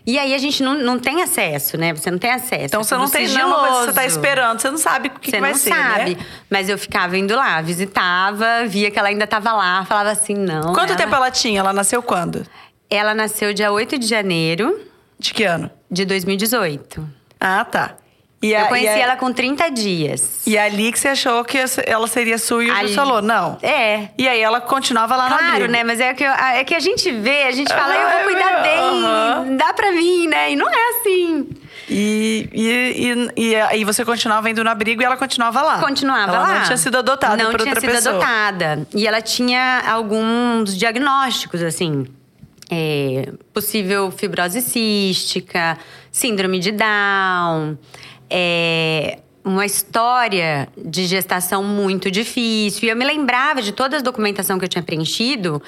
E 0.07 0.19
aí 0.19 0.35
a 0.35 0.39
gente 0.39 0.63
não, 0.63 0.75
não 0.75 0.99
tem 0.99 1.23
acesso, 1.23 1.77
né? 1.77 1.93
Você 1.93 2.11
não 2.11 2.19
tem 2.19 2.33
acesso. 2.33 2.65
Então 2.65 2.83
você 2.83 2.97
não 2.97 3.09
tem 3.09 3.29
não, 3.29 3.51
mas 3.63 3.77
você 3.87 3.93
tá 3.93 4.05
esperando, 4.07 4.61
você 4.61 4.71
não 4.71 4.79
sabe 4.79 5.09
o 5.09 5.11
que, 5.13 5.31
Você 5.31 5.37
que 5.37 5.41
vai 5.41 5.53
não 5.53 5.59
ser, 5.59 5.71
sabe. 5.71 6.15
né? 6.17 6.27
Mas 6.49 6.69
eu 6.69 6.79
ficava 6.79 7.17
indo 7.17 7.35
lá, 7.35 7.61
visitava, 7.61 8.65
via 8.67 8.91
que 8.91 8.99
ela 8.99 9.09
ainda 9.09 9.27
tava 9.27 9.53
lá, 9.53 9.85
falava 9.85 10.11
assim, 10.11 10.35
não. 10.35 10.73
Quanto 10.73 10.91
ela... 10.91 10.97
tempo 10.97 11.15
ela 11.15 11.31
tinha? 11.31 11.61
Ela 11.61 11.73
nasceu 11.73 12.03
quando? 12.03 12.47
Ela 12.89 13.15
nasceu 13.15 13.53
dia 13.55 13.71
8 13.71 13.99
de 13.99 14.07
janeiro 14.07 14.81
De 15.19 15.33
que 15.33 15.45
ano? 15.45 15.71
de 15.91 16.05
2018. 16.05 17.07
Ah, 17.39 17.65
tá. 17.65 17.97
E 18.43 18.53
eu 18.53 18.61
a- 18.61 18.65
conheci 18.65 18.87
e 18.87 19.01
a- 19.01 19.05
ela 19.05 19.17
com 19.17 19.31
30 19.33 19.69
dias. 19.71 20.41
E 20.47 20.57
ali 20.57 20.91
que 20.91 20.99
você 20.99 21.09
achou 21.09 21.45
que 21.45 21.59
ela 21.87 22.07
seria 22.07 22.39
sua 22.39 22.65
e 22.65 22.71
o 22.71 22.75
juiz 22.75 22.95
falou, 22.95 23.21
não. 23.21 23.59
É. 23.63 24.09
E 24.17 24.27
aí 24.27 24.41
ela 24.41 24.61
continuava 24.63 25.15
lá 25.15 25.29
na 25.29 25.37
Claro, 25.39 25.69
né? 25.69 25.85
Mas 25.85 26.01
é 26.01 26.15
que, 26.15 26.25
eu- 26.25 26.31
é 26.33 26.65
que 26.65 26.75
a 26.75 26.81
gente 26.81 27.11
vê, 27.13 27.43
a 27.45 27.51
gente 27.51 27.69
fala, 27.73 27.95
eu 27.95 28.09
Ah, 28.09 28.11
vou 28.13 28.23
cuidar 28.25 28.63
bem, 28.63 29.05
aham. 29.05 29.57
dá 29.57 29.75
pra 29.75 29.93
mim, 29.93 30.27
né? 30.27 30.53
E 30.53 30.57
não 30.57 30.67
é 30.71 30.89
assim. 31.01 31.49
E, 31.89 32.49
e, 32.53 33.37
e, 33.37 33.49
e 33.51 33.57
aí 33.57 33.85
você 33.85 34.05
continuava 34.07 34.49
indo 34.49 34.65
no 34.65 34.71
abrigo 34.71 35.03
e 35.03 35.05
ela 35.05 35.17
continuava 35.19 35.61
lá. 35.61 35.79
Continuava 35.81 36.35
ela 36.37 36.47
lá. 36.49 36.55
não 36.61 36.65
tinha 36.65 36.77
sido 36.79 36.97
adotada 36.97 37.37
Não 37.43 37.51
por 37.51 37.61
tinha 37.61 37.75
outra 37.75 37.81
sido 37.81 37.91
pessoa. 37.93 38.15
adotada. 38.17 38.87
E 38.95 39.07
ela 39.07 39.21
tinha 39.21 39.83
alguns 39.87 40.75
diagnósticos, 40.77 41.63
assim. 41.63 42.07
é, 42.73 43.33
possível 43.53 44.13
fibrose 44.13 44.61
cística, 44.61 45.77
síndrome 46.13 46.61
de 46.61 46.71
Down, 46.71 47.77
é, 48.31 49.19
uma 49.45 49.67
história 49.67 50.69
de 50.77 51.07
gestação 51.07 51.63
muito 51.63 52.11
difícil. 52.11 52.85
E 52.85 52.91
eu 52.91 52.97
me 52.97 53.05
lembrava 53.05 53.61
de 53.61 53.73
toda 53.73 53.99
a 53.99 54.01
documentação 54.01 54.59
que 54.59 54.65
eu 54.65 54.69
tinha 54.69 54.83
preenchido, 54.83 55.63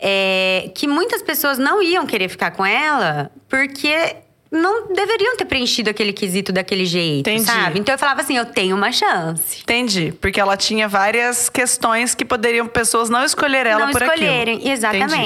é, 0.00 0.70
que 0.74 0.86
muitas 0.86 1.22
pessoas 1.22 1.58
não 1.58 1.82
iam 1.82 2.06
querer 2.06 2.28
ficar 2.28 2.52
com 2.52 2.64
ela 2.64 3.30
porque 3.48 4.16
não 4.50 4.88
deveriam 4.88 5.36
ter 5.36 5.44
preenchido 5.44 5.90
aquele 5.90 6.12
quesito 6.12 6.52
daquele 6.52 6.86
jeito, 6.86 7.28
Entendi. 7.28 7.44
sabe? 7.44 7.78
Então 7.78 7.94
eu 7.94 7.98
falava 7.98 8.22
assim, 8.22 8.36
eu 8.36 8.46
tenho 8.46 8.74
uma 8.74 8.90
chance. 8.90 9.60
Entendi. 9.62 10.14
Porque 10.20 10.40
ela 10.40 10.56
tinha 10.56 10.88
várias 10.88 11.48
questões 11.50 12.14
que 12.14 12.24
poderiam 12.24 12.66
pessoas 12.66 13.10
não 13.10 13.22
escolher 13.24 13.66
ela 13.66 13.86
não 13.86 13.92
por 13.92 14.00
escolherem, 14.02 14.56
aquilo. 14.56 14.70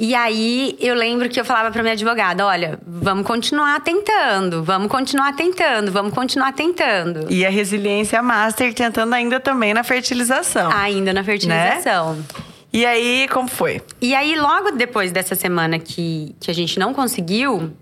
E 0.00 0.14
aí 0.14 0.76
eu 0.80 0.94
lembro 0.94 1.28
que 1.28 1.40
eu 1.40 1.44
falava 1.44 1.72
pra 1.72 1.82
minha 1.82 1.94
advogada, 1.94 2.46
olha, 2.46 2.78
vamos 2.86 3.26
continuar 3.26 3.80
tentando, 3.80 4.62
vamos 4.62 4.88
continuar 4.88 5.34
tentando, 5.34 5.90
vamos 5.90 6.14
continuar 6.14 6.52
tentando. 6.52 7.26
E 7.28 7.44
a 7.44 7.50
resiliência 7.50 8.22
master 8.22 8.72
tentando 8.72 9.12
ainda 9.12 9.40
também 9.40 9.74
na 9.74 9.82
fertilização. 9.82 10.70
Ainda 10.72 11.12
na 11.12 11.24
fertilização. 11.24 12.24
E 12.72 12.84
aí, 12.84 13.26
como 13.30 13.48
foi? 13.48 13.82
E 14.00 14.14
aí, 14.14 14.36
logo 14.36 14.72
depois 14.72 15.10
dessa 15.10 15.34
semana 15.34 15.78
que, 15.78 16.36
que 16.38 16.50
a 16.50 16.54
gente 16.54 16.78
não 16.78 16.92
conseguiu, 16.92 17.72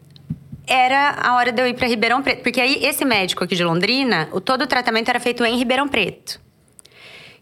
era 0.66 1.16
a 1.20 1.34
hora 1.34 1.52
de 1.52 1.60
eu 1.60 1.66
ir 1.66 1.74
pra 1.74 1.88
Ribeirão 1.88 2.22
Preto. 2.22 2.42
Porque 2.42 2.60
aí, 2.60 2.84
esse 2.84 3.04
médico 3.04 3.42
aqui 3.44 3.56
de 3.56 3.64
Londrina, 3.64 4.28
o, 4.32 4.40
todo 4.40 4.62
o 4.62 4.66
tratamento 4.66 5.08
era 5.08 5.18
feito 5.18 5.44
em 5.44 5.58
Ribeirão 5.58 5.88
Preto. 5.88 6.40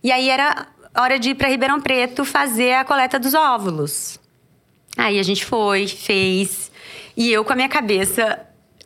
E 0.03 0.11
aí, 0.11 0.31
era 0.31 0.67
hora 0.97 1.19
de 1.19 1.31
ir 1.31 1.35
pra 1.35 1.49
Ribeirão 1.49 1.81
Preto 1.81 2.25
fazer 2.25 2.73
a 2.73 2.85
coleta 2.85 3.19
dos 3.19 3.35
óvulos. 3.35 4.19
Aí, 4.97 5.19
a 5.19 5.23
gente 5.23 5.45
foi, 5.45 5.87
fez. 5.87 6.71
E 7.17 7.31
eu 7.33 7.45
com 7.45 7.53
a 7.53 7.57
minha 7.57 7.69
cabeça 7.69 8.41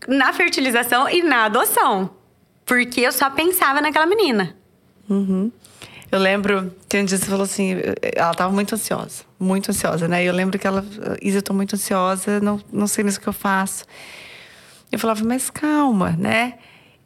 na 0.07 0.33
fertilização 0.33 1.09
e 1.09 1.23
na 1.23 1.45
adoção. 1.45 2.11
Porque 2.65 3.01
eu 3.01 3.13
só 3.13 3.31
pensava 3.31 3.81
naquela 3.81 4.07
menina. 4.07 4.57
Eu 6.11 6.19
lembro, 6.19 6.75
tem 6.89 7.03
um 7.03 7.05
dia 7.05 7.19
que 7.19 7.25
você 7.25 7.31
falou 7.31 7.45
assim, 7.45 7.75
ela 8.15 8.33
tava 8.33 8.51
muito 8.53 8.75
ansiosa, 8.75 9.25
muito 9.39 9.71
ansiosa, 9.71 10.09
né? 10.09 10.25
E 10.25 10.27
eu 10.27 10.33
lembro 10.33 10.59
que 10.59 10.67
ela, 10.67 10.85
Isa, 11.21 11.39
eu 11.39 11.43
tô 11.43 11.53
muito 11.53 11.75
ansiosa, 11.77 12.41
não, 12.41 12.59
não 12.73 12.87
sei 12.87 13.05
mais 13.05 13.17
o 13.17 13.21
que 13.21 13.27
eu 13.27 13.33
faço. 13.33 13.85
Eu 14.91 14.99
falava, 14.99 15.23
mas 15.23 15.51
calma, 15.51 16.17
né? 16.19 16.55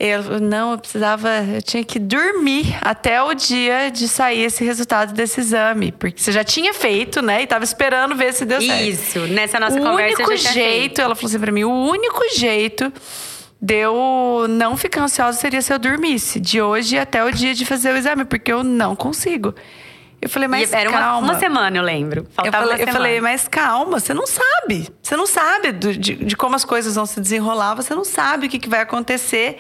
E 0.05 0.21
falou, 0.21 0.41
não, 0.41 0.73
eu 0.73 0.79
precisava, 0.79 1.29
eu 1.55 1.63
tinha 1.63 1.85
que 1.85 1.97
dormir 1.97 2.77
até 2.81 3.23
o 3.23 3.33
dia 3.35 3.89
de 3.89 4.09
sair 4.09 4.43
esse 4.43 4.65
resultado 4.65 5.13
desse 5.13 5.39
exame. 5.39 5.93
Porque 5.93 6.21
você 6.21 6.33
já 6.33 6.43
tinha 6.43 6.75
feito, 6.75 7.23
né? 7.23 7.41
E 7.43 7.47
tava 7.47 7.63
esperando 7.63 8.17
ver 8.17 8.33
se 8.33 8.45
deu 8.45 8.61
certo. 8.61 8.83
Isso, 8.83 9.21
nessa 9.29 9.61
nossa 9.61 9.79
o 9.79 9.81
conversa 9.81 10.21
eu 10.21 10.27
único 10.27 10.37
jeito, 10.37 11.01
ela 11.01 11.15
falou 11.15 11.29
assim 11.29 11.39
pra 11.39 11.53
mim, 11.53 11.63
o 11.63 11.71
único 11.71 12.21
jeito 12.35 12.93
de 13.61 13.77
eu 13.77 14.47
não 14.49 14.77
ficar 14.77 15.05
ansiosa 15.05 15.39
seria 15.39 15.63
se 15.63 15.73
eu 15.73 15.79
dormisse. 15.79 16.41
De 16.41 16.61
hoje 16.61 16.99
até 16.99 17.25
o 17.25 17.31
dia 17.31 17.55
de 17.55 17.65
fazer 17.65 17.95
o 17.95 17.97
exame, 17.97 18.25
porque 18.25 18.53
eu 18.53 18.65
não 18.65 18.97
consigo. 18.97 19.55
Eu 20.23 20.29
falei, 20.29 20.47
mas 20.49 20.73
era 20.73 20.89
uma, 20.89 20.99
calma. 20.99 21.33
uma 21.33 21.39
semana, 21.39 21.77
eu 21.77 21.83
lembro. 21.83 22.21
eu 22.21 22.27
Faltava 22.33 22.65
falei, 22.69 22.85
uma 22.85 22.89
eu 22.91 22.93
falei, 22.93 23.21
mas 23.21 23.49
calma, 23.49 23.99
você 23.99 24.15
não 24.15 24.25
sabe. 24.27 24.89
Você 25.03 25.17
não 25.17 25.27
sabe 25.27 25.73
do- 25.73 25.93
de, 25.97 26.15
de 26.15 26.37
como 26.37 26.55
as 26.55 26.65
coisas 26.65 26.95
vão 26.95 27.05
se 27.05 27.21
desenrolar, 27.21 27.75
você 27.75 27.93
não 27.93 28.05
sabe 28.05 28.47
o 28.47 28.49
que, 28.51 28.59
que 28.61 28.69
vai 28.69 28.81
acontecer. 28.81 29.59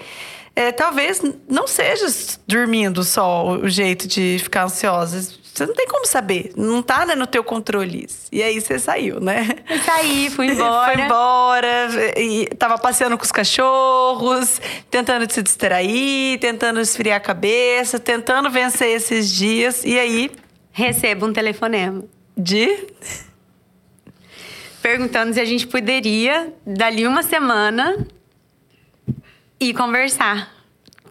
É, 0.54 0.70
talvez 0.70 1.20
não 1.48 1.66
seja 1.66 2.06
dormindo 2.46 3.02
só 3.02 3.46
o 3.52 3.68
jeito 3.68 4.06
de 4.06 4.38
ficar 4.40 4.64
ansiosa. 4.64 5.20
Você 5.52 5.66
não 5.66 5.74
tem 5.74 5.86
como 5.86 6.06
saber. 6.06 6.52
Não 6.56 6.82
tá 6.82 7.04
né, 7.06 7.14
no 7.14 7.26
teu 7.26 7.42
controle 7.42 8.04
isso. 8.06 8.26
E 8.30 8.42
aí 8.42 8.60
você 8.60 8.78
saiu, 8.78 9.18
né? 9.18 9.48
Eu 9.68 9.78
saí, 9.80 10.30
fui 10.30 10.46
embora. 10.48 10.92
Foi 10.94 11.02
embora, 11.02 11.88
e 12.18 12.46
tava 12.58 12.76
passeando 12.78 13.16
com 13.18 13.24
os 13.24 13.32
cachorros, 13.32 14.60
tentando 14.90 15.30
se 15.32 15.42
distrair, 15.42 16.38
tentando 16.38 16.80
esfriar 16.80 17.16
a 17.16 17.20
cabeça, 17.20 17.98
tentando 17.98 18.50
vencer 18.50 18.88
esses 18.94 19.30
dias. 19.30 19.82
E 19.84 19.98
aí, 19.98 20.30
Recebo 20.72 21.26
um 21.26 21.32
telefonema 21.32 22.04
de. 22.36 22.86
perguntando 24.80 25.32
se 25.34 25.40
a 25.40 25.44
gente 25.44 25.66
poderia, 25.66 26.52
dali 26.66 27.06
uma 27.06 27.22
semana, 27.22 28.04
ir 29.60 29.74
conversar 29.74 30.50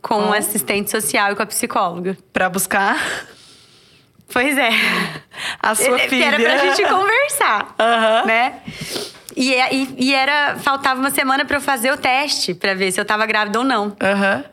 com 0.01 0.15
Oh. 0.15 0.29
o 0.29 0.33
assistente 0.33 0.89
social 0.91 1.31
e 1.31 1.35
com 1.35 1.43
a 1.43 1.45
psicóloga. 1.45 2.17
Pra 2.33 2.49
buscar 2.49 2.97
Pois 4.33 4.57
é. 4.57 4.69
a 5.61 5.75
sua 5.75 5.99
Que 5.99 6.09
filha. 6.09 6.25
Era 6.25 6.39
pra 6.39 6.57
gente 6.57 6.83
conversar, 6.89 7.75
Aham. 7.79 8.25
né? 8.25 8.61
E, 9.35 9.53
é, 9.53 9.73
e, 9.73 9.95
e 9.97 10.13
era. 10.13 10.57
Faltava 10.57 10.99
uma 10.99 11.11
semana 11.11 11.45
pra 11.45 11.57
eu 11.57 11.61
fazer 11.61 11.91
o 11.91 11.97
teste, 11.97 12.53
pra 12.53 12.73
ver 12.73 12.91
se 12.91 12.99
eu 12.99 13.05
tava 13.05 13.25
grávida 13.25 13.59
ou 13.59 13.65
não. 13.65 13.95
Aham. 14.01 14.43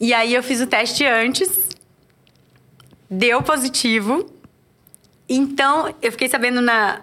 E 0.00 0.12
aí 0.14 0.32
eu 0.34 0.42
fiz 0.42 0.60
o 0.60 0.66
teste 0.66 1.04
antes, 1.04 1.50
deu 3.10 3.42
positivo. 3.42 4.30
Então, 5.28 5.94
eu 6.00 6.10
fiquei 6.12 6.28
sabendo 6.28 6.60
na 6.60 7.00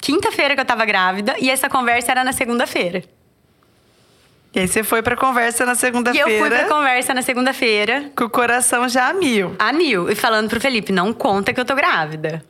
quinta-feira 0.00 0.54
que 0.54 0.60
eu 0.60 0.64
tava 0.64 0.84
grávida 0.84 1.34
e 1.38 1.50
essa 1.50 1.68
conversa 1.68 2.10
era 2.12 2.24
na 2.24 2.32
segunda-feira. 2.32 3.02
E 4.54 4.58
aí 4.60 4.66
você 4.68 4.82
foi 4.82 5.00
pra 5.02 5.16
conversa 5.16 5.64
na 5.64 5.72
E 5.72 5.76
segunda-feira. 5.76 6.28
eu 6.28 6.40
fui 6.40 6.48
pra 6.50 6.64
conversa 6.68 7.14
na 7.14 7.22
segunda-feira, 7.22 8.10
Com 8.16 8.24
o 8.24 8.30
coração 8.30 8.88
já 8.88 9.08
a 9.08 9.12
mil. 9.12 9.54
a 9.58 9.72
mil, 9.72 10.10
e 10.10 10.14
falando 10.16 10.48
pro 10.48 10.60
Felipe: 10.60 10.90
não 10.92 11.12
conta 11.12 11.52
que 11.52 11.60
eu 11.60 11.64
tô 11.64 11.74
grávida. 11.76 12.44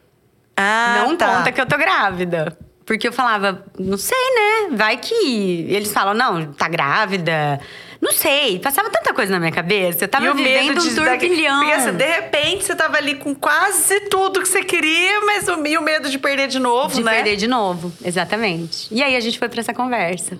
Ah, 0.56 1.02
não 1.04 1.16
tá. 1.16 1.36
conta 1.36 1.52
que 1.52 1.60
eu 1.60 1.66
tô 1.66 1.76
grávida. 1.76 2.56
Porque 2.86 3.06
eu 3.06 3.12
falava, 3.12 3.64
não 3.78 3.96
sei, 3.98 4.16
né? 4.34 4.76
Vai 4.76 4.96
que. 4.96 5.66
Eles 5.68 5.92
falam, 5.92 6.12
não, 6.14 6.52
tá 6.54 6.68
grávida. 6.68 7.60
Não 8.00 8.12
sei. 8.12 8.58
Passava 8.58 8.88
tanta 8.88 9.12
coisa 9.12 9.30
na 9.30 9.38
minha 9.38 9.52
cabeça. 9.52 10.04
Eu 10.04 10.08
tava 10.08 10.26
E 10.26 10.32
vivendo 10.32 10.80
de 10.80 10.88
um 10.88 10.94
turbilhão. 10.94 11.58
Porque 11.60 11.72
assim, 11.74 11.92
de 11.92 12.06
repente 12.06 12.64
você 12.64 12.74
tava 12.74 12.96
ali 12.96 13.16
com 13.16 13.34
quase 13.34 14.00
tudo 14.08 14.40
que 14.40 14.48
você 14.48 14.64
queria, 14.64 15.20
mas 15.20 15.46
o, 15.48 15.66
e 15.66 15.76
o 15.76 15.82
medo 15.82 16.08
de 16.08 16.18
perder 16.18 16.48
de 16.48 16.58
novo, 16.58 16.94
De 16.94 17.02
né? 17.04 17.14
perder 17.16 17.36
de 17.36 17.46
novo, 17.46 17.92
exatamente. 18.02 18.88
E 18.90 19.02
aí 19.02 19.14
a 19.14 19.20
gente 19.20 19.38
foi 19.38 19.48
pra 19.48 19.60
essa 19.60 19.74
conversa. 19.74 20.38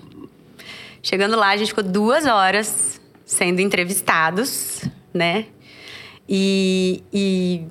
Chegando 1.03 1.35
lá, 1.35 1.49
a 1.49 1.57
gente 1.57 1.69
ficou 1.69 1.83
duas 1.83 2.25
horas 2.25 2.99
sendo 3.25 3.59
entrevistados, 3.61 4.83
né? 5.13 5.45
E, 6.27 7.03
e 7.11 7.63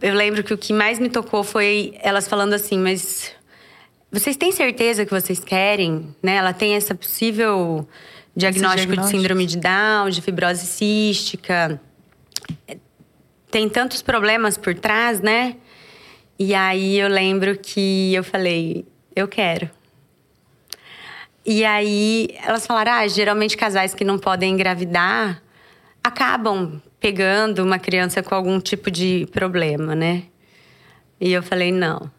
eu 0.00 0.14
lembro 0.14 0.42
que 0.44 0.52
o 0.52 0.58
que 0.58 0.72
mais 0.72 0.98
me 0.98 1.08
tocou 1.08 1.42
foi 1.42 1.94
elas 2.00 2.28
falando 2.28 2.52
assim, 2.52 2.78
mas 2.78 3.32
vocês 4.10 4.36
têm 4.36 4.52
certeza 4.52 5.04
que 5.04 5.10
vocês 5.10 5.40
querem? 5.40 6.14
Né? 6.22 6.36
Ela 6.36 6.52
tem 6.52 6.74
essa 6.74 6.94
possível 6.94 7.88
diagnóstico, 8.36 8.76
diagnóstico. 8.76 9.02
de 9.02 9.10
síndrome 9.10 9.46
de 9.46 9.56
Down, 9.58 10.10
de 10.10 10.20
fibrose 10.20 10.66
cística. 10.66 11.80
Tem 13.50 13.68
tantos 13.68 14.02
problemas 14.02 14.58
por 14.58 14.74
trás, 14.74 15.20
né? 15.20 15.56
E 16.38 16.54
aí 16.54 16.98
eu 16.98 17.08
lembro 17.08 17.56
que 17.56 18.12
eu 18.12 18.24
falei, 18.24 18.84
eu 19.14 19.28
quero. 19.28 19.70
E 21.44 21.64
aí 21.64 22.28
elas 22.42 22.66
falaram: 22.66 22.92
ah, 22.92 23.06
geralmente 23.06 23.56
casais 23.56 23.94
que 23.94 24.04
não 24.04 24.18
podem 24.18 24.52
engravidar 24.52 25.42
acabam 26.02 26.82
pegando 26.98 27.62
uma 27.62 27.78
criança 27.78 28.22
com 28.22 28.34
algum 28.34 28.58
tipo 28.60 28.90
de 28.90 29.26
problema, 29.32 29.94
né? 29.94 30.24
E 31.20 31.32
eu 31.32 31.42
falei: 31.42 31.70
não. 31.70 32.10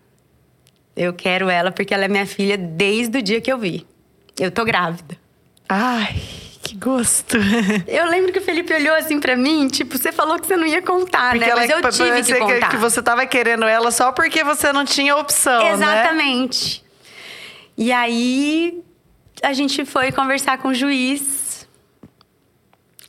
Eu 0.95 1.13
quero 1.13 1.49
ela 1.49 1.71
porque 1.71 1.93
ela 1.93 2.05
é 2.05 2.07
minha 2.07 2.25
filha 2.25 2.57
desde 2.57 3.17
o 3.17 3.21
dia 3.21 3.41
que 3.41 3.51
eu 3.51 3.57
vi. 3.57 3.85
Eu 4.39 4.49
tô 4.49 4.63
grávida. 4.63 5.17
Ai, 5.67 6.15
que 6.61 6.75
gosto. 6.75 7.37
Eu 7.87 8.05
lembro 8.09 8.31
que 8.31 8.39
o 8.39 8.41
Felipe 8.41 8.73
olhou 8.73 8.95
assim 8.95 9.19
pra 9.19 9.35
mim, 9.35 9.67
tipo, 9.67 9.97
você 9.97 10.11
falou 10.11 10.39
que 10.39 10.45
você 10.47 10.55
não 10.55 10.65
ia 10.67 10.81
contar, 10.81 11.31
Porque 11.33 11.45
né? 11.45 11.55
Mas 11.55 11.69
eu 11.69 11.81
tive 11.91 12.23
que 12.23 12.39
contar. 12.39 12.69
que 12.69 12.77
você 12.77 13.01
tava 13.01 13.25
querendo 13.25 13.65
ela 13.65 13.91
só 13.91 14.11
porque 14.11 14.43
você 14.43 14.71
não 14.71 14.85
tinha 14.85 15.15
opção, 15.15 15.63
né? 15.63 15.71
Exatamente. 15.73 16.83
E 17.77 17.91
aí 17.91 18.81
a 19.41 19.53
gente 19.53 19.85
foi 19.85 20.11
conversar 20.11 20.57
com 20.59 20.69
o 20.69 20.73
juiz 20.73 21.67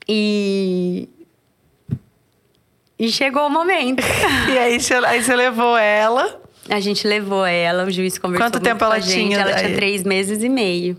e 0.08 1.08
e 2.98 3.10
chegou 3.12 3.46
o 3.46 3.50
momento. 3.50 4.02
E 4.50 4.58
aí, 4.58 4.80
você- 4.80 4.94
aí 4.94 5.22
você 5.22 5.34
levou 5.36 5.76
ela. 5.76 6.40
A 6.68 6.80
gente 6.80 7.06
levou 7.06 7.44
ela, 7.44 7.84
o 7.84 7.90
juiz 7.90 8.16
conversou 8.18 8.46
Quanto 8.50 8.60
tempo 8.60 8.78
com 8.80 8.84
ela 8.86 8.94
a 8.96 8.98
gente. 8.98 9.12
tinha 9.28 9.38
Ela 9.38 9.54
tinha 9.54 9.74
três 9.74 10.02
meses 10.02 10.42
e 10.42 10.48
meio. 10.48 10.96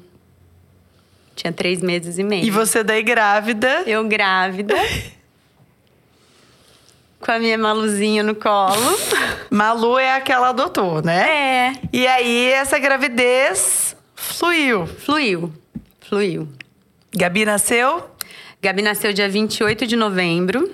Tinha 1.38 1.54
três 1.54 1.82
meses 1.82 2.18
e 2.18 2.24
meio. 2.24 2.44
E 2.44 2.50
você 2.50 2.84
daí 2.84 3.04
grávida. 3.04 3.84
Eu 3.86 4.04
grávida. 4.08 4.76
com 7.22 7.32
a 7.32 7.40
minha 7.40 7.58
maluzinha 7.58 8.24
no 8.24 8.36
colo. 8.36 9.00
Malu 9.50 9.98
é 10.00 10.14
aquela 10.16 10.50
adotou, 10.50 11.02
né? 11.02 11.30
É. 11.30 11.74
E 11.94 12.08
aí, 12.08 12.52
essa 12.52 12.80
gravidez 12.80 13.96
fluiu. 14.16 14.88
Fluiu. 14.88 15.54
Fluiu. 16.10 16.48
Gabi 17.16 17.46
nasceu? 17.46 18.10
Gabi 18.62 18.82
nasceu 18.82 19.14
dia 19.14 19.30
28 19.30 19.86
de 19.86 19.96
novembro, 19.96 20.72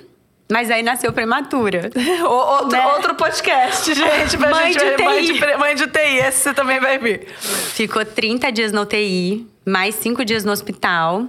mas 0.50 0.72
aí 0.72 0.82
nasceu 0.82 1.12
prematura. 1.12 1.90
Outro, 2.26 2.72
Né? 2.78 2.86
outro 2.88 3.16
podcast, 3.16 3.92
gente. 3.94 4.38
Pra 4.38 4.50
Mãe 4.50 4.72
gente 4.74 4.96
de 4.98 5.04
mãe, 5.04 5.24
UTI. 5.24 5.34
de, 5.34 5.58
mãe 5.58 5.76
de 5.76 5.84
UTI. 5.84 6.18
Esse 6.20 6.40
você 6.40 6.54
também 6.54 6.80
vai 6.80 6.98
vir. 6.98 7.28
Ficou 7.38 8.06
30 8.06 8.52
dias 8.52 8.72
na 8.72 8.82
UTI, 8.82 9.46
mais 9.66 9.96
5 9.96 10.24
dias 10.26 10.44
no 10.44 10.52
hospital. 10.52 11.28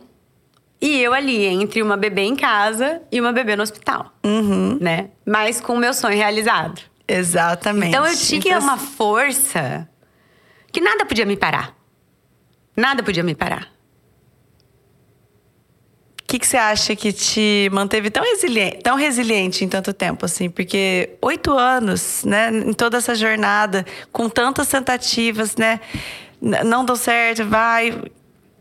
E 0.80 1.00
eu 1.00 1.14
ali, 1.14 1.46
entre 1.46 1.82
uma 1.82 1.96
bebê 1.96 2.22
em 2.22 2.36
casa 2.36 3.00
e 3.10 3.20
uma 3.20 3.32
bebê 3.32 3.56
no 3.56 3.62
hospital. 3.62 4.12
Uhum. 4.24 4.78
Né? 4.80 5.10
Mas 5.24 5.60
com 5.60 5.74
o 5.74 5.78
meu 5.78 5.94
sonho 5.94 6.16
realizado. 6.16 6.80
Exatamente. 7.06 7.88
Então 7.88 8.06
eu 8.06 8.16
tinha 8.16 8.38
Então, 8.38 8.60
uma 8.60 8.76
força 8.76 9.88
que 10.72 10.80
nada 10.80 11.06
podia 11.06 11.24
me 11.24 11.36
parar. 11.36 11.74
Nada 12.76 13.02
podia 13.02 13.22
me 13.22 13.34
parar. 13.34 13.72
O 16.22 16.26
que, 16.26 16.38
que 16.38 16.46
você 16.46 16.56
acha 16.56 16.96
que 16.96 17.12
te 17.12 17.70
manteve 17.72 18.10
tão 18.10 18.24
resiliente, 18.24 18.78
tão 18.78 18.96
resiliente 18.96 19.64
em 19.64 19.68
tanto 19.68 19.92
tempo, 19.92 20.24
assim? 20.24 20.50
Porque 20.50 21.10
oito 21.22 21.52
anos, 21.52 22.24
né? 22.24 22.50
Em 22.50 22.72
toda 22.72 22.96
essa 22.96 23.14
jornada, 23.14 23.86
com 24.10 24.28
tantas 24.28 24.66
tentativas, 24.66 25.54
né? 25.54 25.80
Não 26.40 26.84
deu 26.84 26.96
certo, 26.96 27.44
vai. 27.44 28.02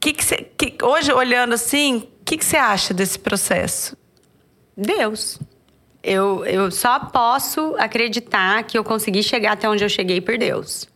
Que 0.04 0.12
que 0.12 0.26
você, 0.26 0.36
que, 0.58 0.76
hoje, 0.84 1.14
olhando 1.14 1.54
assim, 1.54 2.10
o 2.20 2.26
que, 2.26 2.44
você 2.44 2.58
acha 2.58 2.94
desse 2.94 3.18
processo? 3.18 3.96
Deus. 4.76 5.40
Eu, 6.04 6.44
eu 6.46 6.70
só 6.72 7.00
posso 7.00 7.74
acreditar 7.78 8.64
que 8.64 8.78
eu 8.78 8.84
consegui 8.84 9.24
chegar 9.24 9.54
até 9.54 9.70
onde 9.70 9.82
eu 9.82 9.88
cheguei 9.88 10.20
por 10.20 10.38
Deus. 10.38 10.90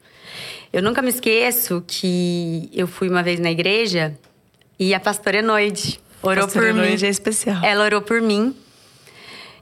Eu 0.73 0.83
nunca 0.83 1.01
me 1.01 1.07
esqueço 1.07 1.81
que 1.87 2.69
eu 2.73 2.85
fui 2.85 3.07
uma 3.07 3.23
vez 3.23 3.39
na 3.39 3.49
igreja 3.49 4.13
e 4.77 4.93
a 4.93 4.99
pastora 4.99 5.37
Enoide 5.37 6.01
orou 6.21 6.43
Pastora 6.43 6.65
por 6.65 6.73
mim. 6.73 6.81
Enoide 6.81 7.05
é 7.05 7.09
especial. 7.09 7.63
Ela 7.63 7.85
orou 7.85 8.01
por 8.01 8.19
mim. 8.19 8.53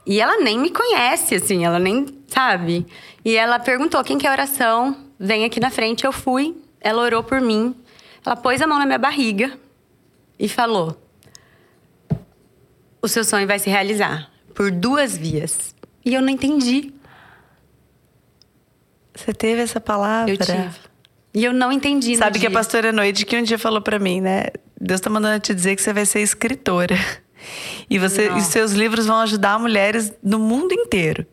E 0.04 0.20
ela 0.20 0.38
nem 0.38 0.58
me 0.58 0.70
conhece, 0.70 1.36
assim, 1.36 1.64
ela 1.64 1.78
nem 1.78 2.04
sabe. 2.26 2.84
E 3.24 3.36
ela 3.36 3.60
perguntou 3.60 4.02
quem 4.02 4.18
quer 4.18 4.32
oração, 4.32 4.96
vem 5.20 5.44
aqui 5.44 5.60
na 5.60 5.70
frente. 5.70 6.04
Eu 6.04 6.10
fui, 6.10 6.56
ela 6.80 7.00
orou 7.00 7.22
por 7.22 7.40
mim. 7.40 7.76
Ela 8.26 8.34
pôs 8.34 8.60
a 8.60 8.66
mão 8.66 8.78
na 8.78 8.84
minha 8.84 8.98
barriga 8.98 9.56
e 10.36 10.48
falou: 10.48 11.00
O 13.00 13.06
seu 13.06 13.22
sonho 13.24 13.46
vai 13.46 13.60
se 13.60 13.70
realizar 13.70 14.28
por 14.52 14.72
duas 14.72 15.16
vias. 15.16 15.74
E 16.04 16.12
eu 16.12 16.20
não 16.20 16.28
entendi. 16.28 16.92
Você 19.14 19.32
teve 19.32 19.62
essa 19.62 19.80
palavra? 19.80 20.32
Eu 20.32 20.36
tive. 20.36 20.80
E 21.32 21.44
eu 21.44 21.52
não 21.52 21.70
entendi. 21.70 22.12
no 22.12 22.18
Sabe 22.18 22.40
que 22.40 22.46
a 22.46 22.48
dia. 22.48 22.58
pastora 22.58 22.92
Noide 22.92 23.24
que 23.24 23.36
um 23.36 23.42
dia 23.42 23.58
falou 23.58 23.80
pra 23.80 23.98
mim, 23.98 24.20
né? 24.20 24.46
Deus 24.80 25.00
tá 25.00 25.08
mandando 25.08 25.38
te 25.40 25.54
dizer 25.54 25.76
que 25.76 25.82
você 25.82 25.92
vai 25.92 26.04
ser 26.04 26.20
escritora. 26.20 26.96
E, 27.88 27.96
você, 27.96 28.28
e 28.32 28.40
seus 28.40 28.72
livros 28.72 29.06
vão 29.06 29.18
ajudar 29.18 29.56
mulheres 29.60 30.12
do 30.20 30.36
mundo 30.36 30.72
inteiro. 30.72 31.24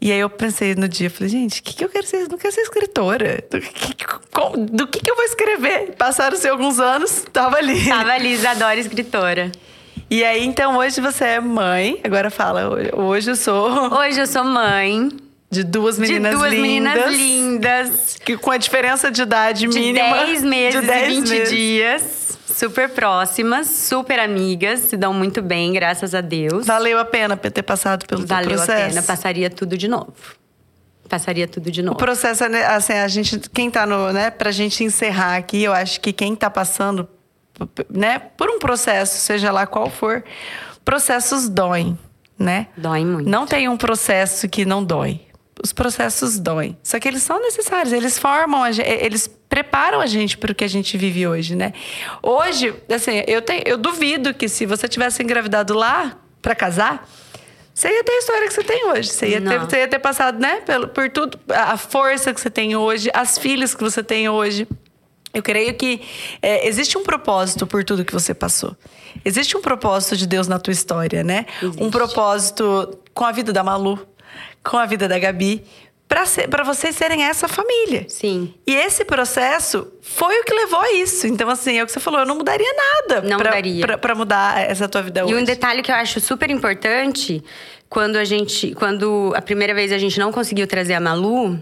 E 0.00 0.12
aí 0.12 0.18
eu 0.20 0.28
pensei 0.28 0.74
no 0.74 0.88
dia, 0.88 1.08
falei, 1.08 1.28
gente, 1.30 1.60
o 1.60 1.62
que, 1.62 1.74
que 1.74 1.84
eu 1.84 1.88
quero 1.88 2.06
ser? 2.06 2.28
Não 2.28 2.36
quero 2.36 2.52
ser 2.54 2.60
escritora. 2.60 3.42
Do 3.50 3.60
que, 3.60 3.94
do 4.72 4.86
que, 4.86 5.00
que 5.00 5.10
eu 5.10 5.16
vou 5.16 5.24
escrever? 5.24 5.94
Passaram-se 5.96 6.46
alguns 6.48 6.78
anos, 6.78 7.24
tava 7.32 7.56
ali. 7.56 7.88
Tava 7.88 8.12
ali, 8.12 8.32
Isadora, 8.32 8.78
escritora. 8.78 9.50
E 10.10 10.22
aí, 10.22 10.44
então, 10.44 10.76
hoje 10.76 11.00
você 11.00 11.24
é 11.24 11.40
mãe. 11.40 11.98
Agora 12.04 12.30
fala, 12.30 12.68
hoje 12.94 13.30
eu 13.30 13.36
sou 13.36 13.68
Hoje 13.94 14.20
eu 14.20 14.26
sou 14.26 14.44
mãe 14.44 15.08
de 15.50 15.64
duas 15.64 15.98
meninas 15.98 16.32
de 16.32 16.36
duas 16.38 16.52
lindas. 16.52 17.10
meninas 17.10 17.16
lindas. 17.16 18.18
Que, 18.24 18.36
com 18.36 18.50
a 18.50 18.56
diferença 18.56 19.10
de 19.10 19.22
idade 19.22 19.60
De 19.66 19.68
mínima. 19.68 20.24
10 20.26 20.42
meses 20.44 20.80
de 20.80 20.86
10 20.86 21.02
e 21.12 21.16
20 21.16 21.28
meses. 21.30 21.48
dias. 21.50 22.02
Super 22.46 22.88
próximas, 22.88 23.66
super 23.66 24.18
amigas, 24.20 24.80
se 24.80 24.96
dão 24.96 25.12
muito 25.12 25.42
bem, 25.42 25.72
graças 25.72 26.14
a 26.14 26.20
Deus. 26.20 26.66
Valeu 26.66 26.98
a 26.98 27.04
pena 27.04 27.36
ter 27.36 27.62
passado 27.62 28.06
pelo 28.06 28.20
teu 28.24 28.28
Valeu 28.28 28.52
a 28.52 28.64
processo? 28.64 28.88
pena, 28.94 29.02
passaria 29.02 29.50
tudo 29.50 29.76
de 29.76 29.88
novo. 29.88 30.12
Passaria 31.08 31.46
tudo 31.46 31.70
de 31.70 31.80
O 31.80 31.84
novo. 31.84 31.98
processo, 31.98 32.48
né, 32.48 32.64
assim, 32.66 32.92
a 32.94 33.06
gente, 33.08 33.38
quem 33.50 33.70
tá 33.70 33.84
no, 33.86 34.12
né, 34.12 34.30
pra 34.30 34.50
gente 34.50 34.82
encerrar 34.84 35.36
aqui, 35.36 35.62
eu 35.62 35.72
acho 35.72 36.00
que 36.00 36.12
quem 36.12 36.34
tá 36.34 36.48
passando, 36.50 37.08
né, 37.90 38.18
por 38.18 38.48
um 38.48 38.58
processo, 38.58 39.16
seja 39.18 39.50
lá 39.52 39.66
qual 39.66 39.90
for, 39.90 40.24
processos 40.84 41.48
doem, 41.48 41.98
né? 42.38 42.68
Dói 42.76 43.04
muito. 43.04 43.28
Não 43.28 43.46
tem 43.46 43.68
um 43.68 43.76
processo 43.76 44.48
que 44.48 44.64
não 44.64 44.84
dói. 44.84 45.20
Os 45.62 45.72
processos 45.72 46.38
doem. 46.38 46.76
Só 46.82 46.98
que 47.00 47.08
eles 47.08 47.22
são 47.22 47.40
necessários, 47.40 47.92
eles 47.92 48.18
formam, 48.18 48.62
a 48.62 48.72
gente, 48.72 48.88
eles 48.88 49.26
preparam 49.48 50.00
a 50.00 50.06
gente 50.06 50.36
para 50.36 50.52
o 50.52 50.54
que 50.54 50.64
a 50.64 50.68
gente 50.68 50.98
vive 50.98 51.26
hoje, 51.26 51.54
né? 51.54 51.72
Hoje, 52.22 52.74
assim, 52.92 53.22
eu, 53.26 53.40
tenho, 53.40 53.62
eu 53.64 53.78
duvido 53.78 54.34
que 54.34 54.48
se 54.48 54.66
você 54.66 54.86
tivesse 54.86 55.22
engravidado 55.22 55.72
lá 55.72 56.18
para 56.42 56.54
casar, 56.54 57.08
você 57.76 57.88
ia 57.88 58.04
ter 58.04 58.12
a 58.12 58.18
história 58.18 58.48
que 58.48 58.54
você 58.54 58.64
tem 58.64 58.86
hoje. 58.86 59.08
Você 59.10 59.28
ia, 59.28 59.40
ter, 59.40 59.58
você 59.58 59.76
ia 59.78 59.88
ter 59.88 59.98
passado, 59.98 60.38
né, 60.38 60.60
pelo, 60.62 60.88
por 60.88 61.10
tudo, 61.10 61.38
a 61.48 61.76
força 61.76 62.32
que 62.32 62.40
você 62.40 62.48
tem 62.48 62.74
hoje, 62.74 63.10
as 63.12 63.36
filhas 63.36 63.74
que 63.74 63.82
você 63.82 64.02
tem 64.02 64.28
hoje. 64.28 64.66
Eu 65.34 65.42
creio 65.42 65.74
que 65.74 66.00
é, 66.40 66.66
existe 66.66 66.96
um 66.96 67.02
propósito 67.02 67.66
por 67.66 67.84
tudo 67.84 68.02
que 68.02 68.12
você 68.14 68.32
passou. 68.32 68.74
Existe 69.22 69.54
um 69.54 69.60
propósito 69.60 70.16
de 70.16 70.26
Deus 70.26 70.48
na 70.48 70.58
tua 70.58 70.72
história, 70.72 71.22
né? 71.22 71.44
Existe. 71.62 71.82
Um 71.82 71.90
propósito 71.90 72.98
com 73.12 73.24
a 73.24 73.32
vida 73.32 73.52
da 73.52 73.62
Malu, 73.62 73.98
com 74.68 74.76
a 74.76 74.86
vida 74.86 75.06
da 75.08 75.18
Gabi, 75.18 75.62
para 76.08 76.62
vocês 76.64 76.94
serem 76.94 77.24
essa 77.24 77.48
família. 77.48 78.06
Sim. 78.08 78.54
E 78.66 78.74
esse 78.74 79.04
processo 79.04 79.88
foi 80.00 80.40
o 80.40 80.44
que 80.44 80.54
levou 80.54 80.80
a 80.80 80.92
isso. 80.92 81.26
Então, 81.26 81.48
assim, 81.50 81.78
é 81.78 81.82
o 81.82 81.86
que 81.86 81.92
você 81.92 82.00
falou, 82.00 82.20
eu 82.20 82.26
não 82.26 82.36
mudaria 82.36 82.72
nada. 82.74 83.22
Não 83.22 83.38
pra, 83.38 83.50
mudaria. 83.50 83.86
Pra, 83.86 83.98
pra 83.98 84.14
mudar 84.14 84.60
essa 84.60 84.88
tua 84.88 85.02
vida 85.02 85.20
E 85.20 85.24
hoje. 85.24 85.34
um 85.34 85.44
detalhe 85.44 85.82
que 85.82 85.90
eu 85.90 85.96
acho 85.96 86.20
super 86.20 86.48
importante, 86.50 87.42
quando 87.88 88.16
a 88.16 88.24
gente. 88.24 88.72
Quando 88.74 89.32
a 89.36 89.42
primeira 89.42 89.74
vez 89.74 89.90
a 89.92 89.98
gente 89.98 90.18
não 90.18 90.30
conseguiu 90.30 90.66
trazer 90.66 90.94
a 90.94 91.00
Malu. 91.00 91.58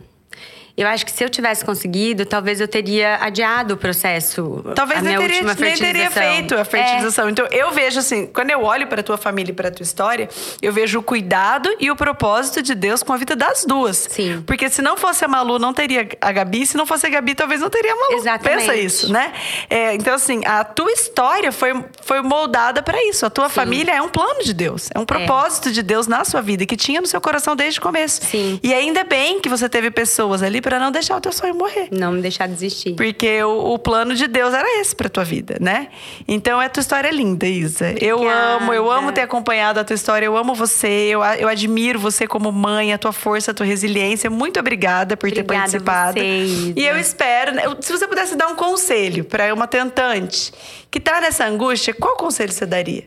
Eu 0.77 0.89
acho 0.89 1.07
que 1.07 1.13
se 1.13 1.23
eu 1.23 1.31
tivesse 1.31 1.65
conseguido, 1.65 2.27
talvez 2.27 2.61
eu 2.61 2.67
teria 2.67 3.17
adiado 3.21 3.75
o 3.75 3.77
processo. 3.77 4.65
Talvez 4.75 5.03
nem 5.03 5.17
teria, 5.17 5.43
nem 5.43 5.77
teria 5.77 6.11
feito 6.11 6.57
a 6.57 6.65
fertilização. 6.65 7.31
Então, 7.31 7.47
eu 7.53 7.71
vejo 7.71 8.01
assim, 8.01 8.27
quando 8.27 8.51
eu 8.51 8.61
olho 8.65 8.89
para 8.89 9.01
tua 9.01 9.17
família 9.17 9.53
e 9.53 9.55
para 9.55 9.71
tua 9.71 9.85
história, 9.85 10.29
eu 10.61 10.73
vejo 10.73 10.99
o 10.99 11.03
cuidado 11.03 11.71
e 11.79 11.93
o 11.93 11.97
propósito 11.97 12.61
de 12.61 12.75
Deus 12.75 13.05
com 13.05 13.13
a 13.13 13.17
vida 13.17 13.37
das 13.37 13.65
duas. 13.65 14.09
Sim. 14.11 14.43
Porque 14.45 14.69
se 14.69 14.83
não 14.83 14.97
fosse 14.97 15.25
a 15.25 15.29
Malu, 15.29 15.61
não 15.61 15.73
teria 15.73 16.09
a 16.21 16.33
Gabi. 16.33 16.67
Se 16.67 16.77
não 16.77 16.87
fosse 16.87 17.07
a 17.07 17.11
Gabi, 17.11 17.37
talvez 17.37 17.61
não 17.61 17.71
teria 17.71 17.93
a 17.93 17.97
Malu. 17.97 18.15
Exatamente. 18.15 18.59
Pensa 18.59 18.75
isso, 18.75 19.13
né? 19.13 19.33
É, 19.71 19.95
então, 19.95 20.15
assim, 20.15 20.43
a 20.45 20.65
tua 20.65 20.91
história 20.91 21.53
foi, 21.53 21.85
foi 22.03 22.21
moldada 22.21 22.83
para 22.83 22.99
isso. 23.09 23.25
A 23.25 23.31
tua 23.31 23.49
família 23.49 23.93
é 23.93 24.03
um 24.03 24.09
plano 24.09 24.43
de 24.43 24.53
Deus. 24.53 24.91
É 24.93 24.99
um 24.99 25.05
propósito 25.05 25.71
de 25.71 25.85
Deus 25.85 26.09
na 26.09 26.25
sua 26.25 26.41
vida, 26.41 26.67
que 26.67 26.77
tinha 26.77 27.01
no 27.01 27.07
seu 27.07 27.21
coração 27.21 27.55
desde 27.55 27.79
o 27.79 27.83
começo. 27.83 28.25
Sim. 28.25 28.59
E 28.61 28.75
ainda 28.75 29.05
bem 29.05 29.39
que 29.39 29.49
você 29.49 29.69
teve 29.69 29.89
pessoas 29.89 30.43
ali 30.43 30.64
para 30.65 30.79
não 30.79 30.91
deixar 30.91 31.15
o 31.15 31.21
teu 31.21 31.31
sonho 31.31 31.55
morrer. 31.55 31.89
Não 31.91 32.11
me 32.11 32.23
deixar 32.23 32.49
desistir. 32.49 32.95
Porque 32.95 33.45
o, 33.45 33.75
o 33.75 33.79
plano 33.79 34.15
de 34.15 34.27
Deus 34.27 34.55
era 34.55 34.81
esse 34.81 34.97
pra 34.97 35.11
tua 35.11 35.23
vida, 35.23 35.59
né? 35.61 35.89
Então 36.27 36.59
a 36.59 36.67
tua 36.71 36.81
história 36.81 37.09
é 37.09 37.13
linda, 37.13 37.47
Isa. 37.47 37.95
Eu 38.01 38.17
Obrigada. 38.17 38.41
amo, 38.57 38.73
eu 38.73 38.91
amo 38.91 39.13
ter 39.13 39.21
acompanhado 39.21 39.79
a 39.79 39.85
tua 39.85 39.93
história, 39.93 40.25
eu 40.25 40.35
amo 40.39 40.55
você, 40.55 40.89
eu, 41.11 41.23
eu 41.23 41.49
admiro 41.49 41.99
você 41.99 42.27
como 42.27 42.51
mãe, 42.51 42.95
a 42.95 42.99
tua 42.99 43.13
força, 43.13 43.51
a 43.51 43.55
tua 43.55 43.67
resiliência. 43.67 44.31
Muito 44.31 44.59
obrigada 44.59 45.19
por 45.19 45.31
ter 45.31 45.43
Obrigada 45.43 45.77
a 45.77 45.81
participado. 45.83 46.19
você, 46.19 46.27
Isa. 46.45 46.73
e 46.81 46.87
eu 46.87 46.99
espero, 46.99 47.53
né, 47.53 47.63
se 47.83 47.93
você 47.93 48.09
pudesse 48.09 48.35
dar 48.35 48.47
um 48.49 48.57
conselho 48.57 49.23
pra 49.23 49.53
uma 49.53 49.67
tentante 49.67 50.51
que 50.91 50.99
tá 50.99 51.21
nessa 51.21 51.45
angústia, 51.45 51.93
qual 51.93 52.17
conselho 52.17 52.53
você 52.53 52.65
daria? 52.65 53.05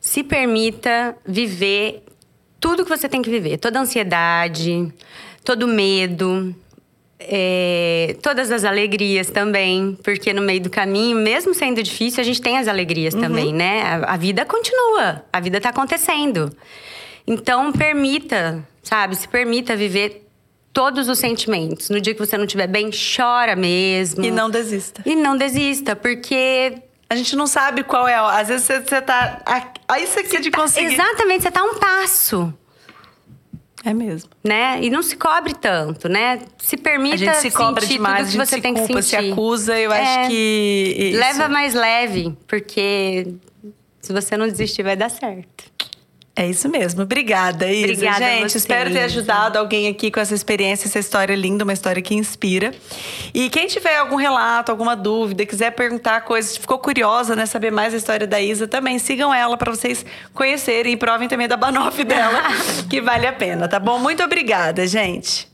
Se 0.00 0.24
permita 0.24 1.16
viver 1.24 2.02
tudo 2.58 2.84
que 2.84 2.90
você 2.90 3.08
tem 3.08 3.22
que 3.22 3.30
viver. 3.30 3.56
Toda 3.56 3.78
a 3.78 3.82
ansiedade, 3.82 4.92
todo 5.44 5.66
medo, 5.66 6.54
é, 7.18 8.16
todas 8.22 8.50
as 8.50 8.64
alegrias 8.64 9.28
também. 9.30 9.98
Porque 10.02 10.32
no 10.32 10.42
meio 10.42 10.60
do 10.60 10.70
caminho, 10.70 11.16
mesmo 11.16 11.54
sendo 11.54 11.82
difícil, 11.82 12.20
a 12.20 12.24
gente 12.24 12.40
tem 12.40 12.58
as 12.58 12.68
alegrias 12.68 13.14
também, 13.14 13.52
né? 13.52 13.82
A, 13.82 14.14
a 14.14 14.16
vida 14.16 14.44
continua, 14.44 15.24
a 15.32 15.40
vida 15.40 15.60
tá 15.60 15.68
acontecendo. 15.70 16.50
Então, 17.26 17.70
permita, 17.72 18.66
sabe? 18.82 19.14
Se 19.14 19.28
permita 19.28 19.76
viver 19.76 20.26
todos 20.72 21.08
os 21.08 21.18
sentimentos. 21.18 21.90
No 21.90 22.00
dia 22.00 22.14
que 22.14 22.20
você 22.20 22.36
não 22.38 22.44
estiver 22.44 22.66
bem, 22.66 22.90
chora 22.90 23.54
mesmo. 23.56 24.24
E 24.24 24.30
não 24.30 24.48
desista. 24.48 25.02
E 25.04 25.14
não 25.14 25.36
desista, 25.36 25.94
porque 25.94 26.80
A 27.10 27.16
gente 27.16 27.34
não 27.34 27.48
sabe 27.48 27.82
qual 27.82 28.06
é. 28.06 28.14
Às 28.14 28.46
vezes 28.46 28.66
você, 28.66 28.80
você 28.80 29.02
tá. 29.02 29.42
Aí 29.88 30.06
você 30.06 30.22
quer 30.22 30.40
de 30.40 30.48
conseguir. 30.52 30.94
Exatamente, 30.94 31.42
você 31.42 31.50
tá 31.50 31.64
um 31.64 31.74
passo. 31.74 32.54
É 33.84 33.94
mesmo. 33.94 34.28
né? 34.44 34.78
E 34.82 34.90
não 34.90 35.02
se 35.02 35.16
cobre 35.16 35.54
tanto, 35.54 36.08
né? 36.08 36.40
Se 36.58 36.76
permita 36.76 37.14
A 37.14 37.18
gente 37.18 37.36
se 37.38 37.50
cobra 37.50 37.80
sentir 37.80 37.94
demais, 37.94 38.26
tudo 38.30 38.40
que 38.40 38.46
você 38.46 38.56
se 38.56 38.60
tem 38.62 38.74
culpa, 38.74 38.94
que 38.94 39.02
se 39.02 39.08
sentir. 39.10 39.32
acusa. 39.32 39.78
Eu 39.78 39.92
É. 39.92 40.00
acho 40.18 40.28
que. 40.30 40.94
isso- 41.12 41.18
Leva 41.18 41.48
mais 41.48 41.72
leve, 41.74 42.36
porque 42.46 43.26
se 44.00 44.12
você 44.12 44.36
não 44.36 44.46
desistir, 44.46 44.82
vai 44.82 44.96
dar 44.96 45.08
certo. 45.10 45.64
É 46.40 46.46
isso 46.46 46.70
mesmo. 46.70 47.02
Obrigada, 47.02 47.70
Isa. 47.70 47.92
Obrigada 47.92 48.24
Gente, 48.24 48.56
espero 48.56 48.90
ter 48.90 49.00
ajudado 49.00 49.58
alguém 49.58 49.88
aqui 49.88 50.10
com 50.10 50.18
essa 50.18 50.34
experiência, 50.34 50.88
essa 50.88 50.98
história 50.98 51.34
linda, 51.34 51.64
uma 51.64 51.72
história 51.74 52.00
que 52.00 52.14
inspira. 52.14 52.72
E 53.34 53.50
quem 53.50 53.66
tiver 53.66 53.98
algum 53.98 54.16
relato, 54.16 54.72
alguma 54.72 54.96
dúvida, 54.96 55.44
quiser 55.44 55.72
perguntar 55.72 56.22
coisas, 56.22 56.56
ficou 56.56 56.78
curiosa, 56.78 57.36
né, 57.36 57.44
saber 57.44 57.70
mais 57.70 57.92
a 57.92 57.98
história 57.98 58.26
da 58.26 58.40
Isa, 58.40 58.66
também 58.66 58.98
sigam 58.98 59.34
ela 59.34 59.58
para 59.58 59.70
vocês 59.70 60.02
conhecerem 60.32 60.94
e 60.94 60.96
provem 60.96 61.28
também 61.28 61.46
da 61.46 61.58
Banoff 61.58 62.02
dela, 62.04 62.42
que 62.88 63.02
vale 63.02 63.26
a 63.26 63.34
pena, 63.34 63.68
tá 63.68 63.78
bom? 63.78 63.98
Muito 63.98 64.22
obrigada, 64.22 64.86
gente. 64.86 65.46